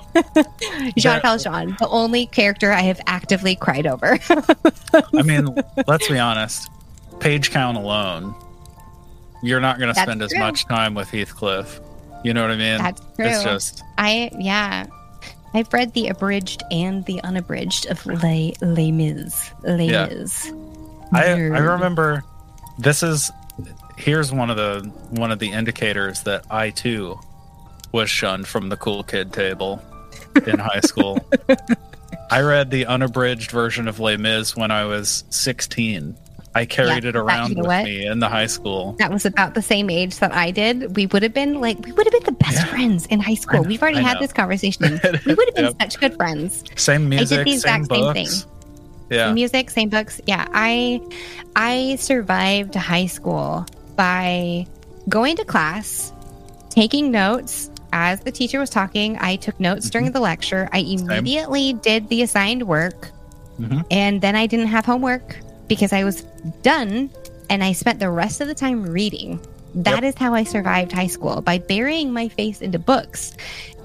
Jean 0.97 1.21
Valjean, 1.21 1.77
the 1.79 1.89
only 1.91 2.25
character 2.25 2.73
I 2.73 2.81
have 2.83 3.03
actively 3.07 3.55
cried 3.55 3.87
over. 3.87 4.19
I 4.95 5.23
mean, 5.23 5.55
let's 5.87 6.09
be 6.09 6.19
honest. 6.19 6.71
Page 7.19 7.51
count 7.51 7.77
alone, 7.77 8.35
you're 9.43 9.61
not 9.61 9.79
going 9.79 9.93
to 9.95 10.01
spend 10.01 10.23
as 10.23 10.35
much 10.37 10.65
time 10.67 10.95
with 10.95 11.11
Heathcliff. 11.11 11.81
You 12.25 12.33
know 12.33 12.41
what 12.41 12.51
I 12.51 12.57
mean? 12.57 12.79
That's 12.79 13.01
true. 13.15 13.27
It's 13.27 13.43
just 13.45 13.83
I 13.99 14.31
yeah. 14.39 14.87
I've 15.53 15.73
read 15.73 15.93
the 15.95 16.09
abridged 16.09 16.63
and 16.71 17.05
the 17.07 17.23
unabridged 17.23 17.87
of 17.87 18.05
Les 18.07 18.55
Les 18.61 18.93
Mis. 18.93 19.51
Les 19.63 19.91
Yeah. 19.91 20.07
Mis. 20.07 20.53
I 21.13 21.25
I 21.33 21.35
remember 21.59 22.23
this 22.79 23.03
is 23.03 23.31
here's 23.97 24.33
one 24.33 24.51
of 24.51 24.57
the 24.57 24.89
one 25.11 25.31
of 25.33 25.39
the 25.39 25.51
indicators 25.51 26.23
that 26.23 26.45
I 26.51 26.71
too 26.71 27.19
was 27.93 28.09
shunned 28.09 28.47
from 28.47 28.69
the 28.69 28.77
cool 28.77 29.03
kid 29.03 29.33
table 29.33 29.83
in 30.47 30.59
high 30.59 30.81
school. 30.81 31.19
I 32.31 32.43
read 32.43 32.71
the 32.71 32.87
unabridged 32.87 33.51
version 33.51 33.89
of 33.89 33.99
Les 33.99 34.17
Mis 34.17 34.55
when 34.57 34.71
I 34.71 34.85
was 34.85 35.25
16. 35.31 36.17
I 36.55 36.65
carried 36.67 37.05
Yeah, 37.05 37.11
it 37.11 37.13
that- 37.13 37.17
around 37.17 37.51
you 37.51 37.55
know 37.57 37.61
with 37.63 37.69
what? 37.69 37.85
me 37.85 38.07
in 38.07 38.19
the 38.19 38.29
high 38.29 38.47
school. 38.47 38.97
That 38.99 39.13
was 39.13 39.25
about 39.25 39.55
the 39.55 39.63
same 39.63 39.89
age 39.89 40.19
that 40.19 40.35
I 40.35 40.51
did. 40.51 40.97
We 40.97 41.07
would 41.07 41.23
have 41.23 41.33
been 41.35 41.61
like 41.61 41.79
we 41.85 41.93
would 41.93 42.07
have 42.07 42.13
been 42.13 42.25
the 42.25 42.33
best 42.33 42.57
Yeah. 42.57 42.65
friends 42.67 43.07
in 43.07 43.21
high 43.21 43.35
school. 43.35 43.63
know, 43.63 43.69
We've 43.69 43.81
already 43.81 43.99
I 43.99 44.03
had 44.03 44.15
know. 44.15 44.21
this 44.21 44.33
conversation. 44.33 45.01
We 45.27 45.35
would 45.35 45.47
have 45.49 45.55
been 45.55 45.65
Yep. 45.67 45.77
such 45.81 46.01
good 46.01 46.15
friends. 46.17 46.65
Same 46.75 47.09
music, 47.09 47.45
the 47.45 47.53
same 47.53 47.55
exact 47.55 47.87
same 47.93 48.03
books. 48.03 48.47
Yeah. 49.11 49.33
music 49.33 49.71
same 49.71 49.89
books 49.89 50.21
yeah 50.27 50.47
i 50.55 51.01
i 51.57 51.97
survived 51.99 52.77
high 52.77 53.07
school 53.07 53.67
by 53.97 54.67
going 55.09 55.35
to 55.35 55.45
class 55.45 56.13
taking 56.71 57.11
notes 57.11 57.71
as 57.93 58.21
the 58.21 58.31
teacher 58.31 58.61
was 58.61 58.71
talking 58.71 59.19
i 59.19 59.35
took 59.35 59.59
notes 59.59 59.87
Mm-hmm. 59.87 59.91
during 59.99 60.13
the 60.13 60.21
lecture 60.21 60.69
i 60.73 60.79
immediately 60.79 61.73
did 61.73 62.09
the 62.09 62.23
assigned 62.23 62.63
work 62.69 63.11
Mhm. 63.59 63.85
and 63.91 64.21
then 64.23 64.37
i 64.37 64.47
didn't 64.47 64.69
have 64.69 64.87
homework 64.87 65.35
because 65.71 65.95
i 65.95 66.05
was 66.05 66.23
done 66.63 67.09
and 67.49 67.65
i 67.65 67.73
spent 67.73 67.99
the 67.99 68.11
rest 68.11 68.43
of 68.43 68.49
the 68.49 68.55
time 68.55 68.83
reading 68.83 69.41
That 69.75 70.05
is 70.05 70.15
how 70.17 70.35
i 70.35 70.45
survived 70.45 70.93
high 70.93 71.07
school 71.07 71.41
by 71.41 71.59
burying 71.59 72.13
my 72.13 72.29
face 72.29 72.61
into 72.61 72.79
books 72.79 73.33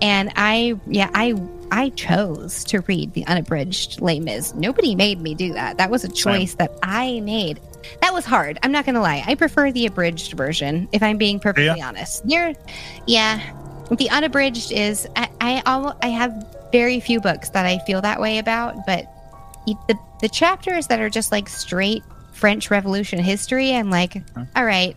and 0.01 0.33
i 0.36 0.75
yeah 0.88 1.09
i 1.13 1.33
I 1.71 1.89
chose 1.89 2.63
to 2.65 2.81
read 2.81 3.13
the 3.13 3.25
unabridged 3.25 3.99
Les 3.99 4.19
Mis. 4.19 4.53
Nobody 4.53 4.95
made 4.95 5.19
me 5.19 5.33
do 5.33 5.53
that. 5.53 5.77
That 5.77 5.89
was 5.89 6.03
a 6.03 6.09
choice 6.09 6.53
that 6.55 6.71
I 6.83 7.21
made. 7.21 7.59
That 8.01 8.13
was 8.13 8.23
hard. 8.23 8.59
I'm 8.63 8.71
not 8.71 8.86
going 8.86 8.95
to 8.95 9.01
lie. 9.01 9.23
I 9.25 9.36
prefer 9.36 9.71
the 9.71 9.86
abridged 9.86 10.33
version, 10.33 10.88
if 10.91 11.01
I'm 11.01 11.17
being 11.17 11.39
perfectly 11.39 11.81
honest. 11.81 12.23
You're, 12.25 12.53
yeah. 13.07 13.41
The 13.91 14.09
unabridged 14.09 14.71
is 14.71 15.07
I 15.15 15.29
I, 15.41 15.93
I 16.01 16.07
have 16.07 16.47
very 16.71 16.99
few 16.99 17.19
books 17.19 17.49
that 17.49 17.65
I 17.65 17.79
feel 17.79 18.01
that 18.01 18.19
way 18.19 18.38
about, 18.39 18.86
but 18.86 19.05
the 19.65 19.97
the 20.22 20.30
chapters 20.30 20.88
that 20.88 20.99
are 20.99 21.09
just 21.09 21.32
like 21.32 21.49
straight 21.49 22.03
French 22.34 22.70
Revolution 22.70 23.20
history, 23.20 23.74
I'm 23.74 23.89
like, 23.89 24.16
uh-huh. 24.16 24.45
all 24.55 24.66
right, 24.66 24.95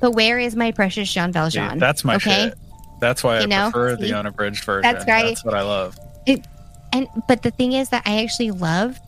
but 0.00 0.12
where 0.12 0.38
is 0.38 0.54
my 0.54 0.72
precious 0.72 1.12
Jean 1.12 1.32
Valjean? 1.32 1.78
that's 1.78 2.04
my 2.04 2.16
okay? 2.16 2.48
shit. 2.48 2.58
That's 3.00 3.22
why 3.22 3.38
I 3.38 3.46
know? 3.46 3.70
prefer 3.70 3.96
See? 3.96 4.10
the 4.10 4.18
unabridged 4.18 4.64
version. 4.64 4.82
That's 4.82 5.06
right. 5.06 5.28
That's 5.28 5.44
what 5.44 5.54
I 5.54 5.62
love. 5.62 5.98
And 6.92 7.08
but 7.28 7.42
the 7.42 7.50
thing 7.50 7.72
is 7.72 7.90
that 7.90 8.02
I 8.06 8.22
actually 8.22 8.52
love 8.52 8.98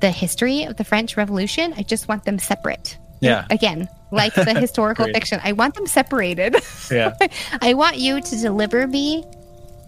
the 0.00 0.10
history 0.10 0.64
of 0.64 0.76
the 0.76 0.84
French 0.84 1.16
Revolution. 1.16 1.72
I 1.76 1.82
just 1.82 2.08
want 2.08 2.24
them 2.24 2.38
separate. 2.38 2.98
Yeah. 3.20 3.46
Again, 3.50 3.88
like 4.10 4.34
the 4.34 4.54
historical 4.60 5.06
fiction, 5.06 5.40
I 5.42 5.52
want 5.52 5.74
them 5.74 5.86
separated. 5.86 6.56
Yeah. 6.90 7.14
I 7.62 7.74
want 7.74 7.96
you 7.96 8.20
to 8.20 8.36
deliver 8.36 8.86
me 8.86 9.24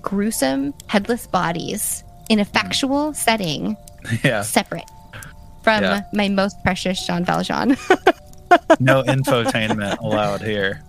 gruesome 0.03 0.75
headless 0.87 1.27
bodies 1.27 2.03
in 2.29 2.41
a 2.41 2.45
factual 2.45 3.13
setting, 3.13 3.77
Yeah. 4.25 4.43
separate 4.43 4.89
from 5.63 5.83
Yeah. 5.83 6.03
my 6.13 6.29
most 6.29 6.57
precious 6.63 7.05
Jean 7.07 7.25
Valjean. 7.25 7.77
No 8.81 9.03
infotainment 9.07 9.99
allowed 10.01 10.41
here. 10.43 10.83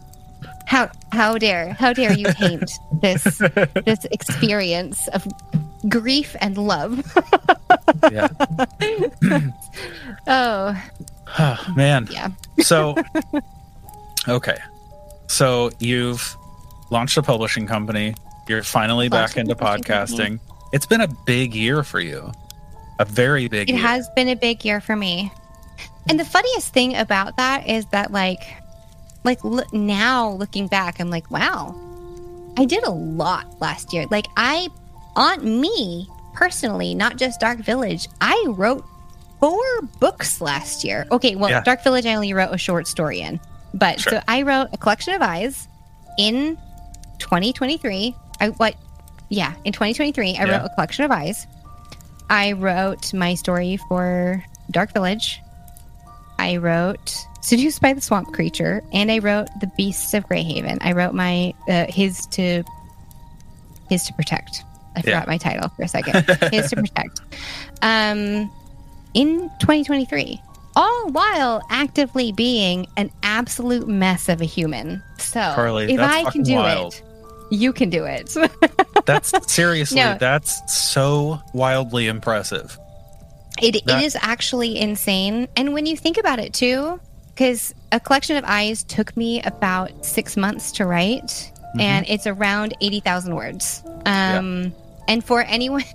how 0.65 0.89
how 1.11 1.37
dare 1.37 1.73
how 1.73 1.93
dare 1.93 2.13
you 2.13 2.25
taint 2.33 2.71
this 3.03 3.23
this 3.85 4.05
experience 4.09 5.07
of 5.09 5.27
grief 5.87 6.35
and 6.41 6.57
love? 6.57 7.03
Yeah. 8.11 8.29
Oh 10.27 10.75
ah, 11.27 11.73
Man. 11.75 12.07
yeah. 12.09 12.29
So, 12.61 12.95
okay. 14.27 14.57
So 15.27 15.69
you've 15.79 16.35
launched 16.89 17.17
a 17.17 17.21
publishing 17.23 17.67
company. 17.67 18.15
You're 18.47 18.63
finally 18.63 19.07
Launched 19.09 19.35
back 19.35 19.39
into 19.41 19.55
podcasting. 19.55 20.39
It's 20.73 20.85
been 20.87 21.01
a 21.01 21.07
big 21.25 21.53
year 21.53 21.83
for 21.83 21.99
you. 21.99 22.31
A 23.01 23.05
very 23.05 23.47
big 23.47 23.69
It 23.69 23.73
year. 23.73 23.81
has 23.81 24.07
been 24.15 24.29
a 24.29 24.35
big 24.35 24.63
year 24.63 24.79
for 24.79 24.95
me. 24.95 25.31
And 26.09 26.19
the 26.19 26.25
funniest 26.25 26.73
thing 26.73 26.95
about 26.95 27.37
that 27.37 27.67
is 27.67 27.85
that 27.87 28.11
like 28.11 28.41
like 29.23 29.43
look, 29.43 29.71
now 29.73 30.29
looking 30.31 30.67
back 30.67 30.99
I'm 30.99 31.09
like, 31.09 31.29
wow. 31.31 31.75
I 32.57 32.65
did 32.65 32.83
a 32.83 32.91
lot 32.91 33.59
last 33.61 33.91
year. 33.93 34.05
Like 34.11 34.27
I 34.37 34.67
on 35.15 35.59
me 35.61 36.07
personally, 36.33 36.93
not 36.93 37.17
just 37.17 37.39
Dark 37.39 37.59
Village, 37.59 38.07
I 38.21 38.45
wrote 38.49 38.85
four 39.39 39.63
books 39.99 40.39
last 40.41 40.83
year. 40.83 41.05
Okay, 41.11 41.35
well, 41.35 41.49
Yeah. 41.49 41.61
Dark 41.63 41.83
Village 41.83 42.05
I 42.05 42.13
only 42.13 42.33
wrote 42.33 42.53
a 42.53 42.57
short 42.57 42.87
story 42.87 43.21
in. 43.21 43.39
But 43.73 43.99
Sure. 43.99 44.13
so 44.13 44.21
I 44.27 44.43
wrote 44.43 44.67
a 44.73 44.77
collection 44.77 45.13
of 45.15 45.21
eyes 45.21 45.67
in 46.19 46.57
2023. 47.19 48.15
I 48.39 48.49
what 48.49 48.75
yeah, 49.29 49.53
in 49.63 49.71
2023 49.73 50.37
I 50.37 50.45
Yeah. 50.45 50.51
wrote 50.57 50.65
a 50.65 50.75
collection 50.75 51.05
of 51.05 51.11
eyes. 51.11 51.47
I 52.31 52.53
wrote 52.53 53.13
my 53.13 53.35
story 53.35 53.77
for 53.89 54.41
Dark 54.71 54.93
Village. 54.93 55.41
I 56.39 56.55
wrote 56.57 57.13
Seduced 57.41 57.81
by 57.81 57.91
the 57.93 57.99
Swamp 58.01 58.33
Creature, 58.33 58.81
and 58.93 59.11
I 59.11 59.19
wrote 59.19 59.47
The 59.59 59.67
Beasts 59.75 60.13
of 60.13 60.25
Greyhaven. 60.29 60.77
I 60.81 60.93
wrote 60.93 61.13
my 61.13 61.53
uh, 61.67 61.87
his 61.89 62.25
to 62.27 62.63
his 63.89 64.03
to 64.05 64.13
protect. 64.13 64.63
I 64.95 64.99
Yeah. 64.99 65.01
forgot 65.01 65.27
my 65.27 65.37
title 65.37 65.67
for 65.75 65.83
a 65.83 65.87
second. 65.89 66.25
his 66.53 66.69
to 66.69 66.77
protect. 66.77 67.19
Um, 67.81 68.49
in 69.13 69.49
2023, 69.59 70.41
all 70.77 71.09
while 71.11 71.61
actively 71.69 72.31
being 72.31 72.87
an 72.95 73.11
absolute 73.23 73.89
mess 73.89 74.29
of 74.29 74.39
a 74.39 74.45
human. 74.45 75.03
So 75.17 75.41
Carly, 75.53 75.91
if 75.93 75.99
I 75.99 76.29
can 76.31 76.43
do 76.43 76.55
wild. 76.55 76.93
it, 76.93 77.03
you 77.51 77.71
can 77.73 77.89
do 77.89 78.05
it. 78.05 78.35
That's 79.05 79.33
seriously, 79.53 79.97
No. 79.97 80.15
that's 80.19 80.61
so 80.73 81.39
wildly 81.53 82.07
impressive. 82.07 82.77
It, 83.61 83.83
That- 83.85 84.01
it 84.01 84.05
is 84.05 84.17
actually 84.21 84.79
insane. 84.79 85.47
And 85.55 85.73
when 85.73 85.85
you 85.85 85.95
think 85.97 86.17
about 86.17 86.39
it 86.39 86.53
too, 86.53 86.99
because 87.27 87.73
a 87.91 87.99
collection 87.99 88.37
of 88.37 88.45
eyes 88.47 88.83
took 88.83 89.15
me 89.17 89.41
about 89.43 90.05
six 90.05 90.37
months 90.37 90.71
to 90.73 90.85
write, 90.85 91.51
and 91.79 92.05
it's 92.07 92.27
around 92.27 92.73
80,000 92.81 93.35
words. 93.35 93.83
Um, 94.05 94.73
And 95.07 95.23
for 95.23 95.41
anyone. 95.43 95.83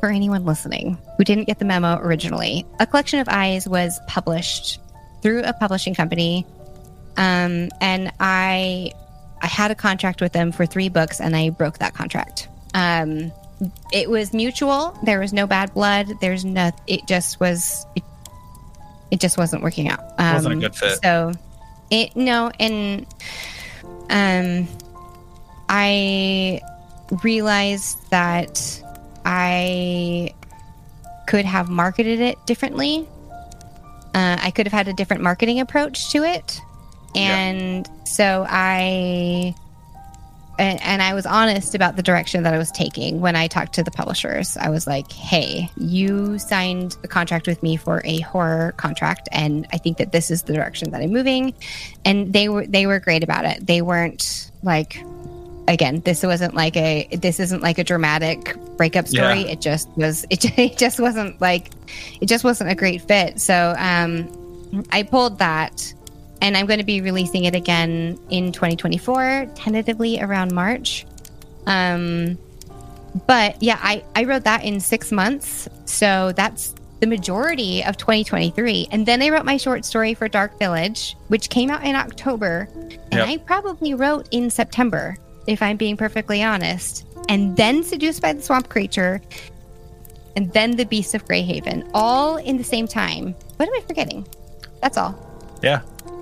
For 0.00 0.08
anyone 0.08 0.46
listening 0.46 0.96
who 1.18 1.24
didn't 1.24 1.44
get 1.44 1.58
the 1.58 1.66
memo 1.66 1.98
originally, 1.98 2.64
A 2.78 2.86
Collection 2.86 3.20
of 3.20 3.28
Eyes 3.28 3.68
was 3.68 4.00
published 4.06 4.80
through 5.20 5.42
a 5.42 5.52
publishing 5.52 5.94
company. 5.94 6.46
Um, 7.18 7.68
and 7.82 8.10
I 8.18 8.92
I 9.42 9.46
had 9.46 9.70
a 9.70 9.74
contract 9.74 10.20
with 10.20 10.32
them 10.32 10.52
for 10.52 10.66
three 10.66 10.88
books 10.88 11.20
and 11.20 11.34
I 11.34 11.50
broke 11.50 11.78
that 11.78 11.94
contract. 11.94 12.48
Um, 12.74 13.32
it 13.92 14.08
was 14.08 14.32
mutual. 14.32 14.96
There 15.02 15.20
was 15.20 15.32
no 15.32 15.46
bad 15.46 15.74
blood. 15.74 16.08
There's 16.20 16.44
no. 16.44 16.70
It 16.86 17.06
just 17.06 17.40
was. 17.40 17.84
It, 17.94 18.02
it 19.10 19.20
just 19.20 19.36
wasn't 19.36 19.62
working 19.62 19.88
out. 19.88 20.00
Um, 20.18 20.34
Wasn't 20.34 20.54
a 20.54 20.56
good 20.56 20.74
fit. 20.74 21.02
So, 21.02 21.32
it 21.90 22.14
no, 22.14 22.50
and 22.60 23.06
um, 24.08 24.68
I 25.68 26.60
realized 27.22 27.98
that 28.10 28.82
I 29.24 30.32
could 31.26 31.44
have 31.44 31.68
marketed 31.68 32.20
it 32.20 32.38
differently. 32.46 33.06
Uh, 34.14 34.36
I 34.40 34.50
could 34.50 34.66
have 34.66 34.72
had 34.72 34.88
a 34.88 34.92
different 34.92 35.22
marketing 35.22 35.60
approach 35.60 36.10
to 36.12 36.24
it, 36.24 36.60
Yeah. 37.14 37.36
and 37.36 37.90
so 38.04 38.46
I 38.48 39.54
and, 40.60 40.78
and 40.82 41.02
I 41.02 41.14
was 41.14 41.24
honest 41.24 41.74
about 41.74 41.96
the 41.96 42.02
direction 42.02 42.42
that 42.42 42.52
I 42.52 42.58
was 42.58 42.70
taking 42.70 43.22
when 43.22 43.34
I 43.34 43.46
talked 43.46 43.72
to 43.74 43.82
the 43.82 43.90
publishers. 43.90 44.58
I 44.58 44.68
was 44.68 44.86
like, 44.86 45.10
"Hey, 45.10 45.70
you 45.78 46.38
signed 46.38 46.98
a 47.02 47.08
contract 47.08 47.46
with 47.46 47.62
me 47.62 47.76
for 47.76 48.02
a 48.04 48.20
horror 48.20 48.74
contract, 48.76 49.28
and 49.32 49.66
I 49.72 49.78
think 49.78 49.96
that 49.96 50.12
this 50.12 50.30
is 50.30 50.42
the 50.42 50.52
direction 50.52 50.90
that 50.90 51.00
I'm 51.00 51.12
moving." 51.12 51.54
And 52.04 52.32
they 52.32 52.50
were 52.50 52.66
they 52.66 52.86
were 52.86 53.00
great 53.00 53.24
about 53.24 53.46
it. 53.46 53.66
They 53.66 53.80
weren't 53.80 54.50
like, 54.62 55.02
again, 55.66 56.00
this 56.04 56.22
wasn't 56.22 56.54
like 56.54 56.76
a 56.76 57.08
this 57.10 57.40
isn't 57.40 57.62
like 57.62 57.78
a 57.78 57.84
dramatic 57.84 58.54
breakup 58.76 59.08
story. 59.08 59.40
Yeah. 59.44 59.52
It 59.52 59.60
just 59.62 59.88
was. 59.96 60.26
It, 60.30 60.58
it 60.58 60.76
just 60.76 61.00
wasn't 61.00 61.40
like 61.40 61.70
it 62.20 62.26
just 62.26 62.44
wasn't 62.44 62.70
a 62.70 62.74
great 62.74 63.00
fit. 63.00 63.40
So 63.40 63.74
um, 63.78 64.84
I 64.90 65.04
pulled 65.04 65.38
that 65.38 65.94
and 66.40 66.56
I'm 66.56 66.66
going 66.66 66.78
to 66.78 66.84
be 66.84 67.00
releasing 67.00 67.44
it 67.44 67.54
again 67.54 68.18
in 68.30 68.52
2024, 68.52 69.50
tentatively 69.54 70.20
around 70.20 70.52
March. 70.52 71.06
Um, 71.66 72.38
but 73.26 73.62
yeah, 73.62 73.78
I, 73.82 74.04
I 74.14 74.24
wrote 74.24 74.44
that 74.44 74.64
in 74.64 74.80
six 74.80 75.10
months. 75.12 75.68
So 75.84 76.32
that's 76.32 76.74
the 77.00 77.06
majority 77.06 77.82
of 77.84 77.96
2023. 77.96 78.88
And 78.92 79.06
then 79.06 79.22
I 79.22 79.30
wrote 79.30 79.44
my 79.44 79.56
short 79.56 79.84
story 79.84 80.14
for 80.14 80.28
Dark 80.28 80.58
Village, 80.58 81.16
which 81.28 81.48
came 81.50 81.70
out 81.70 81.84
in 81.84 81.94
October. 81.96 82.68
And 82.74 83.14
Yep. 83.14 83.28
I 83.28 83.36
probably 83.38 83.94
wrote 83.94 84.28
in 84.30 84.50
September, 84.50 85.16
if 85.46 85.62
I'm 85.62 85.76
being 85.76 85.96
perfectly 85.96 86.42
honest. 86.42 87.04
And 87.28 87.56
then 87.56 87.82
Seduced 87.82 88.22
by 88.22 88.32
the 88.32 88.42
Swamp 88.42 88.68
Creature. 88.68 89.20
And 90.36 90.52
then 90.52 90.76
The 90.76 90.84
Beast 90.84 91.14
of 91.14 91.24
Greyhaven, 91.24 91.90
all 91.92 92.36
in 92.36 92.56
the 92.56 92.64
same 92.64 92.86
time. 92.86 93.34
What 93.56 93.68
am 93.68 93.74
I 93.74 93.80
forgetting? 93.86 94.26
That's 94.80 94.96
all 94.96 95.18
Yeah. 95.62 95.80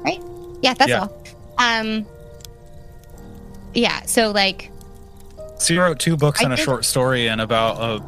Right? 0.09 0.21
Yeah, 0.63 0.75
that's 0.75 0.89
Yeah. 0.91 1.01
all. 1.07 1.13
Um, 1.59 2.07
yeah. 3.75 4.03
So 4.07 4.31
like, 4.31 4.71
So 5.59 5.75
you 5.75 5.81
wrote 5.83 5.99
two 5.99 6.17
books 6.17 6.41
I 6.41 6.45
and 6.45 6.53
a 6.53 6.57
did- 6.57 6.65
short 6.65 6.85
story 6.85 7.27
in 7.27 7.41
about 7.41 7.77
a 7.81 7.99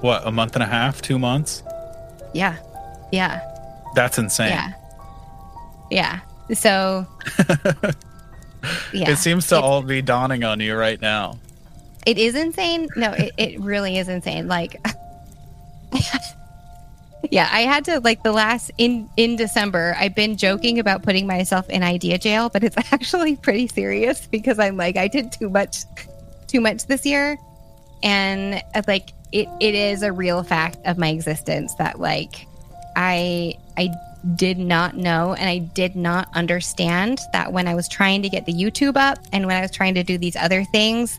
what 0.00 0.26
a 0.26 0.30
month 0.32 0.54
and 0.54 0.62
a 0.62 0.66
half, 0.66 1.02
two 1.02 1.18
months. 1.18 1.62
yeah, 2.32 2.56
yeah, 3.12 3.40
That's 3.94 4.18
insane. 4.18 4.48
yeah, 4.48 4.72
yeah. 5.90 6.20
So, 6.54 7.06
yeah, 8.92 9.10
It 9.10 9.16
seems 9.18 9.46
to 9.48 9.60
all 9.60 9.82
be 9.82 10.00
dawning 10.02 10.42
on 10.42 10.58
you 10.60 10.74
right 10.74 11.00
now. 11.00 11.38
it 12.06 12.18
is 12.18 12.34
insane. 12.34 12.88
No, 12.96 13.12
it, 13.12 13.32
it 13.36 13.60
really 13.60 13.98
is 13.98 14.08
insane. 14.08 14.48
Like, 14.48 14.80
yeah, 17.30 17.48
I 17.52 17.60
had 17.62 17.84
to 17.86 18.00
like 18.00 18.22
the 18.22 18.32
last 18.32 18.70
in 18.78 19.08
in 19.16 19.36
December. 19.36 19.94
I've 19.98 20.14
been 20.14 20.36
joking 20.36 20.78
about 20.78 21.02
putting 21.02 21.26
myself 21.26 21.68
in 21.68 21.82
idea 21.82 22.18
jail, 22.18 22.48
but 22.48 22.64
it's 22.64 22.76
actually 22.92 23.36
pretty 23.36 23.66
serious 23.66 24.26
because 24.26 24.58
I'm 24.58 24.76
like 24.76 24.96
I 24.96 25.08
did 25.08 25.32
too 25.32 25.50
much, 25.50 25.84
too 26.46 26.60
much 26.60 26.86
this 26.86 27.04
year, 27.04 27.36
and 28.02 28.62
uh, 28.74 28.82
like 28.86 29.10
it 29.32 29.48
it 29.60 29.74
is 29.74 30.02
a 30.02 30.12
real 30.12 30.42
fact 30.42 30.78
of 30.84 30.98
my 30.98 31.08
existence 31.08 31.74
that 31.74 32.00
like 32.00 32.46
I 32.96 33.54
I 33.76 33.90
did 34.36 34.58
not 34.58 34.96
know 34.96 35.34
and 35.34 35.48
I 35.48 35.58
did 35.58 35.96
not 35.96 36.28
understand 36.34 37.20
that 37.32 37.52
when 37.52 37.66
I 37.66 37.74
was 37.74 37.88
trying 37.88 38.22
to 38.22 38.28
get 38.28 38.44
the 38.44 38.52
YouTube 38.52 38.96
up 38.96 39.18
and 39.32 39.46
when 39.46 39.56
I 39.56 39.62
was 39.62 39.70
trying 39.70 39.94
to 39.94 40.02
do 40.02 40.18
these 40.18 40.36
other 40.36 40.64
things 40.64 41.18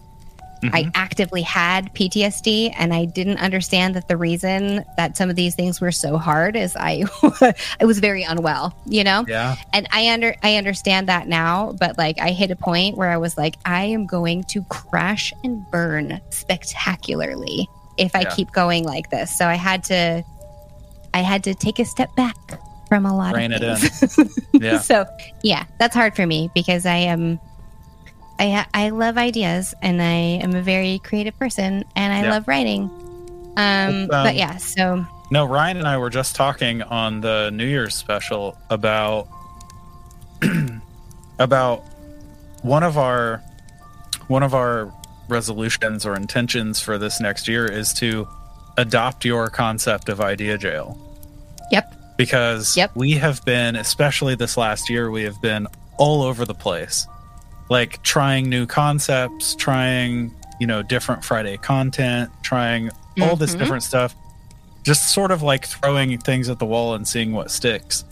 I 0.63 0.83
mm-hmm. 0.83 0.89
actively 0.93 1.41
had 1.41 1.93
PTSD 1.93 2.73
and 2.77 2.93
I 2.93 3.05
didn't 3.05 3.37
understand 3.37 3.95
that 3.95 4.07
the 4.07 4.17
reason 4.17 4.85
that 4.97 5.17
some 5.17 5.29
of 5.29 5.35
these 5.35 5.55
things 5.55 5.81
were 5.81 5.91
so 5.91 6.17
hard 6.17 6.55
is 6.55 6.75
I 6.75 7.03
I 7.79 7.85
was 7.85 7.99
very 7.99 8.23
unwell, 8.23 8.75
you 8.85 9.03
know? 9.03 9.25
Yeah. 9.27 9.55
And 9.73 9.87
I 9.91 10.09
under 10.09 10.35
I 10.43 10.57
understand 10.57 11.09
that 11.09 11.27
now, 11.27 11.73
but 11.79 11.97
like 11.97 12.19
I 12.19 12.31
hit 12.31 12.51
a 12.51 12.55
point 12.55 12.97
where 12.97 13.09
I 13.09 13.17
was 13.17 13.37
like 13.37 13.55
I 13.65 13.85
am 13.85 14.05
going 14.05 14.43
to 14.45 14.63
crash 14.65 15.33
and 15.43 15.69
burn 15.71 16.21
spectacularly 16.29 17.67
if 17.97 18.15
I 18.15 18.21
Yeah. 18.21 18.35
keep 18.35 18.51
going 18.51 18.83
like 18.83 19.09
this. 19.09 19.35
So 19.35 19.47
I 19.47 19.55
had 19.55 19.83
to 19.85 20.23
I 21.13 21.21
had 21.21 21.43
to 21.45 21.53
take 21.53 21.79
a 21.79 21.85
step 21.85 22.15
back 22.15 22.35
from 22.91 23.05
a 23.05 23.15
lot 23.15 23.35
Rein 23.35 23.53
of 23.53 23.61
it 23.61 23.79
things. 23.79 24.29
Yeah. 24.53 24.79
so 24.79 25.05
yeah, 25.43 25.63
that's 25.79 25.95
hard 25.95 26.13
for 26.13 26.27
me 26.27 26.51
because 26.53 26.85
I 26.85 26.97
am, 26.97 27.39
I 28.41 28.65
I 28.73 28.89
love 28.89 29.17
ideas 29.17 29.75
and 29.83 30.01
I 30.01 30.39
am 30.43 30.55
a 30.55 30.61
very 30.63 30.99
creative 30.99 31.37
person 31.37 31.85
and 31.95 32.11
I 32.13 32.23
Yeah. 32.23 32.31
love 32.31 32.47
writing. 32.47 32.89
Um, 33.57 33.89
It's, 33.95 34.07
but 34.09 34.27
um, 34.31 34.35
yeah, 34.35 34.57
so 34.57 35.05
No, 35.29 35.45
Ryan 35.45 35.77
and 35.77 35.87
I 35.87 35.97
were 35.97 36.09
just 36.09 36.35
talking 36.35 36.81
on 36.81 37.21
the 37.21 37.51
New 37.53 37.65
Year's 37.65 37.95
special 37.95 38.57
about 38.69 39.27
about 41.39 41.83
one 42.63 42.83
of 42.83 42.97
our 42.97 43.41
one 44.27 44.43
of 44.43 44.53
our 44.53 44.91
resolutions 45.27 46.05
or 46.05 46.15
intentions 46.15 46.79
for 46.79 46.97
this 46.97 47.19
next 47.19 47.47
year 47.47 47.65
is 47.65 47.93
to 47.93 48.27
adopt 48.77 49.25
your 49.25 49.49
concept 49.49 50.09
of 50.09 50.19
idea 50.21 50.57
jail. 50.57 50.97
Yep. 51.71 51.95
Because 52.17 52.75
Yep. 52.77 52.91
we 52.95 53.11
have 53.13 53.43
been, 53.45 53.75
especially 53.75 54.35
this 54.35 54.57
last 54.57 54.89
year, 54.89 55.09
we 55.11 55.23
have 55.23 55.41
been 55.41 55.67
all 55.97 56.21
over 56.23 56.45
the 56.45 56.53
place. 56.53 57.07
Like 57.71 58.03
trying 58.03 58.49
new 58.49 58.65
concepts, 58.65 59.55
trying, 59.55 60.35
you 60.59 60.67
know, 60.67 60.83
different 60.83 61.23
Friday 61.23 61.55
content, 61.55 62.29
trying 62.43 62.91
all 63.21 63.37
this 63.37 63.55
Mhm. 63.55 63.59
different 63.59 63.83
stuff. 63.83 64.13
Just 64.83 65.09
sort 65.11 65.31
of 65.31 65.41
like 65.41 65.65
throwing 65.65 66.17
things 66.17 66.49
at 66.49 66.59
the 66.59 66.65
wall 66.65 66.95
and 66.95 67.07
seeing 67.07 67.31
what 67.31 67.49
sticks. 67.49 68.03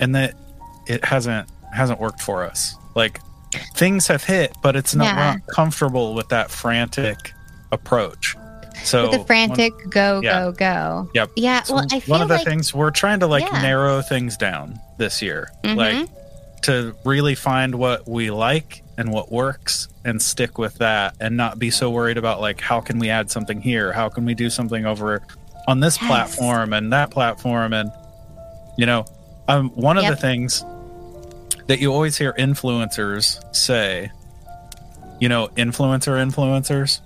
And 0.00 0.14
that 0.14 0.32
it 0.86 1.04
hasn't 1.04 1.46
hasn't 1.74 2.00
worked 2.00 2.22
for 2.22 2.42
us. 2.44 2.74
Like 2.94 3.20
things 3.74 4.06
have 4.06 4.24
hit, 4.24 4.54
but 4.62 4.76
it's 4.76 4.94
not 4.94 5.04
Yeah. 5.08 5.14
not 5.32 5.46
comfortable 5.54 6.14
with 6.14 6.30
that 6.30 6.50
frantic 6.50 7.34
approach. 7.72 8.34
So 8.82 9.02
with 9.02 9.10
the 9.12 9.18
one- 9.18 9.26
frantic 9.26 9.72
go 9.90 10.20
yeah. 10.22 10.40
go 10.40 10.52
go. 10.52 11.08
Yep. 11.14 11.30
Yeah. 11.36 11.62
so 11.64 11.74
well, 11.74 11.86
I 11.92 12.00
feel 12.00 12.12
one 12.14 12.22
of 12.22 12.28
the 12.28 12.36
like 12.36 12.46
things 12.46 12.72
we're 12.72 12.90
trying 12.90 13.20
to 13.20 13.26
like 13.26 13.44
Yeah. 13.52 13.60
narrow 13.60 14.00
things 14.00 14.36
down 14.38 14.78
this 14.96 15.20
year, 15.20 15.50
Mhm. 15.64 15.76
like 15.76 16.08
to 16.62 16.94
really 17.04 17.34
find 17.34 17.74
what 17.74 18.08
we 18.08 18.30
like 18.30 18.82
and 18.98 19.12
what 19.12 19.30
works 19.30 19.88
and 20.04 20.20
stick 20.20 20.58
with 20.58 20.78
that 20.78 21.14
and 21.20 21.36
not 21.36 21.58
be 21.58 21.70
so 21.70 21.90
worried 21.90 22.16
about 22.16 22.40
like 22.40 22.60
how 22.60 22.80
can 22.80 22.98
we 22.98 23.10
add 23.10 23.30
something 23.30 23.60
here? 23.60 23.92
How 23.92 24.08
can 24.08 24.24
we 24.24 24.34
do 24.34 24.48
something 24.50 24.86
over 24.86 25.22
on 25.68 25.80
this 25.80 25.98
Yes. 26.00 26.06
platform 26.06 26.72
and 26.72 26.92
that 26.92 27.10
platform 27.10 27.72
and 27.72 27.90
you 28.78 28.86
know, 28.86 29.04
um 29.48 29.70
one 29.70 29.98
of 29.98 30.06
the 30.06 30.16
things 30.16 30.64
that 31.66 31.80
you 31.80 31.92
always 31.92 32.16
hear 32.16 32.32
influencers 32.34 33.42
say, 33.54 34.10
you 35.20 35.28
know, 35.28 35.48
influencer 35.56 36.12
influencers, 36.24 37.00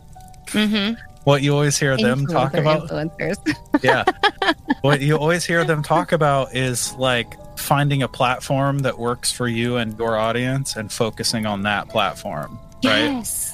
mhm. 0.49 0.97
what 1.25 1.43
you 1.43 1.53
always 1.55 1.79
hear 1.79 1.97
them 1.97 2.27
talk 2.27 2.55
about 2.55 2.89
influencers. 2.89 3.55
yeah. 3.83 4.05
what 4.83 5.01
you 5.01 5.17
always 5.17 5.45
hear 5.45 5.65
them 5.65 5.83
talk 5.83 6.13
about 6.13 6.55
is 6.55 6.93
like 6.95 7.35
finding 7.57 8.03
a 8.03 8.09
platform 8.09 8.81
that 8.81 8.99
works 8.99 9.31
for 9.33 9.47
you 9.49 9.77
and 9.77 9.99
your 9.99 10.17
audience 10.17 10.77
and 10.77 10.91
focusing 10.93 11.47
on 11.47 11.63
that 11.63 11.89
platform. 11.89 12.59
Right. 12.85 12.99
Yes. 13.11 13.53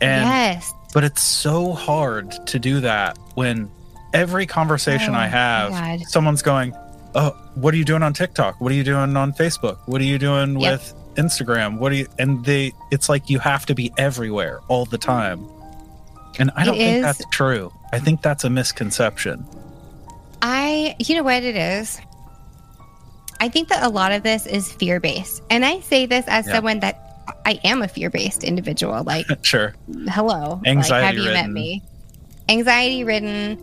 And 0.00 0.24
yes. 0.24 0.72
but 0.94 1.02
it's 1.04 1.22
so 1.22 1.72
hard 1.72 2.30
to 2.48 2.58
do 2.58 2.80
that 2.80 3.18
when 3.34 3.70
every 4.14 4.46
conversation 4.46 5.14
Oh, 5.14 5.18
I 5.18 5.26
have, 5.26 5.70
God. 5.72 6.00
someone's 6.08 6.42
going, 6.42 6.74
Oh, 7.14 7.30
what 7.56 7.74
are 7.74 7.76
you 7.76 7.84
doing 7.84 8.02
on 8.02 8.12
TikTok? 8.12 8.60
What 8.60 8.70
are 8.70 8.74
you 8.74 8.84
doing 8.84 9.16
on 9.16 9.32
Facebook? 9.32 9.78
What 9.86 10.00
are 10.00 10.04
you 10.04 10.18
doing 10.18 10.60
Yep. 10.60 10.72
with 10.72 10.94
Instagram? 11.16 11.78
What 11.78 11.90
do 11.90 11.96
you 11.96 12.06
and 12.18 12.44
they 12.44 12.72
it's 12.92 13.08
like 13.08 13.28
you 13.28 13.38
have 13.40 13.66
to 13.66 13.74
be 13.74 13.92
everywhere 13.98 14.60
all 14.68 14.84
the 14.84 14.98
time. 14.98 15.44
And 16.38 16.52
I 16.54 16.64
don't 16.64 16.76
think 16.76 16.96
is- 16.98 17.02
that's 17.02 17.24
true. 17.32 17.72
I 17.92 17.98
think 17.98 18.22
that's 18.22 18.44
a 18.44 18.50
misconception. 18.50 19.44
I, 20.40 20.94
you 21.00 21.16
know 21.16 21.24
what 21.24 21.42
it 21.42 21.56
is? 21.56 22.00
I 23.40 23.48
think 23.48 23.68
that 23.68 23.82
a 23.82 23.88
lot 23.88 24.12
of 24.12 24.22
this 24.22 24.46
is 24.46 24.70
fear 24.72 25.00
based. 25.00 25.42
And 25.50 25.64
I 25.64 25.80
say 25.80 26.06
this 26.06 26.24
as 26.28 26.46
Yeah. 26.46 26.54
someone 26.54 26.80
that 26.80 27.04
I 27.44 27.60
am 27.64 27.82
a 27.82 27.88
fear 27.88 28.10
based 28.10 28.42
individual. 28.44 29.02
Like, 29.04 29.26
sure. 29.42 29.74
hello. 30.08 30.60
like, 30.64 30.66
have 30.66 30.66
Anxiety 30.66 31.18
you 31.18 31.24
met 31.30 31.34
ridden. 31.42 31.52
me? 31.52 31.82
Anxiety 32.48 33.04
ridden. 33.04 33.58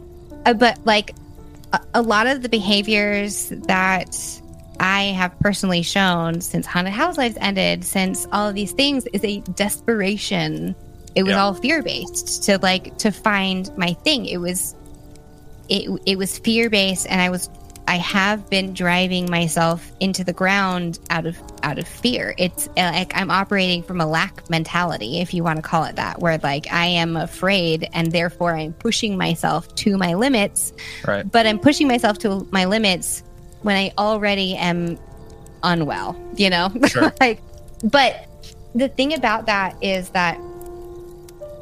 Uh, 0.45 0.53
but 0.53 0.80
like 0.86 1.13
a, 1.73 1.80
a 1.95 2.01
lot 2.01 2.28
of 2.28 2.41
the 2.41 2.49
behaviors 2.49 3.49
that 3.67 4.15
I 4.80 5.03
have 5.05 5.38
personally 5.39 5.82
shown 5.82 6.41
since 6.41 6.65
Haunted 6.65 6.93
House 6.93 7.17
Lives 7.17 7.38
ended, 7.41 7.84
since 7.84 8.28
all 8.32 8.47
of 8.49 8.55
these 8.55 8.71
things, 8.73 9.05
is 9.13 9.23
a 9.23 9.39
desperation. 9.55 10.76
It 11.15 11.23
was 11.23 11.32
Yeah. 11.32 11.43
all 11.43 11.53
fear 11.53 11.82
based 11.82 12.43
to 12.43 12.59
like 12.59 12.97
to 12.99 13.11
find 13.11 13.71
my 13.78 13.93
thing. 13.93 14.26
It 14.26 14.38
was 14.38 14.76
it 15.69 15.89
it 16.05 16.17
was 16.17 16.38
fear 16.38 16.69
based, 16.69 17.07
and 17.09 17.19
I 17.21 17.30
was 17.30 17.49
I 17.88 17.98
have 17.98 18.50
been 18.50 18.74
driving 18.74 19.30
myself 19.30 19.92
into 20.00 20.24
the 20.24 20.34
ground 20.34 20.98
out 21.12 21.26
of 21.28 21.38
out 21.62 21.78
of 21.78 21.88
fear. 21.88 22.34
It's 22.38 22.68
uh, 22.70 22.72
like 22.94 23.12
I'm 23.16 23.30
operating 23.30 23.84
from 23.84 24.02
a 24.02 24.08
lack 24.08 24.50
mentality, 24.50 25.20
if 25.22 25.34
you 25.34 25.44
want 25.44 25.58
to 25.58 25.62
call 25.62 25.84
it 25.84 25.96
that, 25.98 26.20
where 26.20 26.40
like 26.40 26.72
I 26.72 26.88
am 26.88 27.16
afraid 27.16 27.88
and 27.94 28.12
therefore 28.12 28.56
I'm 28.56 28.74
pushing 28.74 29.18
myself 29.18 29.74
to 29.76 29.98
my 29.98 30.16
limits 30.16 30.74
Right. 31.06 31.30
but 31.32 31.46
I'm 31.46 31.60
pushing 31.60 31.88
myself 31.88 32.18
to 32.20 32.48
my 32.52 32.66
limits 32.66 33.22
when 33.62 33.76
I 33.76 33.92
already 33.98 34.56
am 34.56 34.98
unwell, 35.64 36.16
you 36.36 36.50
know? 36.50 36.72
Sure. 36.88 37.14
like, 37.20 37.42
but 37.84 38.28
the 38.74 38.90
thing 38.90 39.14
about 39.14 39.46
that 39.48 39.76
is 39.84 40.10
that 40.10 40.40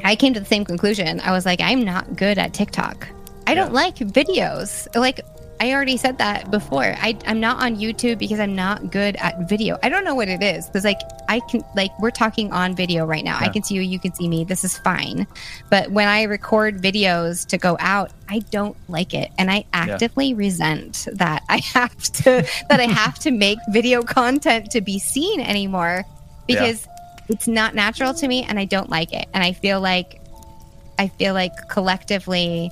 I 0.03 0.15
came 0.15 0.33
to 0.33 0.39
the 0.39 0.45
same 0.45 0.65
conclusion. 0.65 1.19
I 1.21 1.31
was 1.31 1.45
like, 1.45 1.61
I'm 1.61 1.83
not 1.83 2.15
good 2.15 2.37
at 2.37 2.53
TikTok. 2.53 3.07
I 3.47 3.55
don't 3.55 3.73
like 3.73 3.95
videos. 3.97 4.87
Like 4.95 5.21
I 5.59 5.71
already 5.71 5.97
said 5.97 6.17
that 6.17 6.51
before. 6.51 6.83
I, 6.83 7.17
I'm 7.25 7.39
not 7.39 7.63
on 7.63 7.77
YouTube 7.77 8.17
because 8.17 8.39
I'm 8.39 8.55
not 8.55 8.91
good 8.91 9.15
at 9.17 9.47
video. 9.47 9.77
I 9.81 9.89
don't 9.89 10.03
know 10.03 10.15
what 10.15 10.27
it 10.27 10.43
is 10.43 10.67
because 10.67 10.83
like 10.83 10.99
I 11.29 11.39
can 11.41 11.61
like 11.75 11.97
we're 11.99 12.11
talking 12.11 12.51
on 12.51 12.75
video 12.75 13.05
right 13.05 13.23
now. 13.23 13.37
I 13.39 13.47
can 13.49 13.63
see 13.63 13.75
you, 13.75 13.81
you 13.81 13.99
can 13.99 14.13
see 14.13 14.27
me. 14.27 14.43
This 14.43 14.63
is 14.63 14.77
fine. 14.77 15.25
But 15.69 15.91
when 15.91 16.07
I 16.07 16.23
record 16.23 16.81
videos 16.81 17.47
to 17.47 17.57
go 17.57 17.77
out, 17.79 18.11
I 18.29 18.39
don't 18.39 18.75
like 18.89 19.13
it, 19.13 19.31
and 19.37 19.49
I 19.49 19.65
actively 19.73 20.33
resent 20.33 21.07
that 21.13 21.43
I 21.47 21.57
have 21.57 21.97
to 21.97 22.45
that 22.69 22.79
I 22.79 22.85
have 22.85 23.19
to 23.19 23.31
make 23.31 23.59
video 23.69 24.01
content 24.01 24.71
to 24.71 24.81
be 24.81 24.99
seen 24.99 25.39
anymore 25.39 26.03
because 26.47 26.87
it's 27.29 27.47
not 27.47 27.73
natural 27.73 28.13
to 28.15 28.27
me, 28.27 28.43
and 28.43 28.59
I 28.59 28.65
don't 28.65 28.89
like 28.89 29.13
it. 29.13 29.27
And 29.33 29.43
I 29.43 29.53
feel 29.53 29.79
like 29.79 30.19
I 30.99 31.07
feel 31.07 31.33
like 31.33 31.69
collectively 31.69 32.71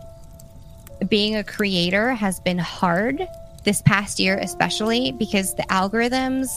being 1.10 1.36
a 1.36 1.44
creator 1.44 2.12
has 2.14 2.40
been 2.40 2.58
hard 2.58 3.28
this 3.64 3.82
past 3.82 4.20
year, 4.20 4.38
especially 4.38 5.12
because 5.12 5.56
the 5.56 5.64
algorithms 5.64 6.48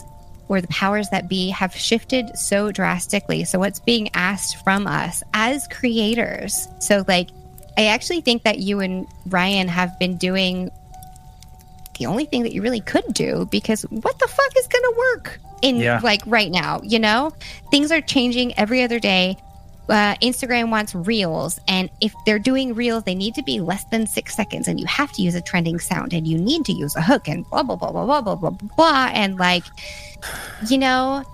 or 0.49 0.61
the 0.61 0.69
powers 0.69 1.09
that 1.11 1.29
be 1.29 1.49
have 1.51 1.75
shifted 1.75 2.37
so 2.37 2.71
drastically. 2.71 3.45
So, 3.45 3.59
what's 3.59 3.81
being 3.81 4.11
asked 4.15 4.63
from 4.65 4.87
us 4.87 5.23
as 5.33 5.67
creators? 5.69 6.69
So, 6.81 7.05
like, 7.09 7.29
I 7.77 7.87
actually 7.87 8.21
think 8.21 8.43
that 8.45 8.59
you 8.59 8.81
and 8.81 9.07
Ryan 9.27 9.69
have 9.69 9.99
been 9.99 10.17
doing 10.17 10.71
the 11.99 12.07
only 12.07 12.25
thing 12.25 12.43
that 12.43 12.53
you 12.53 12.61
really 12.63 12.81
could 12.81 13.05
do 13.15 13.47
because 13.51 13.83
what 13.83 14.19
the 14.19 14.27
fuck 14.29 14.57
is 14.59 14.67
going 14.67 14.83
to 14.83 14.95
work 15.15 15.41
in 15.63 15.77
Yeah. 15.77 16.01
like 16.03 16.23
right 16.27 16.51
now? 16.51 16.81
You 16.83 16.99
know, 16.99 17.33
things 17.71 17.91
are 17.93 18.01
changing 18.01 18.57
every 18.59 18.83
other 18.83 18.99
day 18.99 19.37
uh, 19.89 20.15
Instagram 20.17 20.71
wants 20.71 20.95
reels. 20.95 21.61
And 21.69 21.91
if 22.01 22.15
they're 22.25 22.39
doing 22.39 22.75
reels, 22.75 23.05
they 23.05 23.15
need 23.15 23.35
to 23.35 23.43
be 23.43 23.61
less 23.61 23.85
than 23.85 24.07
six 24.07 24.35
seconds 24.35 24.69
and 24.69 24.81
you 24.81 24.87
have 24.87 25.13
to 25.13 25.23
use 25.23 25.35
a 25.35 25.41
trending 25.41 25.79
sound 25.79 26.13
and 26.13 26.27
you 26.27 26.39
need 26.39 26.65
to 26.67 26.73
use 26.73 26.97
a 26.97 27.03
hook 27.03 27.29
and 27.29 27.49
blah, 27.51 27.63
blah, 27.63 27.77
blah, 27.77 27.93
blah, 27.93 28.05
blah, 28.05 28.21
blah, 28.21 28.35
blah, 28.35 28.69
blah. 28.77 29.11
And 29.13 29.39
like, 29.39 29.65
you 30.69 30.79
know, 30.79 31.25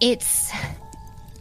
it's, 0.00 0.52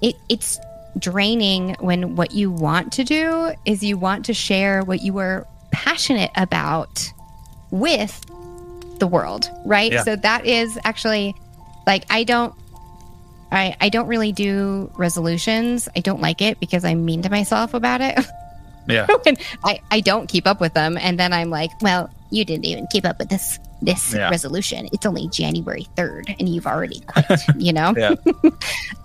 it, 0.01 0.15
it's 0.29 0.59
draining 0.99 1.75
when 1.79 2.15
what 2.15 2.33
you 2.33 2.51
want 2.51 2.91
to 2.93 3.03
do 3.03 3.53
is 3.65 3.83
you 3.83 3.97
want 3.97 4.25
to 4.25 4.33
share 4.33 4.83
what 4.83 5.01
you 5.01 5.13
were 5.13 5.47
passionate 5.71 6.31
about 6.35 7.11
with 7.71 8.25
the 8.99 9.07
world, 9.07 9.49
right? 9.65 9.91
Yeah. 9.91 10.03
So 10.03 10.15
that 10.17 10.45
is 10.45 10.77
actually 10.83 11.35
like, 11.87 12.05
I 12.09 12.23
don't 12.23 12.53
I, 13.53 13.75
I 13.79 13.89
don't 13.89 14.07
really 14.07 14.31
do 14.31 14.91
resolutions. 14.97 15.87
I 15.95 15.99
don't 15.99 16.21
like 16.21 16.41
it 16.41 16.59
because 16.59 16.83
I'm 16.83 17.05
mean 17.05 17.21
to 17.21 17.29
myself 17.29 17.73
about 17.73 18.01
it. 18.01 18.19
Yeah. 18.85 19.07
and 19.25 19.39
I, 19.63 19.79
I 19.91 20.01
don't 20.01 20.27
keep 20.27 20.45
up 20.45 20.59
with 20.59 20.73
them. 20.73 20.97
And 20.97 21.17
then 21.17 21.31
I'm 21.31 21.49
like, 21.49 21.69
well, 21.81 22.09
you 22.31 22.43
didn't 22.43 22.65
even 22.65 22.85
keep 22.91 23.05
up 23.05 23.17
with 23.17 23.29
this 23.29 23.57
this 23.81 24.13
Yeah. 24.13 24.29
resolution. 24.29 24.89
It's 24.91 25.05
only 25.05 25.29
January 25.29 25.87
3rd 25.95 26.35
and 26.37 26.49
you've 26.49 26.67
already 26.67 26.99
quit, 26.99 27.39
you 27.57 27.71
know? 27.71 27.93
Yeah. 27.97 28.15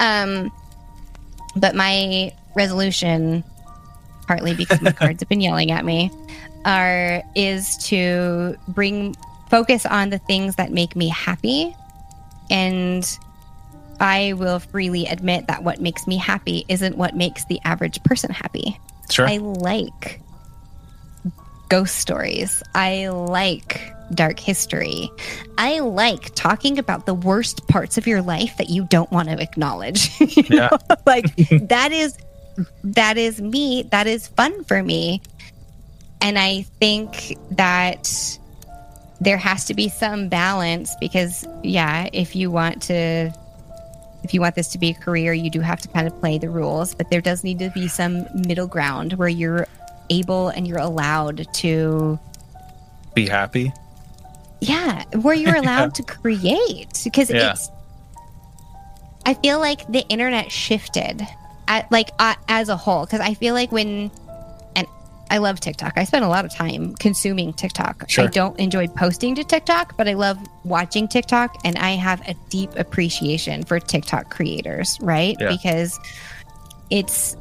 Um, 0.01 0.51
but 1.55 1.76
my 1.76 2.32
resolution, 2.57 3.44
partly 4.26 4.53
because 4.57 4.82
my 4.82 4.90
cards 4.90 5.20
have 5.22 5.28
been 5.28 5.40
yelling 5.40 5.70
at 5.70 5.84
me, 5.84 6.11
are 6.64 7.22
is 7.36 7.76
to 7.84 8.57
bring 8.66 9.14
focus 9.49 9.86
on 9.86 10.11
the 10.11 10.18
things 10.18 10.57
that 10.57 10.72
make 10.72 10.96
me 10.96 11.07
happy, 11.09 11.72
and 12.51 13.09
I 14.01 14.34
will 14.34 14.61
freely 14.61 15.07
admit 15.07 15.46
that 15.49 15.64
what 15.64 15.80
makes 15.80 16.07
me 16.07 16.16
happy 16.16 16.64
isn't 16.68 16.96
what 16.96 17.16
makes 17.16 17.44
the 17.46 17.61
average 17.64 18.03
person 18.05 18.30
happy. 18.30 18.78
Sure. 19.11 19.26
I 19.26 19.38
like 19.38 20.20
ghost 21.68 21.96
stories. 21.96 22.62
I 22.74 23.09
like 23.09 23.92
dark 24.14 24.38
history. 24.38 25.11
I 25.59 25.80
like 25.80 26.34
talking 26.34 26.78
about 26.78 27.07
the 27.07 27.14
worst 27.14 27.66
parts 27.68 27.99
of 27.99 28.07
your 28.07 28.22
life 28.22 28.57
that 28.57 28.70
you 28.70 28.84
don't 28.84 29.11
want 29.11 29.28
to 29.28 29.40
acknowledge. 29.40 30.11
Yeah. 30.49 30.70
like 31.07 31.34
that 31.68 31.92
is 31.92 32.16
that 32.84 33.18
is 33.18 33.40
me. 33.40 33.82
That 33.90 34.07
is 34.07 34.28
fun 34.28 34.64
for 34.64 34.82
me. 34.82 35.20
And 36.20 36.38
I 36.38 36.62
think 36.80 37.36
that 37.53 38.38
there 39.20 39.36
has 39.36 39.66
to 39.66 39.74
be 39.74 39.88
some 39.88 40.28
balance 40.28 40.94
because 41.01 41.46
yeah, 41.62 42.09
if 42.12 42.34
you 42.34 42.51
want 42.51 42.82
to 42.82 43.32
if 44.23 44.35
you 44.35 44.41
want 44.41 44.55
this 44.55 44.69
to 44.69 44.79
be 44.79 44.91
a 44.91 44.95
career, 44.95 45.33
you 45.33 45.51
do 45.51 45.61
have 45.61 45.81
to 45.81 45.89
kind 45.89 46.07
of 46.07 46.19
play 46.21 46.39
the 46.39 46.51
rules, 46.51 46.95
but 46.95 47.09
there 47.11 47.21
does 47.21 47.45
need 47.45 47.59
to 47.61 47.71
be 47.71 47.89
some 47.89 48.27
middle 48.35 48.66
ground 48.66 49.12
where 49.14 49.29
you're 49.29 49.66
able 50.11 50.49
and 50.49 50.66
you're 50.66 50.79
allowed 50.79 51.47
to 51.55 52.19
Be 53.14 53.27
happy. 53.29 53.73
yeah, 54.61 55.05
where 55.21 55.35
you're 55.35 55.57
allowed 55.64 55.95
to 55.97 56.03
create 56.03 57.01
because 57.05 57.31
Yeah. 57.31 57.53
it's 57.53 57.71
I 59.27 59.35
feel 59.35 59.59
like 59.61 59.87
the 59.89 60.07
internet 60.09 60.51
shifted 60.51 61.27
at 61.69 61.91
like 61.93 62.11
uh, 62.19 62.35
as 62.49 62.71
a 62.71 62.77
whole 62.77 63.05
because 63.05 63.21
I 63.21 63.35
feel 63.35 63.53
like 63.55 63.71
when 63.71 64.11
I 65.31 65.39
love 65.39 65.61
TikTok. 65.61 65.95
I 65.97 66.05
spend 66.05 66.24
a 66.24 66.29
lot 66.29 66.45
of 66.45 66.53
time 66.55 66.95
consuming 66.95 67.53
TikTok. 67.53 68.09
Sure. 68.09 68.24
I 68.24 68.26
don't 68.29 68.59
enjoy 68.59 68.89
posting 68.89 69.35
to 69.35 69.45
TikTok, 69.45 69.97
but 69.97 70.09
I 70.09 70.14
love 70.14 70.39
watching 70.64 71.09
TikTok 71.09 71.57
and 71.64 71.76
I 71.76 71.91
have 71.91 72.26
a 72.26 72.35
deep 72.49 72.70
appreciation 72.76 73.62
for 73.64 73.79
TikTok 73.79 74.31
creators, 74.31 74.99
right? 75.01 75.37
Yeah. 75.39 75.49
Because 75.49 75.99
it's 76.91 77.37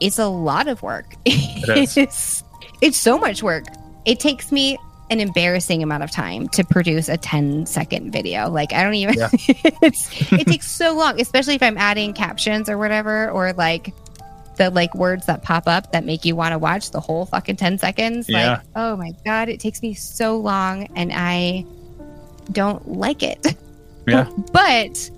it's 0.00 0.18
a 0.18 0.26
lot 0.26 0.68
of 0.68 0.82
work. 0.82 1.06
is. 1.24 1.96
it's 1.96 2.44
it's 2.80 2.98
so 2.98 3.18
much 3.18 3.42
work. 3.42 3.64
It 4.04 4.20
takes 4.20 4.52
me 4.52 4.78
an 5.10 5.20
embarrassing 5.20 5.82
amount 5.82 6.02
of 6.02 6.10
time 6.10 6.48
to 6.48 6.64
produce 6.64 7.08
a 7.08 7.16
10 7.16 7.66
second 7.66 8.10
video. 8.12 8.48
Like 8.48 8.72
I 8.72 8.82
don't 8.82 8.94
even 8.94 9.14
Yeah. 9.14 9.28
it's 9.82 10.32
it 10.32 10.46
takes 10.46 10.70
so 10.70 10.94
long, 10.94 11.20
especially 11.20 11.54
if 11.54 11.62
I'm 11.62 11.78
adding 11.78 12.12
captions 12.14 12.68
or 12.68 12.78
whatever 12.78 13.30
or 13.30 13.52
like 13.52 13.94
the 14.62 14.70
like 14.70 14.94
words 14.94 15.26
that 15.26 15.42
pop 15.42 15.66
up 15.66 15.90
that 15.92 16.04
make 16.04 16.24
you 16.24 16.36
want 16.36 16.52
to 16.52 16.58
watch 16.58 16.90
the 16.92 17.00
whole 17.00 17.26
fucking 17.26 17.56
10 17.56 17.78
seconds. 17.78 18.28
Yeah. 18.28 18.50
Like, 18.50 18.60
oh 18.76 18.96
my 18.96 19.12
god, 19.24 19.48
it 19.48 19.58
takes 19.58 19.82
me 19.82 19.92
so 19.94 20.36
long 20.36 20.88
and 20.94 21.12
I 21.12 21.64
don't 22.52 22.86
like 22.88 23.22
it. 23.22 23.56
Yeah. 24.04 24.28
but 24.52 25.10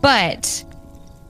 but 0.00 0.64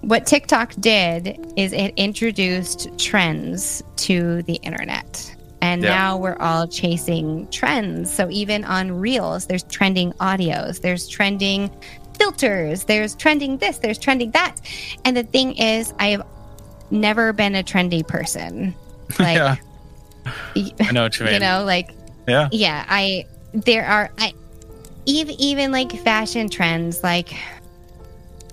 what 0.01 0.25
TikTok 0.25 0.73
did 0.81 1.39
is 1.55 1.75
it 1.75 1.93
introduced 1.97 2.89
trends 2.99 3.83
to 3.97 4.41
the 4.45 4.55
internet. 4.55 5.37
And 5.61 5.83
Yeah. 5.83 5.91
now 5.91 6.17
we're 6.17 6.39
all 6.39 6.67
chasing 6.67 7.47
trends. 7.51 8.11
So 8.11 8.31
even 8.31 8.65
on 8.65 8.91
Reels, 8.91 9.45
there's 9.45 9.65
trending 9.65 10.13
audios, 10.15 10.81
there's 10.81 11.07
trending 11.07 11.71
filters, 12.19 12.85
there's 12.85 13.15
trending 13.17 13.59
this, 13.59 13.77
there's 13.77 13.99
trending 13.99 14.31
that. 14.31 14.57
And 15.05 15.15
the 15.15 15.25
thing 15.25 15.53
is, 15.59 15.93
I've 15.99 16.23
never 16.93 17.33
been 17.33 17.55
a 17.57 17.63
trendy 17.65 18.07
person. 18.07 18.75
Like, 19.19 19.37
yeah. 19.37 19.57
I 20.81 20.93
know 20.93 21.03
what 21.03 21.19
you 21.19 21.25
mean. 21.27 21.35
you 21.35 21.41
know, 21.41 21.65
like 21.65 21.91
Yeah. 22.27 22.49
yeah 22.53 22.87
i 22.89 23.27
there 23.53 23.85
are 23.85 24.11
i 24.19 24.33
even 25.05 25.35
even 25.39 25.71
like 25.73 25.93
fashion 26.03 26.49
trends 26.49 27.03
like 27.03 27.35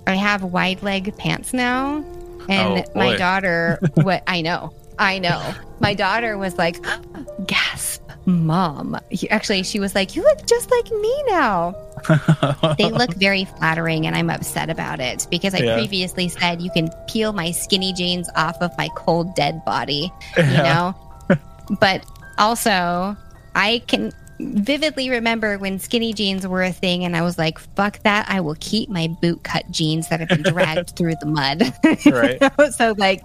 i 0.06 0.14
have 0.16 0.42
wide 0.42 0.82
leg 0.82 1.16
pants 1.16 1.54
now 1.54 2.04
and 2.48 2.84
Oh, 2.86 2.98
my 2.98 3.16
daughter 3.16 3.78
what 3.94 4.22
i 4.26 4.40
know 4.42 4.74
i 4.98 5.18
know 5.18 5.54
my 5.78 5.94
daughter 5.94 6.36
was 6.36 6.58
like 6.58 6.84
gasp 7.46 8.02
mom 8.26 8.98
actually 9.30 9.62
she 9.62 9.80
was 9.80 9.94
like 9.94 10.14
you 10.16 10.22
look 10.22 10.44
just 10.46 10.70
like 10.70 10.90
me 10.90 11.22
now 11.28 11.74
they 12.78 12.90
look 12.90 13.12
very 13.14 13.44
flattering 13.44 14.06
and 14.06 14.16
i'm 14.16 14.30
upset 14.30 14.70
about 14.70 15.00
it 15.00 15.26
because 15.30 15.54
i 15.54 15.58
Yeah. 15.58 15.74
previously 15.74 16.28
said 16.28 16.60
you 16.62 16.70
can 16.70 16.90
peel 17.08 17.32
my 17.32 17.50
skinny 17.50 17.92
jeans 17.92 18.28
off 18.36 18.56
of 18.60 18.76
my 18.78 18.88
cold 18.96 19.34
dead 19.34 19.64
body 19.64 20.12
you 20.36 20.42
Yeah. 20.42 20.92
know 21.28 21.36
but 21.80 22.04
also 22.38 23.16
i 23.54 23.82
can 23.86 24.12
vividly 24.42 25.10
remember 25.10 25.58
when 25.58 25.78
skinny 25.78 26.14
jeans 26.14 26.46
were 26.46 26.62
a 26.62 26.72
thing 26.72 27.04
and 27.04 27.14
i 27.14 27.20
was 27.20 27.36
like 27.36 27.58
fuck 27.58 28.02
that 28.04 28.24
i 28.30 28.40
will 28.40 28.56
keep 28.58 28.88
my 28.88 29.06
boot 29.20 29.42
cut 29.44 29.70
jeans 29.70 30.08
that 30.08 30.18
have 30.20 30.28
been 30.30 30.42
dragged 30.42 30.90
through 30.96 31.14
the 31.20 31.26
mud 31.26 31.62
Right. 32.06 32.72
so 32.74 32.94
like 32.96 33.20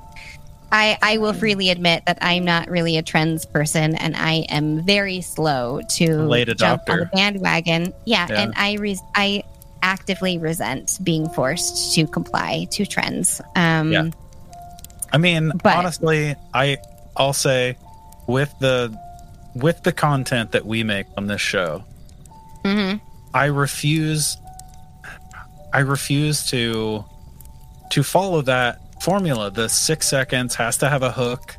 I, 0.72 0.98
I 1.02 1.18
will 1.20 1.34
freely 1.34 1.70
admit 1.70 2.04
that 2.06 2.18
I'm 2.22 2.44
not 2.44 2.70
really 2.70 2.98
a 2.98 3.02
trends 3.04 3.46
person 3.46 3.96
and 3.96 4.16
I 4.16 4.46
am 4.50 4.84
very 4.86 5.22
slow 5.22 5.82
to 5.96 6.18
Late 6.24 6.50
jump 6.58 6.84
on 6.90 7.00
the 7.00 7.06
bandwagon. 7.14 7.94
Yeah, 8.06 8.28
Yeah. 8.30 8.42
and 8.42 8.54
I 8.58 8.74
res- 8.74 9.02
I 9.16 9.44
actively 9.82 10.38
resent 10.38 10.98
being 11.04 11.30
forced 11.30 11.94
to 11.96 12.08
comply 12.08 12.68
to 12.72 12.86
trends. 12.86 13.40
Um, 13.56 13.92
Yeah. 13.92 14.10
I 15.14 15.18
mean, 15.18 15.52
But- 15.64 15.78
honestly, 15.78 16.36
I 16.54 16.78
I'll 17.16 17.34
say 17.34 17.78
with 18.28 18.54
the 18.60 18.98
with 19.54 19.84
the 19.84 19.94
content 19.94 20.52
that 20.52 20.66
we 20.66 20.84
make 20.84 21.06
on 21.16 21.28
this 21.28 21.40
show, 21.40 21.84
mhm. 22.66 23.00
I 23.34 23.46
refuse 23.46 24.36
I 25.74 25.80
refuse 25.80 26.46
to 26.48 27.06
to 27.92 28.04
follow 28.04 28.42
that 28.42 28.80
formula. 29.06 29.52
The 29.52 29.70
six 29.70 30.08
seconds 30.08 30.56
has 30.56 30.78
to 30.80 30.90
have 30.90 31.04
a 31.04 31.12
hook, 31.12 31.56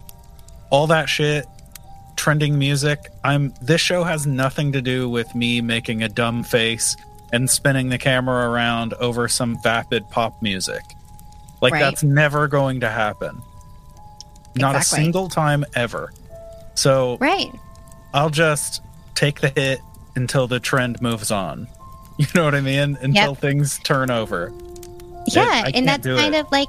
all 0.70 0.88
that 0.88 1.08
shit, 1.08 1.46
trending 2.16 2.58
music. 2.58 2.98
I'm 3.22 3.54
this 3.62 3.80
show 3.80 4.02
has 4.04 4.26
nothing 4.26 4.72
to 4.72 4.82
do 4.82 5.08
with 5.08 5.32
me 5.34 5.60
making 5.60 6.02
a 6.02 6.08
dumb 6.08 6.42
face 6.42 6.96
and 7.32 7.48
spinning 7.48 7.88
the 7.88 7.98
camera 7.98 8.50
around 8.50 8.94
over 8.94 9.28
some 9.28 9.56
vapid 9.62 10.08
pop 10.10 10.42
music. 10.42 10.82
Like 11.62 11.72
Right. 11.74 11.80
that's 11.80 12.02
never 12.02 12.48
going 12.48 12.80
to 12.80 12.88
happen. 12.90 13.40
Not 14.56 14.74
a 14.76 14.82
single 14.82 15.28
time 15.28 15.64
ever. 15.74 16.12
So 16.74 17.16
Right. 17.20 17.50
I'll 18.12 18.30
just 18.30 18.82
take 19.14 19.40
the 19.40 19.48
hit 19.50 19.80
until 20.16 20.46
the 20.48 20.58
trend 20.60 21.00
moves 21.00 21.30
on. 21.30 21.68
You 22.18 22.26
know 22.34 22.44
what 22.46 22.54
I 22.54 22.62
mean? 22.62 22.96
Until 23.02 23.34
things 23.34 23.78
turn 23.80 24.10
over. 24.10 24.50
Yeah, 25.28 25.42
I 25.42 25.62
can't 25.64 25.76
and 25.76 25.86
that's 25.88 26.06
kind 26.06 26.34
it. 26.34 26.46
of 26.46 26.50
like, 26.50 26.68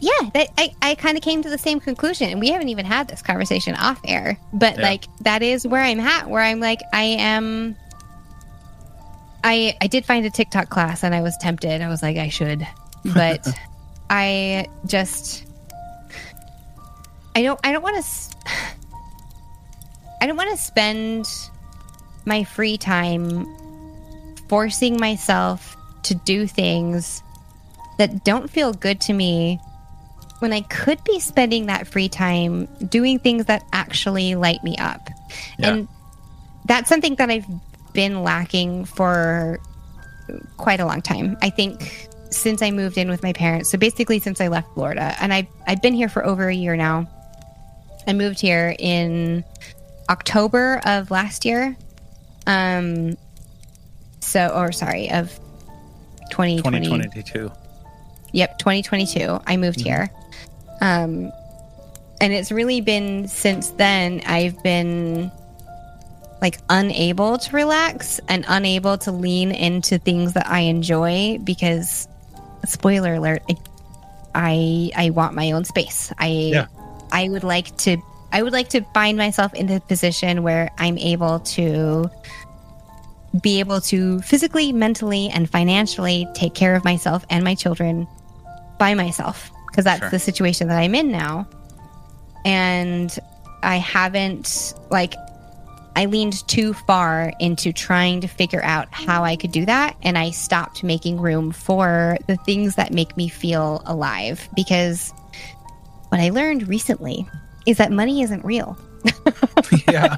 yeah, 0.00 0.30
that, 0.34 0.48
I, 0.58 0.74
I 0.82 0.94
kind 0.94 1.16
of 1.16 1.22
came 1.22 1.42
to 1.42 1.50
the 1.50 1.58
same 1.58 1.78
conclusion. 1.80 2.30
And 2.30 2.40
we 2.40 2.48
haven't 2.48 2.68
even 2.70 2.84
had 2.86 3.06
this 3.08 3.22
conversation 3.22 3.74
off 3.74 4.00
air, 4.04 4.36
but 4.52 4.76
Yeah. 4.76 4.82
like 4.82 5.04
that 5.20 5.42
is 5.42 5.66
where 5.66 5.82
I'm 5.82 6.00
at, 6.00 6.28
where 6.28 6.42
I'm 6.42 6.58
like, 6.60 6.80
I 6.92 7.02
am. 7.02 7.76
I 9.44 9.76
I 9.80 9.86
did 9.86 10.04
find 10.04 10.26
a 10.26 10.30
TikTok 10.30 10.68
class 10.70 11.02
and 11.02 11.14
I 11.14 11.22
was 11.22 11.36
tempted. 11.38 11.80
I 11.80 11.88
was 11.88 12.02
like, 12.02 12.16
I 12.16 12.28
should, 12.28 12.66
but 13.14 13.46
I 14.10 14.66
just 14.86 15.44
I 17.36 17.42
don't 17.42 17.60
I 17.64 17.72
don't 17.72 17.82
want 17.82 18.02
to 18.04 18.46
I 20.20 20.26
don't 20.26 20.36
want 20.36 20.50
to 20.50 20.56
spend 20.56 21.26
my 22.26 22.44
free 22.44 22.76
time 22.76 23.46
forcing 24.48 24.98
myself 25.00 25.76
to 26.02 26.14
do 26.14 26.46
things 26.46 27.22
that 27.98 28.24
don't 28.24 28.50
feel 28.50 28.72
good 28.72 29.00
to 29.02 29.12
me 29.12 29.58
when 30.40 30.52
I 30.52 30.62
could 30.62 31.02
be 31.04 31.20
spending 31.20 31.66
that 31.66 31.86
free 31.86 32.08
time 32.08 32.66
doing 32.88 33.18
things 33.18 33.46
that 33.46 33.62
actually 33.72 34.34
light 34.34 34.62
me 34.64 34.76
up. 34.78 35.08
Yeah. 35.58 35.74
And 35.74 35.88
that's 36.66 36.88
something 36.88 37.14
that 37.16 37.30
I've 37.30 37.46
been 37.92 38.22
lacking 38.22 38.84
for 38.86 39.60
quite 40.56 40.80
a 40.80 40.86
long 40.86 41.02
time. 41.02 41.36
I 41.42 41.50
think 41.50 42.08
since 42.30 42.62
I 42.62 42.70
moved 42.70 42.96
in 42.96 43.08
with 43.08 43.22
my 43.22 43.32
parents. 43.32 43.70
So 43.70 43.78
basically 43.78 44.18
since 44.18 44.40
I 44.40 44.48
left 44.48 44.72
Florida 44.74 45.14
and 45.20 45.32
I 45.32 45.48
I've 45.66 45.82
been 45.82 45.94
here 45.94 46.08
for 46.08 46.24
over 46.24 46.48
a 46.48 46.54
year 46.54 46.76
now. 46.76 47.08
I 48.06 48.12
moved 48.12 48.40
here 48.40 48.74
in 48.78 49.44
October 50.08 50.80
of 50.84 51.10
last 51.10 51.44
year. 51.44 51.76
Um 52.46 53.16
so 54.20 54.48
or 54.48 54.72
sorry, 54.72 55.10
of 55.10 55.28
2020 56.30 56.86
2022. 56.86 57.50
Yep, 58.32 58.58
2022. 58.58 59.40
I 59.46 59.56
moved 59.56 59.80
here. 59.80 60.08
Um, 60.80 61.32
and 62.20 62.32
it's 62.32 62.52
really 62.52 62.80
been 62.80 63.28
since 63.28 63.70
then 63.70 64.22
I've 64.26 64.62
been 64.62 65.30
like 66.42 66.58
unable 66.68 67.38
to 67.38 67.56
relax 67.56 68.20
and 68.28 68.44
unable 68.48 68.96
to 68.98 69.12
lean 69.12 69.52
into 69.52 69.98
things 69.98 70.32
that 70.34 70.46
I 70.46 70.60
enjoy 70.60 71.38
because 71.44 72.08
spoiler 72.66 73.14
alert, 73.14 73.42
I 73.48 73.56
I, 74.34 74.90
I 74.96 75.10
want 75.10 75.34
my 75.34 75.52
own 75.52 75.64
space. 75.64 76.12
I 76.18 76.28
Yeah. 76.28 76.66
I 77.12 77.28
would 77.28 77.44
like 77.44 77.76
to 77.78 77.96
I 78.32 78.42
would 78.42 78.52
like 78.52 78.68
to 78.70 78.82
find 78.94 79.18
myself 79.18 79.52
in 79.54 79.66
the 79.66 79.80
position 79.80 80.42
where 80.42 80.70
I'm 80.78 80.96
able 80.98 81.40
to 81.40 82.08
be 83.42 83.60
able 83.60 83.80
to 83.80 84.20
physically, 84.22 84.72
mentally, 84.72 85.28
and 85.28 85.48
financially 85.48 86.26
take 86.34 86.54
care 86.54 86.74
of 86.74 86.84
myself 86.84 87.24
and 87.30 87.44
my 87.44 87.54
children 87.54 88.06
by 88.78 88.94
myself 88.94 89.50
because 89.80 89.84
that's 89.98 90.00
Sure. 90.00 90.10
the 90.10 90.18
situation 90.18 90.68
that 90.68 90.78
I'm 90.78 90.94
in 90.94 91.10
now. 91.10 91.46
And 92.44 93.16
I 93.62 93.76
haven't, 93.76 94.74
like, 94.90 95.14
I 95.96 96.06
leaned 96.06 96.46
too 96.48 96.72
far 96.74 97.32
into 97.40 97.72
trying 97.72 98.20
to 98.20 98.28
figure 98.28 98.62
out 98.62 98.88
how 98.92 99.24
I 99.24 99.36
could 99.36 99.52
do 99.52 99.64
that. 99.66 99.96
And 100.02 100.16
I 100.18 100.30
stopped 100.30 100.84
making 100.84 101.20
room 101.20 101.50
for 101.50 102.16
the 102.26 102.36
things 102.36 102.76
that 102.76 102.92
make 102.92 103.16
me 103.16 103.28
feel 103.28 103.82
alive 103.86 104.48
because 104.54 105.12
what 106.08 106.20
I 106.20 106.30
learned 106.30 106.68
recently 106.68 107.26
is 107.66 107.78
that 107.78 107.90
money 107.92 108.22
isn't 108.22 108.44
real. 108.44 108.78
yeah. 109.90 110.16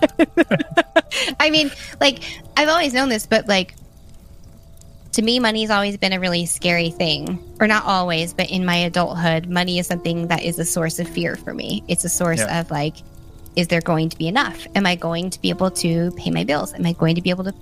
I 1.41 1.51
mean, 1.51 1.71
like 2.01 2.21
I've 2.57 2.69
always 2.69 2.93
known 2.93 3.09
this, 3.09 3.27
but 3.27 3.49
like 3.49 3.75
to 5.13 5.23
me, 5.23 5.39
money's 5.41 5.71
always 5.71 5.97
been 5.97 6.13
a 6.13 6.21
really 6.21 6.47
scary 6.47 6.91
thing. 6.91 7.39
Or 7.61 7.67
not 7.67 7.85
always, 7.85 8.33
but 8.35 8.51
in 8.51 8.65
my 8.65 8.77
adulthood, 8.77 9.49
money 9.49 9.79
is 9.79 9.87
something 9.87 10.29
that 10.29 10.43
is 10.43 10.59
a 10.59 10.65
source 10.65 10.99
of 10.99 11.09
fear 11.09 11.37
for 11.37 11.53
me. 11.55 11.83
It's 11.89 12.05
a 12.05 12.09
source 12.09 12.41
Yeah. 12.41 12.61
of 12.61 12.71
like, 12.71 12.95
is 13.55 13.69
there 13.69 13.81
going 13.83 14.09
to 14.09 14.17
be 14.17 14.29
enough? 14.29 14.67
Am 14.75 14.87
I 14.87 14.95
going 14.97 15.29
to 15.31 15.41
be 15.41 15.51
able 15.51 15.71
to 15.73 16.11
pay 16.13 16.31
my 16.31 16.45
bills? 16.45 16.73
Am 16.75 16.87
I 16.87 16.93
going 16.95 17.15
to 17.17 17.21
be 17.23 17.31
able 17.31 17.45
to 17.45 17.55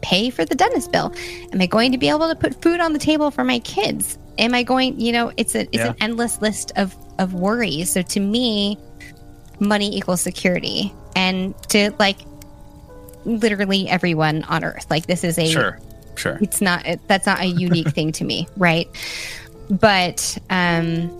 pay 0.00 0.30
for 0.30 0.44
the 0.44 0.54
dentist 0.54 0.90
bill? 0.92 1.12
Am 1.52 1.60
I 1.60 1.66
going 1.66 1.92
to 1.92 1.98
be 1.98 2.08
able 2.08 2.28
to 2.28 2.34
put 2.34 2.60
food 2.62 2.80
on 2.80 2.92
the 2.94 2.98
table 2.98 3.30
for 3.30 3.44
my 3.44 3.58
kids? 3.58 4.18
Am 4.38 4.54
I 4.54 4.62
going, 4.62 4.98
you 4.98 5.12
know, 5.12 5.32
it's 5.36 5.54
a 5.54 5.60
it's 5.62 5.76
Yeah. 5.76 5.88
an 5.88 5.96
endless 6.00 6.40
list 6.40 6.72
of 6.76 6.94
of 7.18 7.34
worries. 7.34 7.90
So 7.90 8.02
to 8.02 8.20
me, 8.20 8.78
money 9.60 9.94
equals 9.96 10.20
security. 10.22 10.92
And 11.14 11.54
to 11.70 11.92
like 11.98 12.18
literally 13.24 13.88
everyone 13.88 14.44
on 14.44 14.64
earth. 14.64 14.86
Like 14.90 15.06
this 15.06 15.24
is 15.24 15.38
a 15.38 15.46
Sure. 15.46 15.78
Sure. 16.16 16.38
it's 16.40 16.60
not 16.60 16.86
it, 16.86 17.00
that's 17.06 17.26
not 17.26 17.40
a 17.40 17.46
unique 17.46 17.88
thing 17.88 18.12
to 18.12 18.24
me, 18.24 18.48
right? 18.56 18.88
But 19.70 20.38
um 20.50 21.10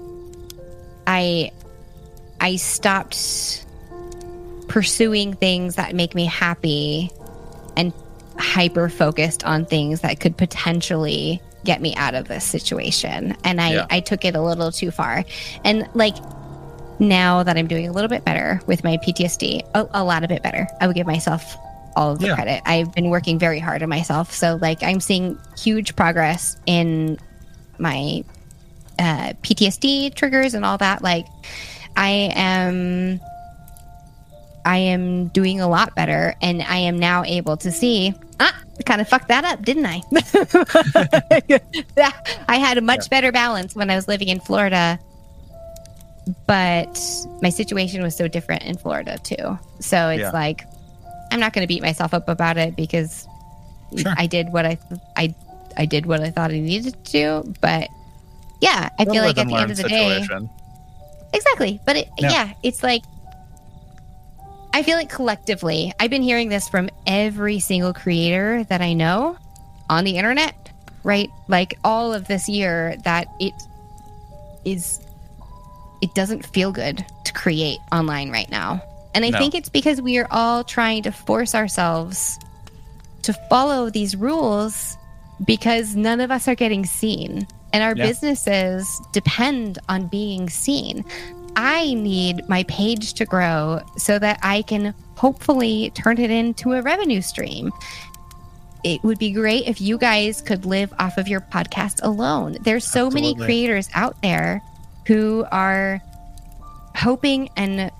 I 1.06 1.50
I 2.40 2.56
stopped 2.56 3.64
pursuing 4.68 5.34
things 5.34 5.76
that 5.76 5.94
make 5.94 6.14
me 6.14 6.24
happy 6.26 7.10
and 7.76 7.92
hyper 8.38 8.88
focused 8.88 9.44
on 9.44 9.64
things 9.64 10.00
that 10.00 10.20
could 10.20 10.36
potentially 10.36 11.40
get 11.64 11.80
me 11.80 11.94
out 11.96 12.14
of 12.14 12.28
this 12.28 12.44
situation. 12.44 13.36
And 13.44 13.60
I 13.60 13.74
Yeah. 13.74 13.86
I 13.90 14.00
took 14.00 14.24
it 14.24 14.34
a 14.34 14.40
little 14.40 14.70
too 14.72 14.90
far. 14.90 15.24
And 15.64 15.88
like 15.94 16.16
now 16.98 17.42
that 17.42 17.56
I'm 17.56 17.66
doing 17.66 17.88
a 17.88 17.92
little 17.92 18.08
bit 18.08 18.24
better 18.24 18.60
with 18.66 18.84
my 18.84 18.96
PTSD, 18.98 19.62
a, 19.74 19.86
a 19.92 20.04
lot 20.04 20.24
of 20.24 20.30
it 20.30 20.42
better. 20.42 20.66
I 20.80 20.86
would 20.86 20.96
give 20.96 21.06
myself 21.06 21.56
all 21.96 22.12
of 22.12 22.18
the 22.20 22.26
Yeah. 22.28 22.34
credit. 22.34 22.62
I've 22.66 22.92
been 22.94 23.10
working 23.10 23.38
very 23.38 23.58
hard 23.58 23.82
on 23.82 23.88
myself. 23.88 24.30
So 24.32 24.58
like 24.60 24.82
I'm 24.82 25.00
seeing 25.00 25.38
huge 25.58 25.96
progress 25.96 26.56
in 26.66 27.18
my 27.78 28.22
uh, 28.98 29.32
PTSD 29.42 30.14
triggers 30.14 30.54
and 30.54 30.64
all 30.64 30.78
that. 30.78 31.02
Like 31.02 31.26
I 31.96 32.30
am 32.34 33.20
I 34.64 34.78
am 34.78 35.28
doing 35.28 35.60
a 35.60 35.68
lot 35.68 35.94
better 35.94 36.34
and 36.42 36.62
I 36.62 36.76
am 36.78 36.98
now 36.98 37.22
able 37.24 37.56
to 37.58 37.70
see 37.72 38.14
ah 38.40 38.54
kind 38.84 39.00
of 39.00 39.08
fucked 39.08 39.28
that 39.28 39.44
up, 39.44 39.62
didn't 39.64 39.86
I? 39.86 40.02
I 42.48 42.56
had 42.56 42.76
a 42.78 42.80
much 42.82 43.08
better 43.10 43.32
balance 43.32 43.74
when 43.74 43.90
I 43.90 43.96
was 43.96 44.06
living 44.08 44.28
in 44.28 44.40
Florida. 44.40 44.98
But 46.46 47.00
my 47.40 47.50
situation 47.50 48.02
was 48.02 48.16
so 48.16 48.26
different 48.28 48.64
in 48.64 48.76
Florida 48.76 49.16
too. 49.22 49.58
So 49.80 50.08
it's 50.10 50.20
Yeah. 50.22 50.30
like 50.32 50.64
I'm 51.36 51.40
not 51.40 51.52
going 51.52 51.62
to 51.64 51.68
beat 51.68 51.82
myself 51.82 52.14
up 52.14 52.28
about 52.30 52.56
it 52.56 52.74
because 52.76 53.28
Sure. 53.96 54.14
I 54.16 54.26
did 54.26 54.52
what 54.52 54.64
I 54.66 54.78
I 55.16 55.34
I 55.76 55.84
did 55.84 56.06
what 56.06 56.20
I 56.20 56.30
thought 56.30 56.50
I 56.50 56.58
needed 56.58 57.04
to 57.04 57.12
do, 57.44 57.54
but 57.60 57.88
yeah, 58.60 58.88
I 58.98 59.02
A 59.02 59.06
feel 59.06 59.22
like 59.22 59.36
at 59.38 59.46
the 59.46 59.54
end 59.54 59.70
of 59.70 59.76
the 59.76 59.88
day, 59.88 60.26
exactly. 61.32 61.78
But 61.84 61.96
it, 61.96 62.08
Yeah. 62.18 62.30
yeah. 62.30 62.52
it's 62.62 62.82
like 62.82 63.02
I 64.72 64.82
feel 64.82 64.96
like 64.96 65.08
collectively, 65.10 65.92
I've 66.00 66.10
been 66.10 66.22
hearing 66.22 66.48
this 66.48 66.68
from 66.68 66.88
every 67.06 67.60
single 67.60 67.92
creator 67.92 68.64
that 68.64 68.80
I 68.80 68.92
know 68.94 69.36
on 69.88 70.04
the 70.04 70.16
internet, 70.18 70.54
right? 71.04 71.30
Like 71.48 71.78
all 71.84 72.12
of 72.12 72.26
this 72.26 72.48
year, 72.48 72.96
that 73.04 73.28
it 73.40 73.54
is, 74.64 75.00
it 76.02 76.14
doesn't 76.14 76.44
feel 76.44 76.72
good 76.72 77.04
to 77.24 77.32
create 77.32 77.78
online 77.92 78.30
right 78.30 78.50
now. 78.50 78.82
And 79.16 79.24
I 79.24 79.30
No. 79.30 79.38
think 79.38 79.54
it's 79.54 79.70
because 79.70 80.02
we 80.02 80.18
are 80.18 80.28
all 80.30 80.62
trying 80.62 81.02
to 81.04 81.10
force 81.10 81.54
ourselves 81.54 82.38
to 83.22 83.32
follow 83.48 83.88
these 83.88 84.14
rules 84.14 84.98
because 85.46 85.96
none 85.96 86.20
of 86.20 86.30
us 86.30 86.46
are 86.46 86.54
getting 86.54 86.84
seen. 86.84 87.46
And 87.72 87.82
our 87.82 87.94
Yeah. 87.96 88.04
businesses 88.08 89.00
depend 89.12 89.78
on 89.88 90.08
being 90.08 90.50
seen. 90.50 91.02
I 91.56 91.94
need 91.94 92.46
my 92.46 92.64
page 92.64 93.14
to 93.14 93.24
grow 93.24 93.80
so 93.96 94.18
that 94.18 94.38
I 94.42 94.60
can 94.60 94.92
hopefully 95.14 95.90
turn 95.94 96.18
it 96.18 96.30
into 96.30 96.74
a 96.74 96.82
revenue 96.82 97.22
stream. 97.22 97.72
It 98.84 99.02
would 99.02 99.18
be 99.18 99.30
great 99.32 99.66
if 99.66 99.80
you 99.80 99.96
guys 99.96 100.42
could 100.42 100.66
live 100.66 100.92
off 100.98 101.16
of 101.16 101.26
your 101.26 101.40
podcast 101.40 102.00
alone. 102.02 102.58
There's 102.60 102.84
so 102.86 103.10
many 103.10 103.34
creators 103.34 103.88
out 103.94 104.20
there 104.22 104.60
who 105.06 105.46
are 105.50 106.02
hoping 106.94 107.48
and 107.56 107.90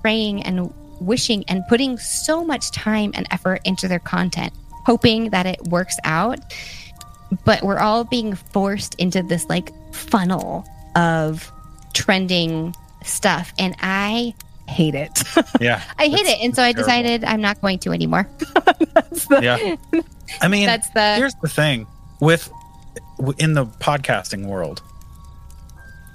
praying 0.00 0.42
and 0.44 0.72
wishing 1.00 1.44
and 1.48 1.62
putting 1.68 1.98
so 1.98 2.44
much 2.44 2.70
time 2.72 3.12
and 3.14 3.26
effort 3.30 3.60
into 3.64 3.88
their 3.88 3.98
content, 4.00 4.52
hoping 4.86 5.30
that 5.30 5.46
it 5.46 5.60
works 5.68 5.96
out. 6.04 6.38
But 7.44 7.62
we're 7.62 7.78
all 7.78 8.04
being 8.04 8.34
forced 8.34 8.94
into 8.96 9.22
this 9.22 9.46
like 9.48 9.70
funnel 9.94 10.64
of 10.96 11.50
trending 11.94 12.74
stuff, 13.04 13.52
and 13.58 13.74
I 13.80 14.34
hate 14.66 14.94
it. 14.94 15.22
Yeah. 15.60 15.82
I 15.98 16.06
hate 16.08 16.26
it, 16.26 16.38
and 16.40 16.54
so 16.54 16.62
I 16.62 16.72
terrible. 16.72 16.82
decided 16.86 17.24
I'm 17.24 17.40
not 17.40 17.60
going 17.60 17.78
to 17.80 17.90
anymore. 17.92 18.28
that's 18.94 19.26
the, 19.26 19.40
Yeah. 19.42 20.02
I 20.40 20.48
mean, 20.48 20.66
That's 20.72 20.88
the- 20.90 21.16
here's 21.16 21.34
the 21.42 21.48
thing 21.48 21.86
with 22.20 22.50
in 23.38 23.54
the 23.54 23.66
podcasting 23.66 24.46
world. 24.46 24.82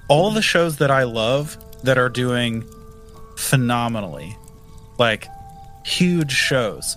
All 0.08 0.32
the 0.32 0.42
shows 0.42 0.78
that 0.78 0.92
I 0.92 1.04
love 1.04 1.58
that 1.84 1.98
are 1.98 2.10
doing 2.10 2.64
phenomenally, 3.38 4.36
like 4.98 5.28
huge 5.86 6.32
shows. 6.32 6.96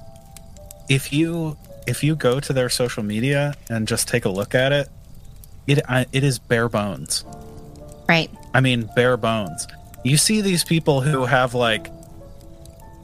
If 0.89 1.13
you 1.13 1.57
if 1.87 2.03
you 2.03 2.17
go 2.17 2.41
to 2.41 2.53
their 2.53 2.69
social 2.69 3.03
media 3.03 3.55
and 3.71 3.87
just 3.87 4.09
take 4.09 4.25
a 4.25 4.29
look 4.29 4.55
at 4.55 4.73
it, 4.73 4.89
it 5.67 5.81
I, 5.89 6.07
it 6.13 6.25
is 6.25 6.39
bare 6.39 6.69
bones. 6.69 7.25
right. 8.09 8.31
I 8.55 8.61
mean, 8.61 8.89
bare 8.97 9.17
bones. 9.17 9.67
You 10.05 10.17
see 10.17 10.41
these 10.41 10.65
people 10.65 11.01
who 11.03 11.25
have 11.27 11.53
like 11.55 11.89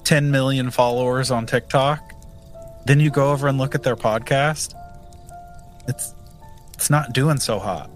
10 0.04 0.30
million 0.30 0.70
followers 0.70 1.30
on 1.30 1.46
TikTok, 1.46 2.00
then 2.86 3.00
you 3.00 3.10
go 3.10 3.30
over 3.32 3.48
and 3.48 3.58
look 3.58 3.74
at 3.74 3.82
their 3.82 3.96
podcast. 3.96 4.74
It's 5.88 6.14
it's 6.74 6.88
not 6.90 7.12
doing 7.12 7.38
so 7.38 7.58
hot. 7.58 7.90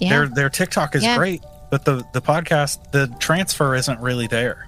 Yeah. 0.00 0.10
Their 0.10 0.28
their 0.28 0.50
TikTok 0.50 0.94
is 0.94 1.02
Yeah. 1.04 1.16
great, 1.16 1.42
but 1.70 1.84
the 1.84 2.06
the 2.12 2.20
podcast, 2.20 2.90
the 2.92 3.08
transfer 3.18 3.74
isn't 3.74 4.00
really 4.00 4.26
there 4.26 4.66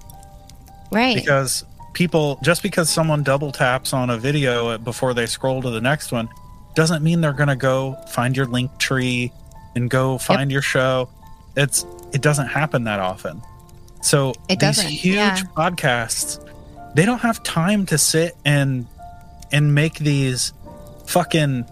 right. 0.91 1.15
because 1.15 1.65
people 1.93 2.39
just 2.43 2.63
because 2.63 2.89
someone 2.89 3.23
double 3.23 3.51
taps 3.51 3.93
on 3.93 4.09
a 4.09 4.17
video 4.17 4.77
before 4.77 5.13
they 5.13 5.25
scroll 5.25 5.61
to 5.61 5.69
the 5.69 5.81
next 5.81 6.11
one 6.11 6.29
doesn't 6.75 7.03
mean 7.03 7.21
they're 7.21 7.33
going 7.33 7.49
to 7.49 7.55
go 7.55 7.93
find 8.09 8.37
your 8.37 8.45
Linktree 8.45 9.31
and 9.75 9.89
go 9.89 10.17
find 10.17 10.51
your 10.51 10.61
show 10.61 11.09
it's 11.55 11.85
it 12.13 12.21
doesn't 12.21 12.47
happen 12.47 12.83
that 12.83 12.99
often 12.99 13.41
so 14.01 14.33
It 14.47 14.59
these 14.59 14.81
huge 14.81 15.15
yeah. 15.15 15.35
podcasts 15.57 16.45
they 16.95 17.05
don't 17.05 17.19
have 17.19 17.41
time 17.43 17.85
to 17.87 17.97
sit 17.97 18.35
and 18.45 18.87
and 19.51 19.73
make 19.73 19.99
these 19.99 20.53
fucking 21.05 21.65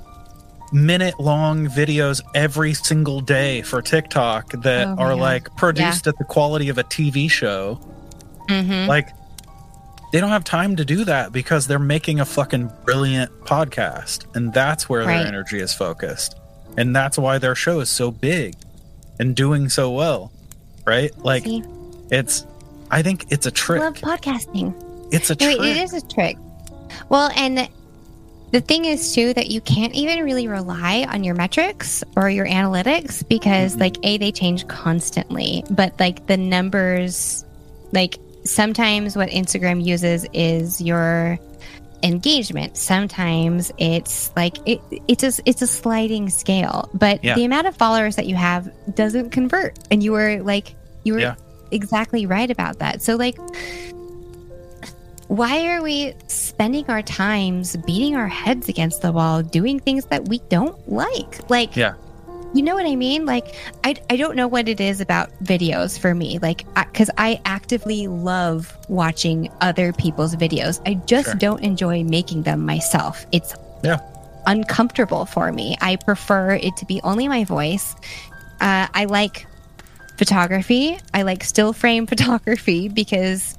minute 0.73 1.19
long 1.19 1.67
videos 1.67 2.21
every 2.35 2.73
single 2.73 3.21
day 3.21 3.61
for 3.61 3.81
TikTok 3.81 4.51
that 4.63 4.87
Oh, 4.87 4.95
are 4.97 5.13
yeah. 5.15 5.21
like 5.21 5.55
produced 5.55 6.07
at 6.07 6.17
the 6.17 6.23
quality 6.25 6.69
of 6.69 6.77
a 6.77 6.83
TV 6.83 7.29
show 7.29 7.75
hmm 8.49 8.87
like 8.87 9.09
they 10.13 10.21
don't 10.21 10.29
have 10.29 10.43
time 10.45 10.77
to 10.77 10.85
do 10.85 11.03
that 11.03 11.31
because 11.33 11.67
they're 11.67 11.79
making 11.79 12.19
a 12.21 12.25
fucking 12.25 12.71
brilliant 12.85 13.29
podcast 13.41 14.25
and 14.35 14.53
that's 14.53 14.87
where 14.87 15.05
Right. 15.05 15.17
their 15.19 15.27
energy 15.27 15.59
is 15.59 15.73
focused 15.73 16.35
and 16.77 16.95
that's 16.95 17.17
why 17.17 17.37
their 17.39 17.55
show 17.55 17.79
is 17.81 17.89
so 17.89 18.11
big 18.11 18.55
and 19.19 19.35
doing 19.35 19.67
so 19.69 19.91
well 19.91 20.31
right 20.85 21.11
like 21.19 21.43
See, 21.43 21.63
it's 22.11 22.45
i 22.91 23.01
think 23.01 23.25
it's 23.31 23.45
a 23.45 23.51
trick 23.51 23.81
love 23.81 23.95
podcasting. 23.95 24.73
it's 25.11 25.29
a 25.29 25.33
No, 25.35 25.45
trick 25.45 25.59
it 25.59 25.77
is 25.77 25.93
a 25.93 26.01
trick. 26.07 26.37
Well, 27.09 27.29
and 27.35 27.69
the 28.51 28.61
thing 28.61 28.85
is 28.85 29.13
too 29.13 29.33
that 29.33 29.47
you 29.47 29.59
can't 29.61 29.93
even 29.93 30.23
really 30.23 30.47
rely 30.47 31.05
on 31.09 31.23
your 31.23 31.35
metrics 31.35 32.03
or 32.15 32.29
your 32.29 32.45
analytics 32.47 33.27
because 33.27 33.75
Mhm. 33.75 33.79
like 33.81 33.97
a 34.03 34.17
they 34.17 34.31
change 34.31 34.67
constantly, 34.67 35.63
but 35.69 35.93
like 35.99 36.25
the 36.27 36.37
numbers 36.37 37.43
like 37.91 38.17
sometimes 38.43 39.15
what 39.15 39.29
Instagram 39.29 39.83
uses 39.83 40.25
is 40.33 40.79
your 40.79 41.37
engagement. 42.03 42.77
Sometimes 42.77 43.71
it's 43.77 44.31
like 44.35 44.57
it, 44.65 44.79
it's 45.07 45.23
a 45.23 45.41
it's 45.45 45.61
a 45.61 45.67
sliding 45.67 46.29
scale, 46.29 46.89
but 46.93 47.23
Yeah. 47.23 47.35
the 47.35 47.43
amount 47.43 47.67
of 47.67 47.75
followers 47.75 48.15
that 48.15 48.27
you 48.27 48.35
have 48.35 48.69
doesn't 48.95 49.31
convert, 49.31 49.77
and 49.91 50.03
you 50.03 50.11
were 50.13 50.41
like 50.43 50.75
you 51.03 51.13
were 51.13 51.19
Yeah. 51.19 51.35
exactly 51.71 52.25
right 52.25 52.49
about 52.51 52.79
that. 52.79 53.01
So 53.01 53.15
like 53.15 53.37
why 55.27 55.67
are 55.67 55.81
we 55.81 56.13
spending 56.27 56.85
our 56.89 57.01
times 57.01 57.75
beating 57.85 58.15
our 58.15 58.27
heads 58.27 58.69
against 58.69 59.01
the 59.01 59.11
wall 59.11 59.43
doing 59.43 59.79
things 59.79 60.05
that 60.05 60.27
we 60.27 60.39
don't 60.49 60.77
like? 60.89 61.49
Like 61.49 61.75
Yeah. 61.75 61.93
you 62.53 62.61
know 62.63 62.75
what 62.75 62.85
i 62.85 62.95
mean? 62.95 63.25
Like 63.25 63.53
i, 63.83 63.95
I 64.09 64.15
don't 64.15 64.35
know 64.35 64.47
what 64.47 64.69
it 64.69 64.79
is 64.79 65.01
about 65.01 65.29
videos 65.43 65.99
for 65.99 66.15
me. 66.15 66.39
Like 66.39 66.65
because 66.75 67.09
I, 67.17 67.41
actively 67.45 68.07
love 68.07 68.75
watching 68.87 69.49
other 69.61 69.91
people's 69.93 70.35
videos. 70.35 70.81
I 70.85 70.93
just 71.05 71.25
Sure. 71.27 71.35
don't 71.35 71.61
enjoy 71.63 72.03
making 72.03 72.43
them 72.43 72.65
myself. 72.65 73.25
It's 73.33 73.53
Yeah. 73.83 73.99
uncomfortable 74.45 75.25
for 75.25 75.51
me. 75.51 75.75
I 75.81 75.97
prefer 75.97 76.51
it 76.53 76.77
to 76.77 76.85
be 76.85 77.01
only 77.03 77.27
my 77.27 77.43
voice. 77.43 77.95
Uh, 78.61 78.87
i 78.93 79.05
like 79.05 79.45
photography. 80.17 80.97
I 81.13 81.21
like 81.23 81.43
still 81.43 81.73
frame 81.73 82.07
photography 82.13 82.87
because 82.89 83.57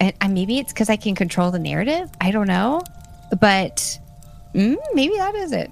and, 0.00 0.12
and 0.20 0.34
maybe 0.34 0.58
it's 0.58 0.72
because 0.72 0.90
I 0.90 0.96
can 0.96 1.14
control 1.14 1.50
the 1.50 1.58
narrative. 1.58 2.10
I 2.20 2.30
don't 2.30 2.46
know, 2.48 2.82
but 3.40 3.98
mm, 4.54 4.76
maybe 4.94 5.14
that 5.16 5.34
is 5.36 5.52
it. 5.52 5.70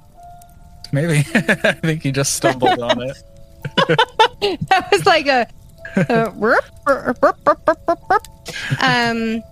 maybe 0.92 1.18
i 1.34 1.72
think 1.72 2.04
you 2.04 2.12
just 2.12 2.34
stumbled 2.34 2.78
on 2.80 3.02
it 3.02 3.16
that 4.68 4.88
was 4.90 5.04
like 5.04 5.26
a, 5.26 5.46
a 5.96 6.30
burp, 6.30 6.64
burp, 6.86 7.20
burp, 7.20 8.22
um. 8.80 9.42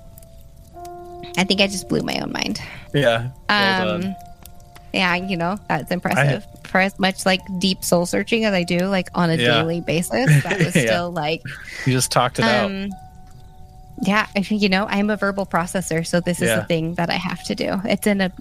I 1.39 1.45
think 1.45 1.61
I 1.61 1.67
just 1.67 1.89
blew 1.91 2.01
my 2.01 2.19
own 2.23 2.33
mind. 2.33 2.61
yeah 2.95 3.29
well 3.51 3.83
Um, 3.95 4.01
done. 4.01 4.17
yeah, 4.95 5.15
you 5.17 5.37
know 5.37 5.59
that's 5.69 5.91
impressive. 5.91 6.47
For 6.65 6.81
as 6.81 6.99
much 6.99 7.27
like 7.27 7.41
deep 7.59 7.85
soul 7.85 8.07
searching 8.07 8.45
as 8.47 8.55
I 8.55 8.63
do, 8.63 8.87
like 8.87 9.09
on 9.15 9.29
a 9.29 9.35
Yeah. 9.37 9.61
daily 9.61 9.81
basis, 9.83 10.43
that 10.45 10.59
was 10.59 10.75
Yeah. 10.75 10.83
still 10.83 11.11
like 11.13 11.43
you 11.85 11.93
just 11.93 12.11
talked 12.11 12.39
it 12.39 12.45
out 12.47 12.71
Um, 12.71 12.89
yeah, 14.03 14.27
I 14.37 14.43
think 14.43 14.63
you 14.63 14.69
know 14.69 14.87
I'm 14.89 15.11
a 15.11 15.17
verbal 15.17 15.47
processor, 15.47 16.07
so 16.07 16.21
this 16.21 16.41
is 16.43 16.49
Yeah. 16.49 16.61
the 16.61 16.65
thing 16.67 16.95
that 16.95 17.11
I 17.11 17.15
have 17.15 17.43
to 17.45 17.55
do. 17.55 17.81
It's 17.85 18.07
an, 18.07 18.21
ob- 18.23 18.33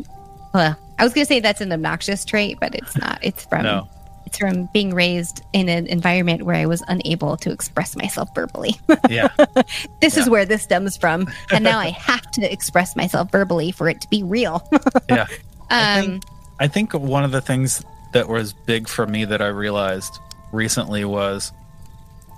well, 0.54 0.76
I 1.00 1.04
was 1.04 1.14
gonna 1.14 1.26
say 1.26 1.40
that's 1.40 1.62
an 1.62 1.72
obnoxious 1.72 2.26
trait, 2.26 2.58
but 2.60 2.76
it's 2.76 2.96
not. 2.98 3.20
It's 3.22 3.46
from 3.46 3.64
no 3.64 3.88
it's 4.26 4.40
from 4.40 4.68
being 4.74 4.92
raised 4.92 5.44
in 5.54 5.70
an 5.70 5.86
environment 5.86 6.42
where 6.44 6.56
I 6.56 6.66
was 6.66 6.82
unable 6.88 7.38
to 7.38 7.52
express 7.52 7.96
myself 7.96 8.34
verbally. 8.34 8.76
yeah 9.08 9.28
this 10.02 10.18
is 10.18 10.28
where 10.28 10.46
this 10.46 10.64
stems 10.64 10.98
from, 10.98 11.28
and 11.52 11.64
now 11.64 11.78
I 11.78 11.90
have 11.92 12.32
to 12.32 12.52
express 12.52 12.96
myself 12.96 13.32
verbally 13.32 13.72
for 13.72 13.88
it 13.88 14.02
to 14.02 14.10
be 14.10 14.24
real. 14.24 14.68
yeah 15.10 15.28
I 15.70 16.00
um, 16.00 16.06
think- 16.06 16.24
I 16.60 16.68
think 16.68 16.94
one 16.94 17.24
of 17.24 17.32
the 17.32 17.42
things 17.42 17.84
that 18.14 18.28
was 18.28 18.54
big 18.54 18.88
for 18.88 19.06
me 19.06 19.26
that 19.26 19.42
I 19.42 19.48
realized 19.48 20.18
recently 20.54 21.04
was 21.06 21.52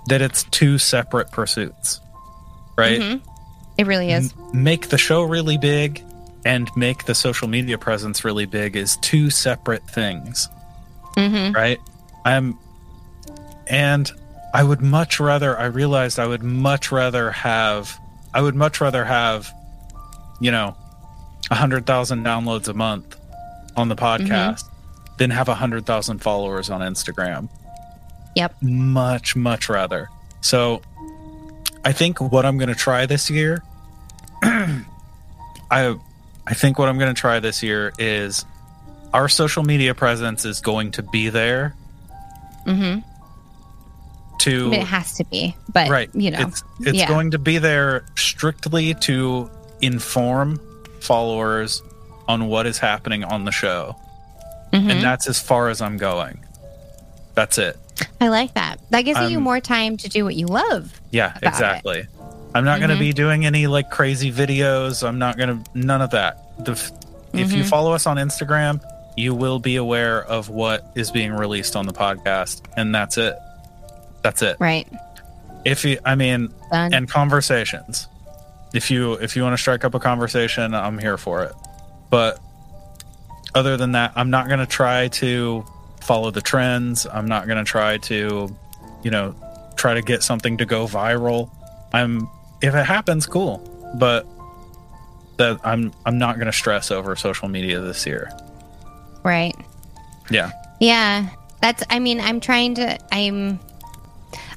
that 0.08 0.20
it's 0.20 0.42
two 0.44 0.76
separate 0.76 1.30
pursuits, 1.30 2.00
right? 2.78 3.00
mhm. 3.00 3.20
It 3.76 3.86
really 3.86 4.10
is. 4.10 4.32
M- 4.32 4.62
make 4.64 4.88
the 4.88 4.98
show 4.98 5.22
really 5.22 5.58
big 5.58 6.02
and 6.44 6.68
make 6.76 7.04
the 7.04 7.14
social 7.14 7.48
media 7.48 7.78
presence 7.78 8.24
really 8.24 8.46
big 8.46 8.76
is 8.76 8.96
two 8.98 9.30
separate 9.30 9.86
things, 9.88 10.48
hmm 11.16 11.52
right? 11.52 11.78
I'm, 12.24 12.58
and 13.66 14.10
I 14.54 14.64
would 14.64 14.80
much 14.80 15.20
rather, 15.20 15.58
I 15.58 15.66
realized 15.66 16.18
I 16.18 16.26
would 16.26 16.42
much 16.42 16.90
rather 16.90 17.30
have, 17.30 17.98
I 18.32 18.40
would 18.40 18.54
much 18.54 18.80
rather 18.80 19.04
have, 19.04 19.52
you 20.40 20.50
know, 20.50 20.74
a 21.50 21.54
hundred 21.54 21.86
thousand 21.86 22.24
downloads 22.24 22.68
a 22.68 22.74
month 22.74 23.16
on 23.76 23.88
the 23.88 23.96
podcast 23.96 24.64
than 25.18 25.30
have 25.30 25.48
a 25.48 25.54
hundred 25.54 25.86
thousand 25.86 26.18
followers 26.20 26.70
on 26.70 26.80
Instagram. 26.80 27.48
Yep. 28.36 28.54
Much, 28.62 29.36
much 29.36 29.68
rather. 29.68 30.08
So 30.40 30.82
I 31.84 31.92
think 31.92 32.20
what 32.20 32.44
I'm 32.44 32.58
going 32.58 32.68
to 32.68 32.74
try 32.74 33.06
this 33.06 33.30
year, 33.30 33.62
I, 34.42 34.84
I 35.70 36.54
think 36.54 36.78
what 36.78 36.88
I'm 36.88 36.98
going 36.98 37.14
to 37.14 37.20
try 37.20 37.40
this 37.40 37.62
year 37.62 37.92
is 37.98 38.44
our 39.12 39.28
social 39.28 39.62
media 39.62 39.94
presence 39.94 40.44
is 40.44 40.60
going 40.60 40.92
to 40.92 41.02
be 41.02 41.28
there. 41.28 41.74
Hmm 42.64 42.98
to 44.38 44.66
I 44.66 44.70
mean, 44.70 44.80
it 44.80 44.86
has 44.86 45.14
to 45.14 45.24
be, 45.24 45.56
but 45.72 45.88
right. 45.88 46.08
you 46.14 46.30
know, 46.30 46.40
it's 46.40 46.62
it's 46.80 46.98
yeah. 46.98 47.08
going 47.08 47.32
to 47.32 47.38
be 47.38 47.58
there 47.58 48.06
strictly 48.16 48.94
to 48.94 49.50
inform 49.80 50.60
followers 51.00 51.82
on 52.26 52.46
what 52.46 52.66
is 52.66 52.78
happening 52.78 53.24
on 53.24 53.44
the 53.44 53.52
show. 53.52 53.96
Mhm. 54.72 54.90
and 54.90 55.02
that's 55.02 55.26
as 55.26 55.40
far 55.40 55.70
as 55.70 55.80
i'm 55.80 55.96
going. 55.96 56.44
That's 57.34 57.56
it 57.56 57.78
I 58.20 58.28
like 58.28 58.54
that. 58.54 58.80
That 58.90 59.02
gives 59.02 59.30
you 59.30 59.40
more 59.40 59.60
time 59.60 59.96
to 59.98 60.08
do 60.08 60.24
what 60.24 60.34
you 60.36 60.46
love. 60.46 61.00
yeah 61.10 61.30
About 61.36 61.42
it. 61.42 61.48
exactly 61.48 62.06
i'm 62.54 62.64
not 62.64 62.78
going 62.80 62.90
to 62.90 62.98
be 62.98 63.12
doing 63.12 63.44
any 63.44 63.66
like 63.66 63.90
crazy 63.90 64.32
videos 64.32 65.06
i'm 65.06 65.18
not 65.18 65.36
going 65.36 65.62
to 65.62 65.70
none 65.74 66.00
of 66.00 66.10
that 66.12 66.64
the, 66.64 66.72
f 66.72 66.90
if 67.34 67.52
you 67.52 67.62
Mhm. 67.62 67.68
follow 67.68 67.92
us 67.92 68.06
on 68.06 68.16
instagram 68.16 68.80
you 69.16 69.34
will 69.34 69.58
be 69.58 69.76
aware 69.76 70.22
of 70.24 70.48
what 70.48 70.90
is 70.94 71.10
being 71.10 71.32
released 71.32 71.76
on 71.76 71.86
the 71.86 71.92
podcast 71.92 72.62
and 72.76 72.94
that's 72.94 73.18
it 73.18 73.36
that's 74.22 74.40
it 74.42 74.56
Right. 74.58 74.88
if 75.66 75.84
you 75.84 75.98
i 76.06 76.14
mean 76.14 76.48
Done. 76.72 76.94
and 76.94 77.08
conversations 77.08 78.08
if 78.72 78.90
you 78.90 79.12
if 79.14 79.36
you 79.36 79.42
want 79.42 79.52
to 79.52 79.58
strike 79.60 79.84
up 79.84 79.94
a 79.94 80.00
conversation 80.00 80.74
i'm 80.74 80.98
here 80.98 81.18
for 81.18 81.42
it 81.44 81.52
but 82.10 82.38
other 83.54 83.76
than 83.76 83.92
that 83.92 84.12
i'm 84.16 84.30
not 84.30 84.46
going 84.48 84.60
to 84.60 84.66
try 84.66 85.08
to 85.08 85.64
follow 86.00 86.30
the 86.30 86.40
trends 86.40 87.06
i'm 87.12 87.26
not 87.26 87.46
going 87.46 87.58
to 87.58 87.64
try 87.64 87.98
to 87.98 88.54
you 89.02 89.10
know 89.10 89.34
try 89.78 89.94
to 89.94 90.02
get 90.02 90.22
something 90.22 90.58
to 90.58 90.66
go 90.66 90.86
viral. 90.86 91.48
I'm 91.92 92.28
if 92.60 92.74
it 92.74 92.84
happens, 92.84 93.26
cool. 93.26 93.58
But 93.94 94.26
that 95.38 95.60
I'm 95.64 95.92
I'm 96.04 96.18
not 96.18 96.38
gonna 96.38 96.52
stress 96.52 96.90
over 96.90 97.16
social 97.16 97.48
media 97.48 97.80
this 97.80 98.04
year. 98.04 98.30
Right. 99.24 99.54
Yeah. 100.30 100.50
Yeah. 100.80 101.30
That's 101.62 101.82
I 101.88 101.98
mean, 102.00 102.20
I'm 102.20 102.40
trying 102.40 102.74
to 102.74 102.98
I'm 103.14 103.58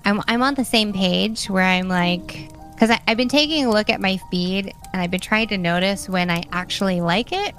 I'm 0.03 0.21
I'm 0.27 0.41
on 0.41 0.55
the 0.55 0.65
same 0.65 0.91
page 0.91 1.49
where 1.49 1.63
I'm 1.63 1.87
like 1.87 2.49
because 2.73 2.97
I've 3.07 3.17
been 3.17 3.29
taking 3.29 3.65
a 3.65 3.69
look 3.69 3.89
at 3.89 4.01
my 4.01 4.19
feed 4.29 4.73
and 4.91 5.01
I've 5.01 5.11
been 5.11 5.21
trying 5.21 5.47
to 5.49 5.57
notice 5.57 6.09
when 6.09 6.29
I 6.29 6.43
actually 6.51 6.99
like 6.99 7.31
it. 7.31 7.55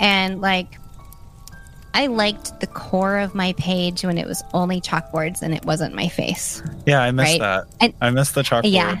And 0.00 0.40
like 0.40 0.78
I 1.94 2.06
liked 2.06 2.60
the 2.60 2.66
core 2.66 3.18
of 3.18 3.34
my 3.34 3.52
page 3.54 4.04
when 4.04 4.16
it 4.18 4.26
was 4.26 4.42
only 4.54 4.80
chalkboards 4.80 5.42
and 5.42 5.54
it 5.54 5.64
wasn't 5.64 5.94
my 5.94 6.08
face. 6.08 6.62
Yeah, 6.86 7.02
I 7.02 7.10
missed 7.10 7.32
Right. 7.32 7.40
that. 7.40 7.64
And- 7.80 7.94
I 8.00 8.10
missed 8.10 8.34
the 8.34 8.42
chalkboard. 8.42 8.72
Yeah. 8.72 8.96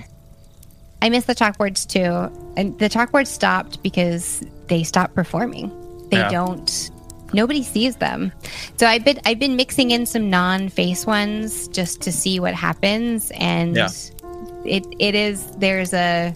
I 1.00 1.08
miss 1.08 1.24
the 1.24 1.34
chalkboards 1.34 1.86
too. 1.86 2.30
And 2.56 2.78
the 2.78 2.88
chalkboards 2.88 3.28
stopped 3.28 3.82
because 3.82 4.42
they 4.68 4.82
stopped 4.84 5.14
performing. 5.14 5.70
They 6.10 6.18
Yeah. 6.18 6.28
don't 6.30 6.90
nobody 7.34 7.62
sees 7.62 7.96
them. 7.96 8.30
So 8.76 8.86
I've 8.86 9.04
been 9.04 9.18
I've 9.24 9.38
been 9.38 9.56
mixing 9.56 9.90
in 9.90 10.04
some 10.04 10.28
non-face 10.28 11.06
ones 11.06 11.66
just 11.68 12.02
to 12.02 12.12
see 12.12 12.38
what 12.40 12.52
happens 12.54 13.32
and 13.34 13.74
Yeah. 13.74 13.88
it 14.66 14.84
it 14.98 15.14
is 15.14 15.42
there's 15.56 15.94
a 15.94 16.34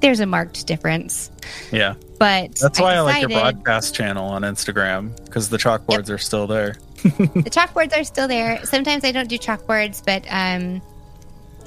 there's 0.00 0.20
a 0.20 0.26
marked 0.26 0.66
difference. 0.66 1.30
Yeah. 1.72 1.94
But 2.22 2.54
That's 2.54 2.78
why 2.78 2.94
I, 2.94 3.00
like 3.00 3.20
your 3.22 3.30
broadcast 3.30 3.96
channel 3.96 4.28
on 4.28 4.42
Instagram 4.42 5.16
because 5.24 5.48
the 5.48 5.56
chalkboards 5.56 6.08
are 6.08 6.18
still 6.18 6.46
there. 6.46 6.76
the 7.02 7.50
chalkboards 7.50 7.98
are 7.98 8.04
still 8.04 8.28
there. 8.28 8.64
Sometimes 8.64 9.04
I 9.04 9.10
don't 9.10 9.28
do 9.28 9.36
chalkboards, 9.38 10.04
but 10.06 10.24
um, 10.30 10.80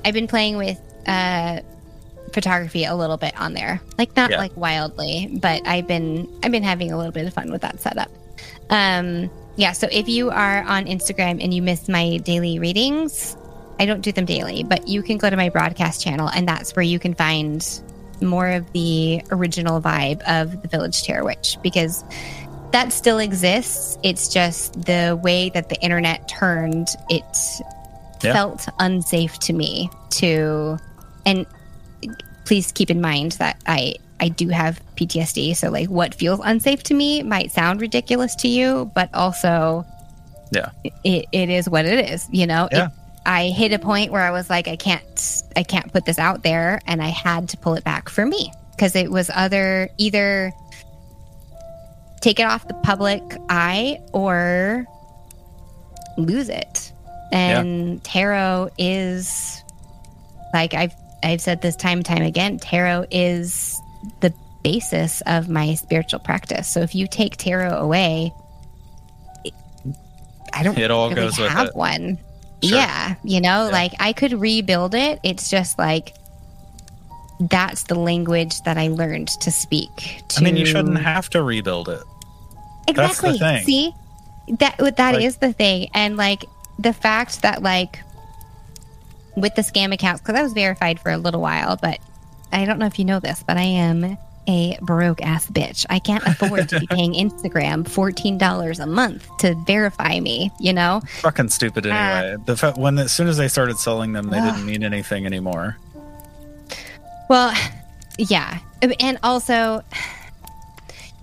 I've 0.06 0.14
been 0.14 0.28
playing 0.28 0.56
with 0.56 0.80
uh, 1.08 1.60
photography 2.32 2.86
a 2.86 2.96
little 2.96 3.18
bit 3.18 3.38
on 3.38 3.54
there. 3.54 3.82
Like 3.98 4.16
not 4.16 4.32
Yeah. 4.32 4.38
like 4.38 4.56
wildly, 4.56 5.30
but 5.42 5.68
I've 5.68 5.88
been 5.88 6.26
I've 6.42 6.54
been 6.54 6.64
having 6.64 6.94
a 6.94 6.98
little 6.98 7.12
bit 7.12 7.26
of 7.28 7.34
fun 7.34 7.52
with 7.52 7.62
that 7.64 7.82
setup. 7.82 8.10
Um, 8.70 9.30
yeah. 9.58 9.74
So 9.74 9.90
if 9.92 10.08
you 10.08 10.30
are 10.32 10.64
on 10.64 10.86
Instagram 10.86 11.44
and 11.44 11.54
you 11.54 11.62
miss 11.62 11.90
my 11.90 12.16
daily 12.24 12.60
readings, 12.60 13.36
I 13.78 13.86
don't 13.86 14.00
do 14.00 14.14
them 14.14 14.24
daily, 14.24 14.64
but 14.64 14.88
you 14.88 15.04
can 15.04 15.18
go 15.18 15.30
to 15.30 15.36
my 15.36 15.50
broadcast 15.50 16.02
channel, 16.02 16.30
and 16.30 16.48
that's 16.48 16.78
where 16.78 16.84
you 16.84 16.98
can 16.98 17.14
find 17.14 17.62
more 18.22 18.48
of 18.50 18.72
the 18.74 19.22
original 19.32 19.82
vibe 19.82 20.22
of 20.28 20.62
the 20.62 20.68
Village 20.68 21.04
Tarot 21.04 21.26
Witch 21.26 21.58
because 21.64 22.04
that 22.72 22.92
still 22.92 23.20
exists. 23.20 23.98
It's 24.04 24.28
just 24.28 24.74
the 24.86 25.20
way 25.24 25.50
that 25.50 25.70
the 25.70 25.80
internet 25.82 26.28
turned, 26.28 26.90
it 27.10 27.24
Yeah. 28.24 28.34
felt 28.34 28.68
unsafe 28.80 29.38
to 29.40 29.54
me 29.54 29.90
to 30.12 30.78
and 31.26 31.46
please 32.46 32.72
keep 32.72 32.90
in 32.92 33.02
mind 33.02 33.34
that 33.34 33.58
I 33.66 33.96
I 34.20 34.30
do 34.30 34.48
have 34.50 34.80
PTSD, 34.96 35.56
so 35.56 35.70
like 35.70 35.90
what 35.90 36.16
feels 36.16 36.40
unsafe 36.44 36.84
to 36.84 36.94
me 36.94 37.22
might 37.24 37.52
sound 37.52 37.82
ridiculous 37.82 38.34
to 38.36 38.48
you, 38.48 38.90
but 38.96 39.10
also 39.14 39.86
Yeah. 40.52 40.70
it, 41.04 41.26
it 41.32 41.50
is 41.50 41.70
what 41.70 41.86
it 41.86 42.10
is, 42.12 42.26
you 42.32 42.48
know? 42.48 42.70
Yeah. 42.72 42.86
It, 42.88 42.92
I 43.26 43.50
hit 43.50 43.74
a 43.74 43.80
point 43.80 44.12
where 44.12 44.22
I 44.22 44.32
was 44.32 44.50
like 44.50 44.68
I 44.68 44.76
can't 44.76 45.44
I 45.56 45.64
can't 45.64 45.92
put 45.92 46.06
this 46.06 46.20
out 46.20 46.44
there 46.44 46.82
and 46.88 47.02
I 47.02 47.08
had 47.08 47.50
to 47.50 47.58
pull 47.58 47.74
it 47.76 47.84
back 47.84 48.10
for 48.10 48.26
me 48.26 48.52
because 48.72 48.96
it 48.96 49.12
was 49.12 49.30
other 49.34 49.90
either 49.98 50.52
take 52.22 52.40
it 52.40 52.44
off 52.44 52.68
the 52.68 52.74
public 52.76 53.22
eye 53.50 54.00
or 54.14 54.86
lose 56.18 56.50
it. 56.50 56.92
And 57.32 58.04
tarot 58.04 58.70
is 58.78 59.64
like 60.54 60.74
I've 60.74 60.94
I've 61.24 61.42
said 61.42 61.62
this 61.62 61.76
time 61.76 62.00
and 62.00 62.06
time 62.06 62.22
again, 62.22 62.60
tarot 62.60 63.06
is 63.12 63.80
the 64.22 64.34
basis 64.64 65.22
of 65.26 65.50
my 65.50 65.74
spiritual 65.76 66.20
practice. 66.20 66.68
So 66.68 66.82
if 66.82 66.96
you 66.96 67.08
take 67.08 67.38
tarot 67.38 67.78
away, 67.78 68.32
I 70.54 70.64
don't 70.64 70.78
It 70.78 70.92
all 70.92 71.10
really 71.10 71.22
goes 71.22 71.38
with 71.38 71.52
have 71.52 71.68
it. 71.68 71.76
one. 71.76 72.18
Sure. 72.66 72.78
Yeah, 72.78 73.16
you 73.24 73.42
know, 73.42 73.66
Yeah. 73.66 73.72
like 73.72 73.92
I 74.00 74.14
could 74.14 74.34
rebuild 74.34 74.96
it. 74.96 75.20
It's 75.24 75.50
just 75.50 75.78
like 75.78 76.14
that's 77.40 77.84
the 77.84 77.96
language 77.96 78.62
that 78.64 78.78
I 78.78 78.88
learned 78.88 79.28
to 79.42 79.52
speak. 79.52 80.24
To 80.30 80.40
I 80.40 80.44
mean, 80.44 80.56
you 80.58 80.66
shouldn't 80.66 81.00
have 81.00 81.30
to 81.32 81.44
rebuild 81.44 81.90
it. 81.90 82.02
That's 82.94 83.20
the 83.20 83.30
exactly. 83.32 83.38
thing. 83.40 83.66
See, 83.66 83.94
that 84.60 84.78
that 84.98 85.16
is 85.22 85.34
Like- 85.36 85.40
the 85.42 85.54
thing, 85.54 85.90
and 85.94 86.18
like 86.18 86.46
the 86.80 86.94
fact 86.94 87.42
that 87.42 87.62
like 87.64 88.00
with 89.36 89.54
the 89.56 89.62
scam 89.64 89.94
accounts, 89.94 90.22
because 90.22 90.36
I 90.40 90.44
was 90.44 90.54
verified 90.54 91.00
for 91.00 91.12
a 91.12 91.18
little 91.18 91.42
while, 91.42 91.78
but 91.82 92.00
I 92.54 92.64
don't 92.66 92.80
know 92.80 92.86
if 92.86 92.98
you 93.00 93.06
know 93.06 93.20
this, 93.20 93.44
but 93.46 93.58
I 93.58 93.64
am 93.64 94.18
a 94.48 94.78
broke 94.82 95.22
ass 95.22 95.48
bitch. 95.50 95.86
I 95.90 96.00
can't 96.00 96.24
afford 96.28 96.70
to 96.70 96.80
be 96.80 96.88
paying 96.88 97.14
Instagram 97.14 97.88
fourteen 97.88 98.38
dollars 98.38 98.80
a 98.80 98.86
month 98.86 99.28
to 99.40 99.56
verify 99.66 100.20
me. 100.20 100.52
You 100.60 100.74
know, 100.74 101.02
Fucking 101.22 101.50
stupid 101.50 101.86
Uh, 101.88 101.90
anyway. 101.90 102.44
the 102.46 102.58
fa- 102.58 102.74
when 102.78 102.98
as 103.00 103.12
soon 103.12 103.28
as 103.28 103.38
they 103.38 103.48
started 103.48 103.78
selling 103.78 104.14
them, 104.14 104.30
they 104.30 104.40
Ugh. 104.40 104.54
didn't 104.54 104.66
mean 104.66 104.84
anything 104.84 105.26
anymore. 105.26 105.78
Well, 107.30 107.54
yeah. 108.18 108.60
And 109.00 109.18
also, 109.24 109.84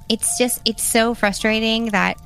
it's 0.09 0.37
just, 0.37 0.61
it's 0.65 0.83
so 0.83 1.15
frustrating 1.15 1.87
that 1.91 2.17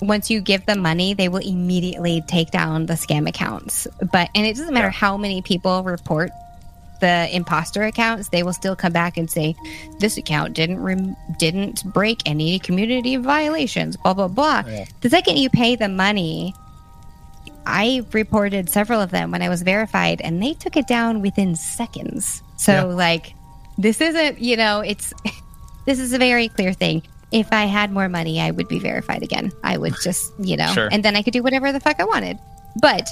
once 0.00 0.30
you 0.30 0.40
give 0.40 0.64
them 0.66 0.78
money, 0.80 1.14
they 1.14 1.28
will 1.28 1.40
immediately 1.44 2.22
take 2.28 2.50
down 2.52 2.86
the 2.86 2.94
scam 2.94 3.28
accounts. 3.28 3.88
But, 4.12 4.28
and 4.36 4.46
it 4.46 4.56
doesn't 4.56 4.72
matter 4.72 4.86
Yeah. 4.86 4.92
how 4.92 5.16
many 5.16 5.42
people 5.42 5.82
report 5.82 6.30
the 7.00 7.28
imposter 7.34 7.84
accounts, 7.84 8.28
they 8.30 8.42
will 8.42 8.52
still 8.52 8.74
come 8.76 8.92
back 8.92 9.16
and 9.16 9.30
say, 9.30 9.54
this 9.98 10.16
account 10.16 10.54
didn't, 10.54 10.80
rem- 10.80 11.16
didn't 11.38 11.84
break 11.92 12.22
any 12.26 12.58
community 12.58 13.16
violations, 13.16 13.96
blah, 13.96 14.14
blah, 14.14 14.28
blah. 14.28 14.64
Yeah. 14.66 14.84
The 15.00 15.10
second 15.10 15.36
you 15.38 15.50
pay 15.50 15.76
the 15.76 15.88
money, 15.88 16.54
I 17.66 18.04
reported 18.12 18.70
several 18.70 19.00
of 19.00 19.10
them 19.10 19.30
when 19.30 19.42
I 19.42 19.48
was 19.48 19.62
verified, 19.62 20.20
and 20.22 20.42
they 20.42 20.54
took 20.54 20.76
it 20.76 20.86
down 20.86 21.20
within 21.20 21.54
seconds. 21.54 22.42
So, 22.56 22.72
Yeah. 22.72 22.82
like, 22.84 23.34
this 23.76 24.00
isn't, 24.00 24.38
you 24.40 24.56
know, 24.56 24.80
it's 24.80 25.12
this 25.86 25.98
is 25.98 26.12
a 26.12 26.18
very 26.18 26.48
clear 26.48 26.72
thing. 26.72 27.02
If 27.30 27.52
I 27.52 27.66
had 27.66 27.92
more 27.92 28.08
money, 28.08 28.40
I 28.40 28.50
would 28.50 28.68
be 28.68 28.78
verified 28.78 29.22
again. 29.22 29.52
I 29.62 29.76
would 29.76 29.94
just, 30.02 30.32
you 30.40 30.56
know, 30.56 30.68
Sure. 30.72 30.88
and 30.90 31.04
then 31.04 31.14
I 31.14 31.22
could 31.22 31.32
do 31.34 31.42
whatever 31.42 31.70
the 31.72 31.80
fuck 31.80 32.00
I 32.00 32.04
wanted. 32.04 32.38
But, 32.80 33.08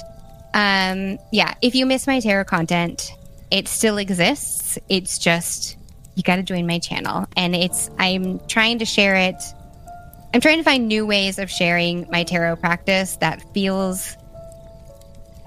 um, 0.53 1.19
yeah, 1.31 1.53
if 1.61 1.75
you 1.75 1.85
miss 1.85 2.07
my 2.07 2.19
tarot 2.19 2.45
content, 2.45 3.11
it 3.51 3.67
still 3.67 3.97
exists. 3.97 4.77
It's 4.89 5.17
just 5.17 5.77
you 6.15 6.23
got 6.23 6.37
to 6.37 6.43
join 6.43 6.65
my 6.65 6.79
channel, 6.79 7.27
and 7.35 7.55
it's 7.55 7.89
I'm 7.99 8.39
trying 8.47 8.79
to 8.79 8.85
share 8.85 9.15
it. 9.15 9.41
I'm 10.33 10.41
trying 10.41 10.57
to 10.57 10.63
find 10.63 10.87
new 10.87 11.05
ways 11.05 11.39
of 11.39 11.49
sharing 11.49 12.09
my 12.11 12.23
tarot 12.23 12.57
practice 12.57 13.17
that 13.17 13.41
feels 13.53 14.17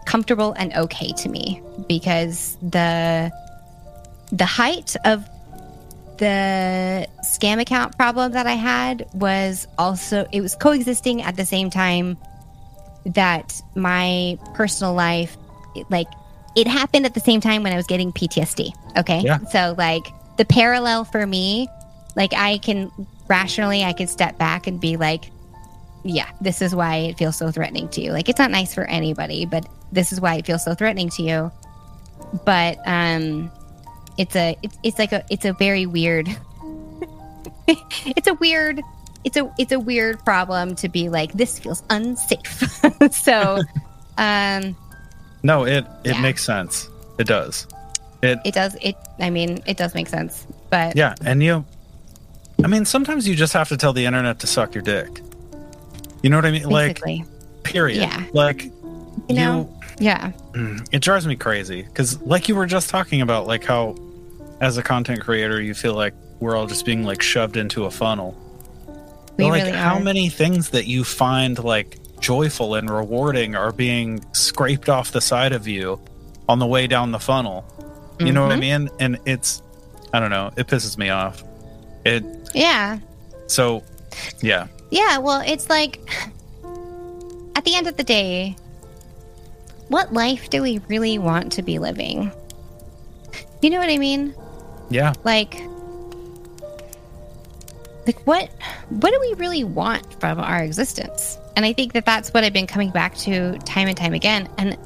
comfortable 0.07 0.53
and 0.53 0.73
okay 0.75 1.13
to 1.13 1.29
me 1.29 1.63
because 1.89 2.57
the 2.63 3.31
the 4.33 4.45
height 4.45 4.97
of 5.05 5.29
the 6.19 7.07
scam 7.25 7.61
account 7.61 7.97
problem 7.97 8.33
that 8.33 8.47
I 8.47 8.55
had 8.55 9.09
was 9.15 9.67
also 9.79 10.27
it 10.33 10.41
was 10.41 10.55
coexisting 10.55 11.23
at 11.23 11.37
the 11.37 11.45
same 11.45 11.71
time 11.71 12.17
that 13.07 13.61
my 13.75 14.39
personal 14.55 14.95
life 14.95 15.37
like 15.89 16.09
it 16.57 16.67
happened 16.67 17.07
at 17.07 17.15
the 17.15 17.21
same 17.21 17.41
time 17.41 17.63
when 17.63 17.73
I 17.73 17.77
was 17.77 17.87
getting 17.87 18.13
PTSD 18.13 18.73
okay 18.99 19.21
Yeah. 19.21 19.39
so 19.51 19.75
like 19.79 20.03
the 20.37 20.45
parallel 20.45 21.05
for 21.05 21.27
me 21.27 21.69
like 22.17 22.33
I 22.35 22.59
can 22.59 22.91
rationally 23.29 23.85
I 23.85 23.93
can 23.93 24.07
step 24.09 24.39
back 24.39 24.67
and 24.67 24.81
be 24.81 24.97
like 24.97 25.31
yeah, 26.03 26.31
this 26.41 26.63
is 26.63 26.75
why 26.75 26.97
it 26.97 27.19
feels 27.19 27.37
so 27.37 27.51
threatening 27.51 27.87
to 27.91 28.01
you. 28.01 28.13
Like 28.13 28.31
it's 28.31 28.39
not 28.39 28.51
nice 28.51 28.73
for 28.75 28.85
anybody, 28.85 29.45
but 29.45 29.67
this 29.93 30.13
is 30.13 30.21
why 30.21 30.37
it 30.37 30.47
feels 30.47 30.65
so 30.65 30.75
threatening 30.75 31.11
to 31.11 31.23
you. 31.23 31.53
But 32.47 32.79
um 32.87 33.51
it's 34.17 34.35
a 34.35 34.57
it's, 34.63 34.79
it's 34.83 34.99
like 34.99 35.13
a 35.13 35.23
it's 35.29 35.45
a 35.45 35.53
very 35.53 35.85
weird 35.85 36.27
it's 37.69 38.27
a 38.27 38.35
weird 38.35 38.81
it's 39.25 39.37
a 39.37 39.53
it's 39.59 39.73
a 39.73 39.79
weird 39.79 40.25
problem 40.25 40.75
to 40.77 40.89
be 40.89 41.11
like 41.11 41.33
this 41.35 41.59
feels 41.59 41.83
unsafe. 41.91 42.63
so 43.13 43.61
um 44.19 44.75
No, 45.43 45.65
it 45.65 45.85
it 46.05 46.15
Yeah. 46.15 46.21
makes 46.21 46.45
sense. 46.45 46.89
It 47.19 47.27
does. 47.27 47.67
It 48.23 48.39
it 48.45 48.55
does 48.55 48.77
it 48.81 48.97
I 49.19 49.31
mean 49.31 49.63
it 49.67 49.77
does 49.77 49.95
make 49.95 50.09
sense. 50.09 50.47
But 50.71 50.97
yeah, 50.97 51.15
and 51.25 51.43
you. 51.43 51.65
I 52.63 52.67
mean, 52.67 52.85
sometimes 52.85 53.27
you 53.27 53.35
just 53.35 53.55
have 53.55 53.69
to 53.71 53.77
tell 53.79 53.95
the 53.95 54.05
internet 54.05 54.41
to 54.41 54.47
suck 54.47 54.75
your 54.75 54.83
dick. 54.83 55.23
You 56.23 56.29
know 56.29 56.37
what 56.37 56.45
I 56.45 56.51
mean? 56.51 56.69
Like, 56.69 57.01
period. 57.63 58.03
Yeah. 58.03 58.23
Like, 58.35 58.65
you 58.65 59.37
know? 59.37 59.75
Yeah. 59.99 60.33
Mm, 60.53 60.87
it 60.93 61.01
drives 61.01 61.27
me 61.27 61.37
crazy 61.37 61.83
because 61.83 62.21
like 62.21 62.49
you 62.49 62.55
were 62.57 62.67
just 62.67 62.91
talking 62.91 63.23
about 63.23 63.47
like 63.47 63.65
how 63.65 63.97
as 64.61 64.77
a 64.77 64.83
content 64.83 65.23
creator 65.23 65.59
you 65.61 65.73
feel 65.73 65.95
like 65.95 66.13
we're 66.39 66.55
all 66.57 66.67
just 66.67 66.85
being 66.85 67.03
like 67.03 67.23
shoved 67.23 67.57
into 67.57 67.85
a 67.87 67.91
funnel 67.91 68.37
We 69.39 69.45
But, 69.45 69.51
like 69.51 69.65
really 69.65 69.77
how 69.77 69.95
are. 69.97 70.01
many 70.01 70.29
things 70.29 70.71
that 70.71 70.87
you 70.87 71.03
find 71.05 71.59
like 71.63 71.99
joyful 72.21 72.75
and 72.75 72.89
rewarding 72.91 73.55
are 73.57 73.73
being 73.73 74.25
scraped 74.33 74.89
off 74.89 75.13
the 75.13 75.21
side 75.21 75.53
of 75.53 75.67
you 75.67 76.01
on 76.49 76.59
the 76.59 76.67
way 76.67 76.87
down 76.87 77.11
the 77.13 77.19
funnel. 77.19 77.65
You 78.19 78.33
know 78.33 78.43
what 78.43 78.53
I 78.53 78.55
Mm-hmm. 78.57 78.61
mean? 78.85 78.91
And 79.01 79.19
it's 79.25 79.63
I 80.13 80.21
don't 80.21 80.31
know, 80.31 80.51
it 80.57 80.67
pisses 80.67 80.99
me 80.99 81.09
off. 81.11 81.43
It 82.05 82.25
Yeah. 82.55 82.99
so 83.47 83.83
yeah. 84.43 84.67
Yeah, 84.91 85.19
well, 85.19 85.43
it's 85.47 85.69
like 85.71 86.01
at 87.55 87.65
the 87.65 87.75
end 87.77 87.87
of 87.87 87.97
the 87.97 88.03
day, 88.05 88.57
what 89.89 90.13
life 90.13 90.51
do 90.51 90.63
we 90.63 90.79
really 90.89 91.19
want 91.19 91.53
to 91.53 91.63
be 91.63 91.79
living? 91.79 92.31
You 93.63 93.71
know 93.71 93.79
what 93.79 93.89
I 93.91 93.99
mean? 93.99 94.35
Yeah. 94.91 95.13
Like 95.25 95.61
like 98.07 98.19
what 98.27 98.49
what 98.89 99.13
do 99.13 99.21
we 99.21 99.35
really 99.35 99.65
want 99.65 100.19
from 100.21 100.41
our 100.41 100.63
existence? 100.63 101.39
And 101.61 101.67
I 101.67 101.75
think 101.75 101.93
that 101.93 102.07
that's 102.07 102.33
what 102.33 102.43
I've 102.43 102.55
been 102.55 102.67
coming 102.67 102.89
back 102.89 103.15
to 103.17 103.59
time 103.67 103.87
and 103.87 103.95
time 103.95 104.15
again 104.15 104.49
and 104.57 104.79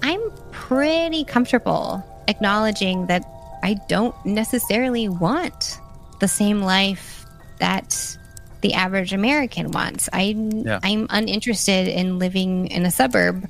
I'm 0.00 0.20
pretty 0.52 1.24
comfortable 1.24 2.04
acknowledging 2.28 3.06
that 3.06 3.24
I 3.64 3.74
don't 3.88 4.14
necessarily 4.24 5.08
want 5.08 5.80
the 6.20 6.28
same 6.28 6.62
life 6.62 7.26
that 7.58 8.16
the 8.60 8.74
average 8.74 9.12
American 9.12 9.72
wants. 9.72 10.08
I 10.12 10.36
Yeah. 10.38 10.78
I'm 10.84 11.08
uninterested 11.10 11.88
in 11.88 12.20
living 12.20 12.68
in 12.68 12.86
a 12.86 12.92
suburb. 12.92 13.48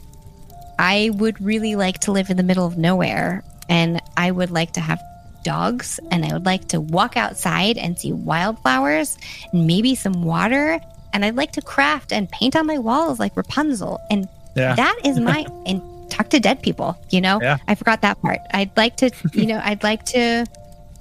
I 0.78 1.10
would 1.12 1.38
really 1.38 1.76
like 1.76 1.98
to 2.04 2.12
live 2.12 2.30
in 2.30 2.38
the 2.38 2.42
middle 2.42 2.64
of 2.64 2.78
nowhere 2.78 3.44
and 3.68 4.00
I 4.16 4.30
would 4.30 4.50
like 4.50 4.72
to 4.72 4.80
have 4.80 4.98
dogs 5.44 6.00
and 6.10 6.24
I 6.24 6.32
would 6.32 6.46
like 6.46 6.68
to 6.68 6.80
walk 6.80 7.18
outside 7.18 7.76
and 7.76 7.98
see 7.98 8.14
wildflowers 8.14 9.18
and 9.52 9.66
maybe 9.66 9.94
some 9.94 10.22
water 10.22 10.80
and 11.12 11.24
I'd 11.24 11.36
like 11.36 11.52
to 11.52 11.62
craft 11.62 12.12
and 12.12 12.28
paint 12.30 12.56
on 12.56 12.66
my 12.66 12.78
walls 12.78 13.18
like 13.18 13.36
Rapunzel 13.36 14.00
and 14.10 14.28
Yeah. 14.54 14.74
that 14.74 14.96
is 15.04 15.18
my 15.18 15.46
and 15.66 15.82
talk 16.10 16.30
to 16.30 16.40
dead 16.40 16.62
people, 16.62 16.96
you 17.10 17.20
know? 17.20 17.38
Yeah. 17.40 17.58
I 17.68 17.74
forgot 17.76 18.02
that 18.02 18.20
part. 18.20 18.38
I'd 18.52 18.76
like 18.76 18.96
to, 18.98 19.10
you 19.32 19.46
know, 19.46 19.60
I'd 19.64 19.82
like 19.82 20.04
to 20.06 20.46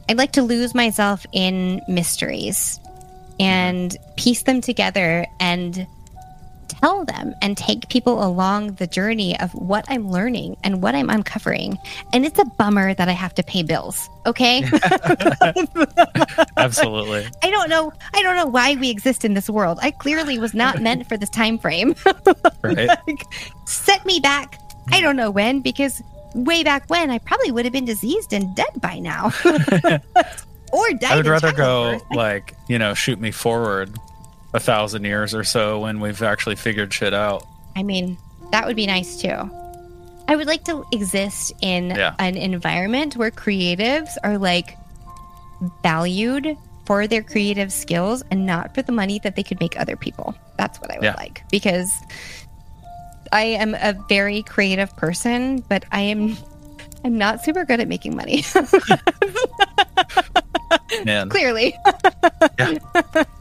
I'd 0.07 0.17
like 0.17 0.31
to 0.33 0.41
lose 0.43 0.73
myself 0.73 1.25
in 1.33 1.81
mysteries 1.87 2.79
and 3.39 3.95
piece 4.17 4.43
them 4.43 4.59
together 4.61 5.25
and 5.39 5.87
tell 6.79 7.05
them 7.05 7.33
and 7.41 7.57
take 7.57 7.89
people 7.89 8.23
along 8.23 8.73
the 8.75 8.87
journey 8.87 9.39
of 9.39 9.53
what 9.53 9.85
I'm 9.87 10.09
learning 10.09 10.57
and 10.63 10.81
what 10.81 10.95
I'm 10.95 11.09
uncovering. 11.09 11.77
And 12.13 12.25
it's 12.25 12.39
a 12.39 12.45
bummer 12.45 12.93
that 12.93 13.09
I 13.09 13.13
have 13.13 13.33
to 13.35 13.43
pay 13.43 13.63
bills. 13.63 14.09
Okay. 14.25 14.63
Absolutely. 16.57 17.27
I 17.43 17.49
don't 17.49 17.69
know. 17.69 17.91
I 18.13 18.21
don't 18.21 18.35
know 18.35 18.47
why 18.47 18.75
we 18.75 18.89
exist 18.89 19.25
in 19.25 19.33
this 19.33 19.49
world. 19.49 19.79
I 19.81 19.91
clearly 19.91 20.39
was 20.39 20.53
not 20.53 20.81
meant 20.81 21.07
for 21.07 21.17
this 21.17 21.29
time 21.29 21.57
frame. 21.57 21.95
Right. 22.61 22.87
like, 22.87 23.23
set 23.65 24.05
me 24.05 24.19
back. 24.19 24.59
I 24.91 25.01
don't 25.01 25.15
know 25.15 25.29
when, 25.29 25.61
because 25.61 26.01
way 26.33 26.63
back 26.63 26.89
when, 26.89 27.11
I 27.11 27.19
probably 27.19 27.51
would 27.51 27.65
have 27.65 27.73
been 27.73 27.85
diseased 27.85 28.33
and 28.33 28.55
dead 28.55 28.81
by 28.81 28.97
now. 28.99 29.31
or 30.71 30.89
died. 30.93 31.11
I 31.11 31.15
would 31.15 31.27
rather 31.27 31.51
go 31.51 31.99
like, 32.11 32.55
you 32.67 32.79
know, 32.79 32.93
shoot 32.93 33.19
me 33.19 33.31
forward 33.31 33.97
a 34.53 34.59
thousand 34.59 35.03
years 35.05 35.33
or 35.33 35.43
so 35.43 35.79
when 35.81 35.99
we've 35.99 36.21
actually 36.21 36.55
figured 36.55 36.93
shit 36.93 37.13
out. 37.13 37.45
I 37.75 37.83
mean, 37.83 38.17
that 38.51 38.65
would 38.65 38.75
be 38.75 38.87
nice 38.87 39.21
too. 39.21 39.49
I 40.27 40.35
would 40.35 40.47
like 40.47 40.63
to 40.65 40.85
exist 40.91 41.53
in 41.61 41.89
Yeah. 41.91 42.13
an 42.19 42.37
environment 42.37 43.15
where 43.15 43.31
creatives 43.31 44.09
are 44.23 44.37
like 44.37 44.77
valued 45.83 46.57
for 46.85 47.07
their 47.07 47.21
creative 47.23 47.71
skills 47.71 48.23
and 48.31 48.45
not 48.45 48.73
for 48.73 48.81
the 48.81 48.91
money 48.91 49.19
that 49.23 49.35
they 49.35 49.43
could 49.43 49.59
make 49.59 49.79
other 49.79 49.95
people. 49.95 50.33
That's 50.57 50.79
what 50.81 50.91
I 50.91 50.95
would 50.95 51.03
Yeah. 51.03 51.15
like 51.17 51.43
because 51.51 51.91
I 53.31 53.41
am 53.43 53.75
a 53.75 53.93
very 54.09 54.41
creative 54.43 54.95
person, 54.97 55.63
but 55.69 55.85
I 55.91 56.01
am 56.01 56.37
I'm 57.03 57.17
not 57.17 57.43
super 57.43 57.65
good 57.65 57.79
at 57.79 57.87
making 57.87 58.15
money. 58.15 58.43
Man. 61.05 61.29
Clearly. 61.29 61.75
I 62.59 62.79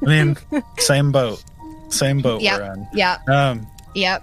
mean, 0.02 0.36
same 0.78 1.10
boat. 1.12 1.42
Same 1.88 2.20
boat 2.20 2.40
Yep. 2.42 2.60
we're 2.60 2.72
in. 2.74 2.88
Yep. 2.94 3.28
Um, 3.28 3.66
Yep. 3.94 4.22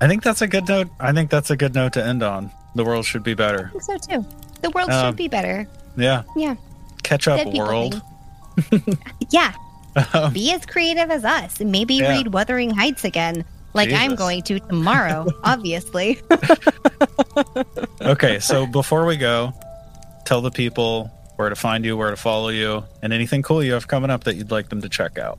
I 0.00 0.06
think 0.08 0.22
that's 0.22 0.40
a 0.42 0.46
good 0.46 0.68
note. 0.68 0.88
I 1.00 1.12
think 1.12 1.30
that's 1.30 1.50
a 1.50 1.56
good 1.56 1.74
note 1.74 1.94
to 1.94 2.04
end 2.04 2.22
on. 2.22 2.50
The 2.74 2.84
world 2.84 3.04
should 3.06 3.22
be 3.22 3.34
better. 3.34 3.66
I 3.68 3.70
think 3.78 3.82
so 3.82 3.96
too. 3.98 4.26
The 4.62 4.70
world 4.70 4.90
Um, 4.90 5.06
should 5.10 5.16
be 5.16 5.28
better. 5.28 5.66
Yeah. 5.96 6.22
Yeah. 6.36 6.54
Catch 7.02 7.28
up, 7.28 7.46
world. 7.54 8.00
Yeah. 9.30 9.52
Um, 10.14 10.32
be 10.32 10.52
as 10.52 10.64
creative 10.66 11.10
as 11.10 11.24
us. 11.24 11.60
Maybe 11.60 11.94
Yeah. 11.96 12.08
read 12.10 12.32
Wuthering 12.32 12.70
Heights 12.70 13.04
again, 13.04 13.44
like 13.76 13.92
I'm 13.92 14.14
going 14.14 14.42
to 14.42 14.58
tomorrow, 14.60 15.26
obviously. 15.44 16.20
okay, 18.00 18.40
so 18.40 18.66
before 18.66 19.06
we 19.06 19.16
go, 19.16 19.52
tell 20.24 20.40
the 20.40 20.50
people 20.50 21.10
where 21.36 21.48
to 21.48 21.56
find 21.56 21.84
you, 21.84 21.96
where 21.96 22.10
to 22.10 22.16
follow 22.16 22.48
you, 22.48 22.84
and 23.02 23.12
anything 23.12 23.42
cool 23.42 23.62
you 23.62 23.74
have 23.74 23.86
coming 23.86 24.10
up 24.10 24.24
that 24.24 24.36
you'd 24.36 24.50
like 24.50 24.68
them 24.68 24.80
to 24.82 24.88
check 24.88 25.18
out. 25.18 25.38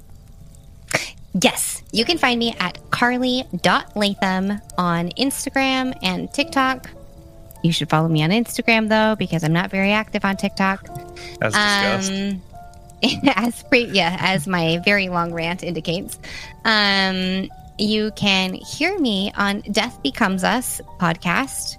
yes, 1.42 1.84
you 1.92 2.06
can 2.06 2.18
find 2.18 2.40
me 2.40 2.56
at 2.60 2.78
karly.latham 2.92 4.62
on 4.78 5.10
Instagram 5.12 5.98
and 6.04 6.32
TikTok. 6.34 6.90
You 7.64 7.72
should 7.72 7.90
follow 7.90 8.08
me 8.08 8.24
on 8.24 8.30
Instagram 8.30 8.88
though, 8.90 9.16
because 9.16 9.44
I'm 9.44 9.54
not 9.54 9.72
very 9.72 9.92
active 9.92 10.24
on 10.24 10.38
TikTok. 10.38 10.88
As 11.42 11.54
discussed. 11.54 12.12
Um, 12.12 12.42
as 13.36 13.64
pre- 13.64 13.86
yeah, 13.86 14.18
as 14.20 14.48
my 14.48 14.80
very 14.84 15.10
long 15.10 15.34
rant 15.34 15.64
indicates. 15.64 16.18
Um, 16.66 17.50
you 17.78 18.12
can 18.16 18.54
hear 18.54 18.98
me 19.00 19.32
on 19.36 19.62
Death 19.62 20.02
Becomes 20.02 20.44
Us 20.44 20.82
podcast. 21.00 21.78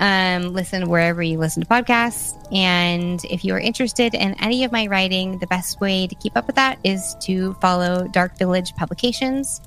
Um, 0.00 0.52
listen 0.52 0.88
wherever 0.88 1.22
you 1.22 1.38
listen 1.38 1.62
to 1.62 1.68
podcasts. 1.68 2.36
And 2.54 3.24
if 3.24 3.44
you 3.44 3.54
are 3.54 3.58
interested 3.58 4.14
in 4.14 4.34
any 4.34 4.64
of 4.64 4.70
my 4.70 4.86
writing, 4.86 5.38
the 5.38 5.46
best 5.46 5.80
way 5.80 6.06
to 6.06 6.14
keep 6.14 6.36
up 6.36 6.46
with 6.46 6.56
that 6.56 6.78
is 6.84 7.16
to 7.22 7.54
follow 7.54 8.06
Dark 8.08 8.38
Village 8.38 8.74
Publications. 8.76 9.60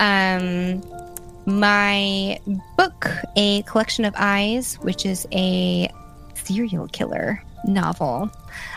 Um, 0.00 0.82
my 1.46 2.40
book, 2.76 3.08
A 3.36 3.62
Collection 3.62 4.04
of 4.04 4.14
Eyes, 4.16 4.76
which 4.80 5.06
is 5.06 5.26
a 5.32 5.88
serial 6.34 6.88
killer 6.88 7.42
novel. 7.64 8.30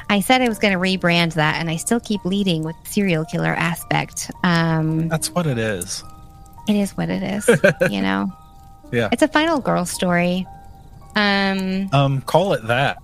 I 0.09 0.19
said 0.19 0.41
I 0.41 0.49
was 0.49 0.59
going 0.59 0.73
to 0.73 0.79
rebrand 0.79 1.33
that, 1.33 1.55
and 1.55 1.69
I 1.69 1.77
still 1.77 1.99
keep 1.99 2.23
leading 2.23 2.63
with 2.63 2.75
serial 2.83 3.25
killer 3.25 3.53
aspect. 3.53 4.31
Um, 4.43 5.07
That's 5.07 5.31
what 5.31 5.47
it 5.47 5.57
is. 5.57 6.03
It 6.67 6.75
is 6.75 6.95
what 6.97 7.09
it 7.09 7.23
is, 7.23 7.49
you 7.91 8.01
know. 8.01 8.31
Yeah. 8.91 9.09
It's 9.11 9.21
a 9.21 9.27
final 9.27 9.59
girl 9.59 9.85
story. 9.85 10.45
Um, 11.15 11.89
Um, 11.93 12.21
call 12.21 12.53
it 12.53 12.65
that. 12.67 12.97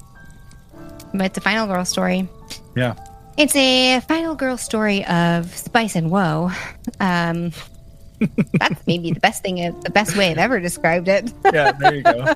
but 1.13 1.25
it's 1.27 1.37
a 1.37 1.41
final 1.41 1.67
girl 1.67 1.85
story. 1.85 2.27
Yeah. 2.75 2.95
It's 3.37 3.55
a 3.55 3.99
final 4.01 4.35
girl 4.35 4.57
story 4.57 5.03
of 5.05 5.53
spice 5.55 5.95
and 5.95 6.11
woe. 6.11 6.51
Um, 6.99 7.51
that's 8.59 8.85
maybe 8.87 9.11
the 9.11 9.19
best 9.19 9.41
thing, 9.41 9.55
the 9.81 9.89
best 9.89 10.15
way 10.15 10.29
I've 10.31 10.37
ever 10.37 10.59
described 10.59 11.07
it. 11.07 11.33
Yeah, 11.51 11.71
there 11.73 11.95
you 11.95 12.03
go. 12.03 12.35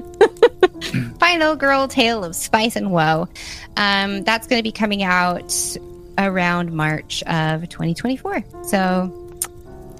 final 1.20 1.54
girl 1.56 1.86
tale 1.86 2.24
of 2.24 2.34
spice 2.34 2.76
and 2.76 2.90
woe. 2.90 3.28
Um, 3.76 4.22
that's 4.24 4.46
going 4.46 4.58
to 4.58 4.62
be 4.64 4.72
coming 4.72 5.02
out 5.02 5.54
around 6.18 6.72
March 6.72 7.22
of 7.24 7.68
2024. 7.68 8.42
So 8.64 9.19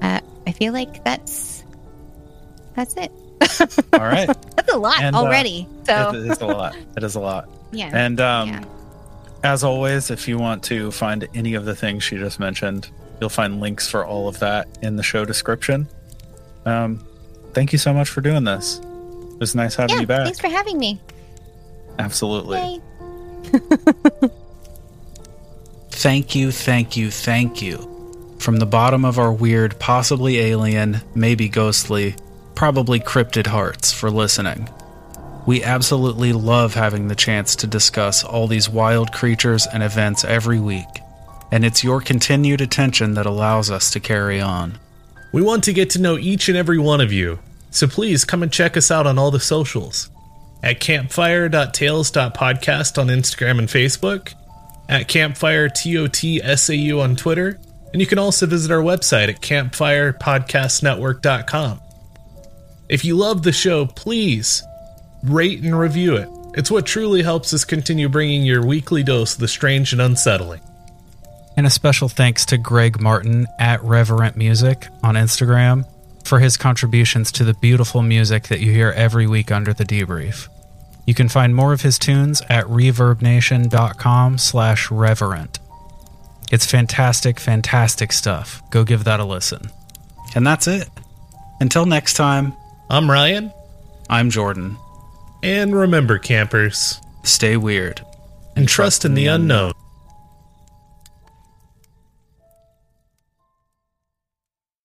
uh, 0.02 0.20
I 0.46 0.52
feel 0.52 0.72
like 0.72 1.04
that's 1.04 1.64
that's 2.74 2.94
it. 2.96 3.12
All 3.92 4.00
right. 4.00 4.26
That's 4.56 4.72
a 4.72 4.76
lot 4.76 5.00
And, 5.02 5.16
uh, 5.16 5.20
already. 5.20 5.66
so 5.84 6.10
It 6.14 6.30
is 6.30 6.40
a 6.40 6.46
lot. 6.46 6.76
It 6.96 7.02
is 7.02 7.14
a 7.14 7.20
lot. 7.20 7.48
yeah, 7.72 7.90
And 7.92 8.20
um, 8.20 8.48
yeah. 8.48 8.64
as 9.42 9.64
always, 9.64 10.10
if 10.10 10.28
you 10.28 10.38
want 10.38 10.62
to 10.64 10.90
find 10.90 11.26
any 11.34 11.54
of 11.54 11.64
the 11.64 11.74
things 11.74 12.04
she 12.04 12.18
just 12.18 12.38
mentioned, 12.38 12.90
you'll 13.18 13.30
find 13.30 13.58
links 13.60 13.88
for 13.88 14.04
all 14.04 14.28
of 14.28 14.38
that 14.40 14.68
in 14.82 14.96
the 14.96 15.02
show 15.02 15.24
description. 15.24 15.88
Um, 16.66 17.04
thank 17.54 17.72
you 17.72 17.78
so 17.78 17.94
much 17.94 18.10
for 18.10 18.20
doing 18.20 18.44
this. 18.44 18.78
It 18.78 19.40
was 19.40 19.54
nice 19.54 19.74
having 19.74 19.96
yeah. 19.96 20.00
you 20.02 20.06
back. 20.06 20.24
Thanks 20.24 20.40
for 20.40 20.48
having 20.48 20.78
me. 20.78 21.00
Absolutely. 21.98 22.58
Yay. 22.58 24.30
Thank 25.90 26.34
you, 26.34 26.50
thank 26.50 26.96
you, 26.96 27.10
thank 27.10 27.60
you. 27.60 27.99
From 28.40 28.56
the 28.56 28.64
bottom 28.64 29.04
of 29.04 29.18
our 29.18 29.30
weird, 29.30 29.78
possibly 29.78 30.38
alien, 30.38 31.02
maybe 31.14 31.50
ghostly, 31.50 32.16
probably 32.54 32.98
cryptid 32.98 33.46
hearts 33.46 33.92
for 33.92 34.10
listening. 34.10 34.70
We 35.46 35.62
absolutely 35.62 36.32
love 36.32 36.72
having 36.72 37.08
the 37.08 37.14
chance 37.14 37.54
to 37.56 37.66
discuss 37.66 38.24
all 38.24 38.46
these 38.46 38.66
wild 38.66 39.12
creatures 39.12 39.66
and 39.70 39.82
events 39.82 40.24
every 40.24 40.58
week, 40.58 40.86
and 41.52 41.66
it's 41.66 41.84
your 41.84 42.00
continued 42.00 42.62
attention 42.62 43.12
that 43.12 43.26
allows 43.26 43.70
us 43.70 43.90
to 43.90 44.00
carry 44.00 44.40
on. 44.40 44.78
We 45.32 45.42
want 45.42 45.64
to 45.64 45.74
get 45.74 45.90
to 45.90 46.00
know 46.00 46.16
each 46.16 46.48
and 46.48 46.56
every 46.56 46.78
one 46.78 47.02
of 47.02 47.12
you, 47.12 47.40
so 47.70 47.86
please 47.86 48.24
come 48.24 48.42
and 48.42 48.50
check 48.50 48.74
us 48.74 48.90
out 48.90 49.06
on 49.06 49.18
all 49.18 49.30
the 49.30 49.38
socials 49.38 50.08
at 50.62 50.80
campfire.tales.podcast 50.80 52.98
on 52.98 53.08
Instagram 53.08 53.58
and 53.58 53.68
Facebook, 53.68 54.32
at 54.88 55.08
campfire 55.08 55.68
TOTSAU 55.68 57.02
on 57.02 57.16
Twitter, 57.16 57.60
And 57.92 58.00
you 58.00 58.06
can 58.06 58.18
also 58.18 58.46
visit 58.46 58.70
our 58.70 58.82
website 58.82 59.28
at 59.28 59.40
campfirepodcastnetwork.com. 59.40 61.80
If 62.88 63.04
you 63.04 63.16
love 63.16 63.42
the 63.42 63.52
show, 63.52 63.86
please 63.86 64.62
rate 65.22 65.62
and 65.62 65.78
review 65.78 66.16
it. 66.16 66.28
It's 66.54 66.70
what 66.70 66.86
truly 66.86 67.22
helps 67.22 67.54
us 67.54 67.64
continue 67.64 68.08
bringing 68.08 68.42
your 68.42 68.66
weekly 68.66 69.02
dose 69.02 69.34
of 69.34 69.40
the 69.40 69.48
strange 69.48 69.92
and 69.92 70.02
unsettling. 70.02 70.60
And 71.56 71.66
a 71.66 71.70
special 71.70 72.08
thanks 72.08 72.44
to 72.46 72.58
Greg 72.58 73.00
Martin 73.00 73.46
at 73.58 73.82
Reverent 73.82 74.36
Music 74.36 74.86
on 75.02 75.14
Instagram 75.14 75.84
for 76.24 76.40
his 76.40 76.56
contributions 76.56 77.30
to 77.32 77.44
the 77.44 77.54
beautiful 77.54 78.02
music 78.02 78.48
that 78.48 78.60
you 78.60 78.72
hear 78.72 78.90
every 78.90 79.26
week 79.26 79.52
under 79.52 79.72
the 79.72 79.84
debrief. 79.84 80.48
You 81.06 81.14
can 81.14 81.28
find 81.28 81.54
more 81.54 81.72
of 81.72 81.82
his 81.82 81.98
tunes 81.98 82.42
at 82.48 82.64
reverbnation.com 82.66 84.38
slash 84.38 84.90
reverent. 84.90 85.58
It's 86.50 86.66
fantastic, 86.66 87.38
fantastic 87.38 88.12
stuff. 88.12 88.62
Go 88.70 88.84
give 88.84 89.04
that 89.04 89.20
a 89.20 89.24
listen. 89.24 89.70
And 90.34 90.46
that's 90.46 90.66
it. 90.66 90.88
Until 91.60 91.86
next 91.86 92.14
time, 92.14 92.54
I'm 92.88 93.10
Ryan, 93.10 93.52
I'm 94.08 94.30
Jordan. 94.30 94.76
and 95.42 95.74
remember, 95.74 96.18
campers, 96.18 97.00
Stay 97.22 97.56
weird. 97.56 98.04
and 98.56 98.66
trust 98.68 99.04
in 99.04 99.14
the 99.14 99.26
unknown. 99.26 99.72